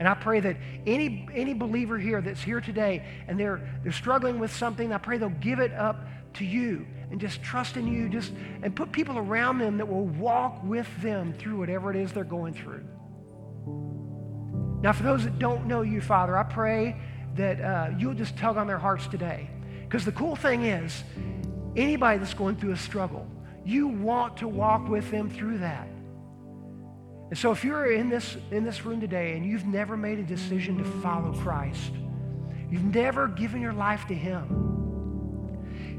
And 0.00 0.08
I 0.08 0.14
pray 0.14 0.40
that 0.40 0.56
any, 0.86 1.28
any 1.34 1.54
believer 1.54 1.98
here 1.98 2.20
that's 2.20 2.42
here 2.42 2.60
today 2.60 3.04
and 3.26 3.38
they're, 3.38 3.60
they're 3.82 3.92
struggling 3.92 4.38
with 4.38 4.54
something, 4.54 4.92
I 4.92 4.98
pray 4.98 5.18
they'll 5.18 5.30
give 5.30 5.58
it 5.58 5.72
up 5.72 6.06
to 6.34 6.44
you 6.44 6.86
and 7.10 7.20
just 7.20 7.42
trust 7.42 7.76
in 7.76 7.86
you 7.86 8.08
just 8.08 8.32
and 8.62 8.74
put 8.74 8.92
people 8.92 9.18
around 9.18 9.58
them 9.58 9.78
that 9.78 9.86
will 9.86 10.06
walk 10.06 10.62
with 10.62 10.86
them 11.02 11.32
through 11.32 11.58
whatever 11.58 11.90
it 11.90 11.96
is 11.96 12.12
they're 12.12 12.22
going 12.22 12.54
through 12.54 12.84
now 14.82 14.92
for 14.92 15.02
those 15.02 15.24
that 15.24 15.38
don't 15.38 15.66
know 15.66 15.82
you 15.82 16.00
father 16.00 16.36
i 16.36 16.42
pray 16.42 16.96
that 17.34 17.60
uh, 17.60 17.90
you'll 17.98 18.14
just 18.14 18.36
tug 18.36 18.56
on 18.56 18.66
their 18.66 18.78
hearts 18.78 19.06
today 19.06 19.48
because 19.84 20.04
the 20.04 20.12
cool 20.12 20.36
thing 20.36 20.64
is 20.64 21.04
anybody 21.76 22.18
that's 22.18 22.34
going 22.34 22.56
through 22.56 22.72
a 22.72 22.76
struggle 22.76 23.26
you 23.64 23.88
want 23.88 24.36
to 24.36 24.48
walk 24.48 24.88
with 24.88 25.10
them 25.10 25.28
through 25.28 25.58
that 25.58 25.88
and 27.30 27.38
so 27.38 27.52
if 27.52 27.64
you're 27.64 27.92
in 27.92 28.08
this 28.08 28.36
in 28.50 28.64
this 28.64 28.84
room 28.84 29.00
today 29.00 29.36
and 29.36 29.44
you've 29.44 29.66
never 29.66 29.96
made 29.96 30.18
a 30.18 30.24
decision 30.24 30.78
to 30.78 30.84
follow 31.00 31.32
christ 31.40 31.92
you've 32.70 32.94
never 32.94 33.28
given 33.28 33.60
your 33.60 33.72
life 33.72 34.06
to 34.06 34.14
him 34.14 34.68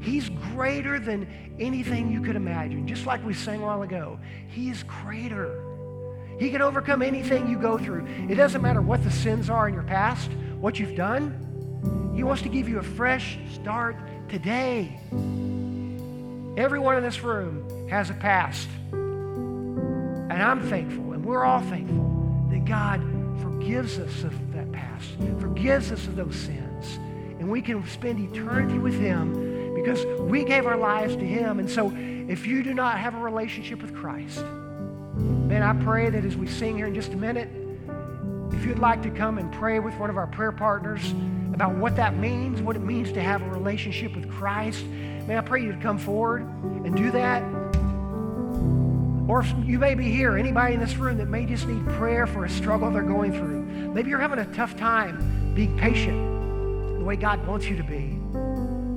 He's 0.00 0.30
greater 0.30 0.98
than 0.98 1.28
anything 1.58 2.10
you 2.10 2.22
could 2.22 2.36
imagine. 2.36 2.86
Just 2.86 3.06
like 3.06 3.24
we 3.24 3.34
sang 3.34 3.62
a 3.62 3.66
while 3.66 3.82
ago, 3.82 4.18
He's 4.48 4.82
greater. 4.82 5.62
He 6.40 6.50
can 6.50 6.62
overcome 6.62 7.02
anything 7.02 7.50
you 7.50 7.58
go 7.58 7.76
through. 7.76 8.06
It 8.30 8.36
doesn't 8.36 8.62
matter 8.62 8.80
what 8.80 9.04
the 9.04 9.10
sins 9.10 9.50
are 9.50 9.68
in 9.68 9.74
your 9.74 9.82
past, 9.82 10.30
what 10.58 10.78
you've 10.78 10.96
done. 10.96 12.12
He 12.16 12.22
wants 12.22 12.40
to 12.42 12.48
give 12.48 12.66
you 12.66 12.78
a 12.78 12.82
fresh 12.82 13.38
start 13.52 13.94
today. 14.30 14.98
Everyone 16.56 16.96
in 16.96 17.02
this 17.02 17.22
room 17.22 17.88
has 17.90 18.08
a 18.08 18.14
past. 18.14 18.70
And 18.92 20.42
I'm 20.42 20.66
thankful, 20.70 21.12
and 21.12 21.22
we're 21.22 21.44
all 21.44 21.60
thankful, 21.60 22.48
that 22.50 22.64
God 22.64 23.02
forgives 23.42 23.98
us 23.98 24.24
of 24.24 24.52
that 24.54 24.72
past, 24.72 25.10
forgives 25.40 25.92
us 25.92 26.06
of 26.06 26.16
those 26.16 26.36
sins. 26.36 26.98
And 27.38 27.50
we 27.50 27.60
can 27.60 27.86
spend 27.86 28.18
eternity 28.18 28.78
with 28.78 28.98
Him 28.98 29.74
because 29.74 30.02
we 30.20 30.44
gave 30.44 30.64
our 30.64 30.78
lives 30.78 31.16
to 31.16 31.26
Him. 31.26 31.58
And 31.58 31.68
so, 31.68 31.92
if 31.94 32.46
you 32.46 32.62
do 32.62 32.72
not 32.72 32.98
have 32.98 33.14
a 33.14 33.18
relationship 33.18 33.82
with 33.82 33.94
Christ, 33.94 34.42
man, 35.20 35.62
I 35.62 35.72
pray 35.84 36.10
that 36.10 36.24
as 36.24 36.36
we 36.36 36.46
sing 36.46 36.76
here 36.76 36.86
in 36.86 36.94
just 36.94 37.12
a 37.12 37.16
minute, 37.16 37.48
if 38.52 38.64
you'd 38.64 38.78
like 38.78 39.02
to 39.02 39.10
come 39.10 39.38
and 39.38 39.52
pray 39.52 39.78
with 39.78 39.94
one 39.94 40.10
of 40.10 40.16
our 40.16 40.26
prayer 40.26 40.52
partners 40.52 41.14
about 41.52 41.74
what 41.74 41.96
that 41.96 42.16
means, 42.16 42.60
what 42.60 42.76
it 42.76 42.82
means 42.82 43.12
to 43.12 43.22
have 43.22 43.42
a 43.42 43.48
relationship 43.48 44.14
with 44.14 44.30
Christ, 44.30 44.84
man, 44.84 45.38
I 45.38 45.40
pray 45.40 45.62
you 45.62 45.72
to 45.72 45.78
come 45.78 45.98
forward 45.98 46.42
and 46.42 46.96
do 46.96 47.10
that. 47.12 47.42
Or 49.28 49.40
if 49.40 49.54
you 49.64 49.78
may 49.78 49.94
be 49.94 50.10
here, 50.10 50.36
anybody 50.36 50.74
in 50.74 50.80
this 50.80 50.96
room 50.96 51.18
that 51.18 51.28
may 51.28 51.46
just 51.46 51.66
need 51.68 51.86
prayer 51.90 52.26
for 52.26 52.44
a 52.44 52.50
struggle 52.50 52.90
they're 52.90 53.02
going 53.02 53.32
through. 53.32 53.62
Maybe 53.92 54.10
you're 54.10 54.18
having 54.18 54.40
a 54.40 54.52
tough 54.52 54.76
time 54.76 55.54
being 55.54 55.78
patient 55.78 56.98
the 56.98 57.04
way 57.04 57.16
God 57.16 57.46
wants 57.46 57.66
you 57.66 57.76
to 57.76 57.84
be. 57.84 58.18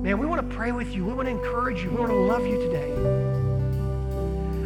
Man, 0.04 0.18
we 0.18 0.26
want 0.26 0.48
to 0.48 0.56
pray 0.56 0.72
with 0.72 0.94
you. 0.94 1.04
We 1.04 1.14
want 1.14 1.26
to 1.26 1.30
encourage 1.30 1.82
you. 1.82 1.90
We 1.90 1.96
want 1.96 2.10
to 2.10 2.16
love 2.16 2.46
you 2.46 2.58
today. 2.58 2.92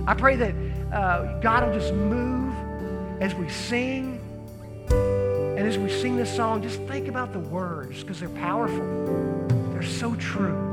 I 0.07 0.15
pray 0.15 0.37
that 0.37 0.55
uh, 0.93 1.39
God 1.41 1.67
will 1.67 1.79
just 1.79 1.93
move 1.93 2.55
as 3.21 3.35
we 3.35 3.49
sing. 3.49 4.21
And 4.91 5.67
as 5.67 5.77
we 5.77 5.91
sing 5.91 6.17
this 6.17 6.35
song, 6.35 6.63
just 6.63 6.81
think 6.83 7.09
about 7.09 7.33
the 7.33 7.41
words 7.41 8.03
because 8.03 8.21
they're 8.21 8.29
powerful. 8.29 9.47
They're 9.73 9.83
so 9.83 10.15
true. 10.15 10.73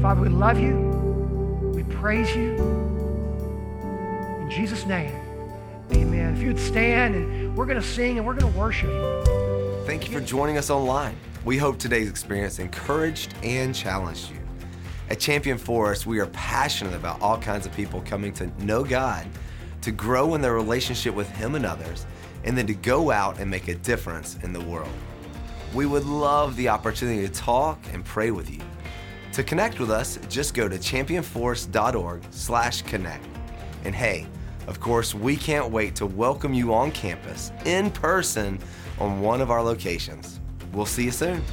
Father, 0.00 0.20
we 0.20 0.28
love 0.28 0.58
you. 0.60 1.72
We 1.74 1.82
praise 1.82 2.34
you. 2.34 2.54
In 4.40 4.48
Jesus' 4.50 4.86
name, 4.86 5.12
amen. 5.92 6.36
If 6.36 6.40
you 6.40 6.48
would 6.48 6.58
stand 6.58 7.16
and 7.16 7.56
we're 7.56 7.66
going 7.66 7.80
to 7.80 7.86
sing 7.86 8.18
and 8.18 8.26
we're 8.26 8.34
going 8.34 8.52
to 8.52 8.58
worship. 8.58 8.90
Thank 9.86 10.06
you 10.06 10.14
for 10.14 10.20
joining 10.20 10.56
us 10.56 10.70
online. 10.70 11.16
We 11.44 11.58
hope 11.58 11.78
today's 11.78 12.08
experience 12.08 12.58
encouraged 12.58 13.34
and 13.42 13.74
challenged 13.74 14.30
you. 14.30 14.45
At 15.08 15.20
Champion 15.20 15.56
Forest, 15.56 16.04
we 16.04 16.18
are 16.18 16.26
passionate 16.26 16.94
about 16.94 17.22
all 17.22 17.38
kinds 17.38 17.64
of 17.64 17.72
people 17.72 18.02
coming 18.04 18.32
to 18.32 18.48
know 18.64 18.82
God, 18.82 19.24
to 19.82 19.92
grow 19.92 20.34
in 20.34 20.40
their 20.40 20.54
relationship 20.54 21.14
with 21.14 21.30
Him 21.30 21.54
and 21.54 21.64
others, 21.64 22.06
and 22.42 22.58
then 22.58 22.66
to 22.66 22.74
go 22.74 23.12
out 23.12 23.38
and 23.38 23.48
make 23.48 23.68
a 23.68 23.76
difference 23.76 24.36
in 24.42 24.52
the 24.52 24.62
world. 24.62 24.90
We 25.72 25.86
would 25.86 26.06
love 26.06 26.56
the 26.56 26.68
opportunity 26.68 27.24
to 27.24 27.32
talk 27.32 27.78
and 27.92 28.04
pray 28.04 28.32
with 28.32 28.50
you. 28.50 28.62
To 29.34 29.44
connect 29.44 29.78
with 29.78 29.92
us, 29.92 30.18
just 30.28 30.54
go 30.54 30.68
to 30.68 30.76
championforest.org/connect. 30.76 33.24
And 33.84 33.94
hey, 33.94 34.26
of 34.66 34.80
course, 34.80 35.14
we 35.14 35.36
can't 35.36 35.70
wait 35.70 35.94
to 35.96 36.06
welcome 36.06 36.52
you 36.52 36.74
on 36.74 36.90
campus 36.90 37.52
in 37.64 37.92
person 37.92 38.58
on 38.98 39.20
one 39.20 39.40
of 39.40 39.52
our 39.52 39.62
locations. 39.62 40.40
We'll 40.72 40.84
see 40.84 41.04
you 41.04 41.12
soon. 41.12 41.44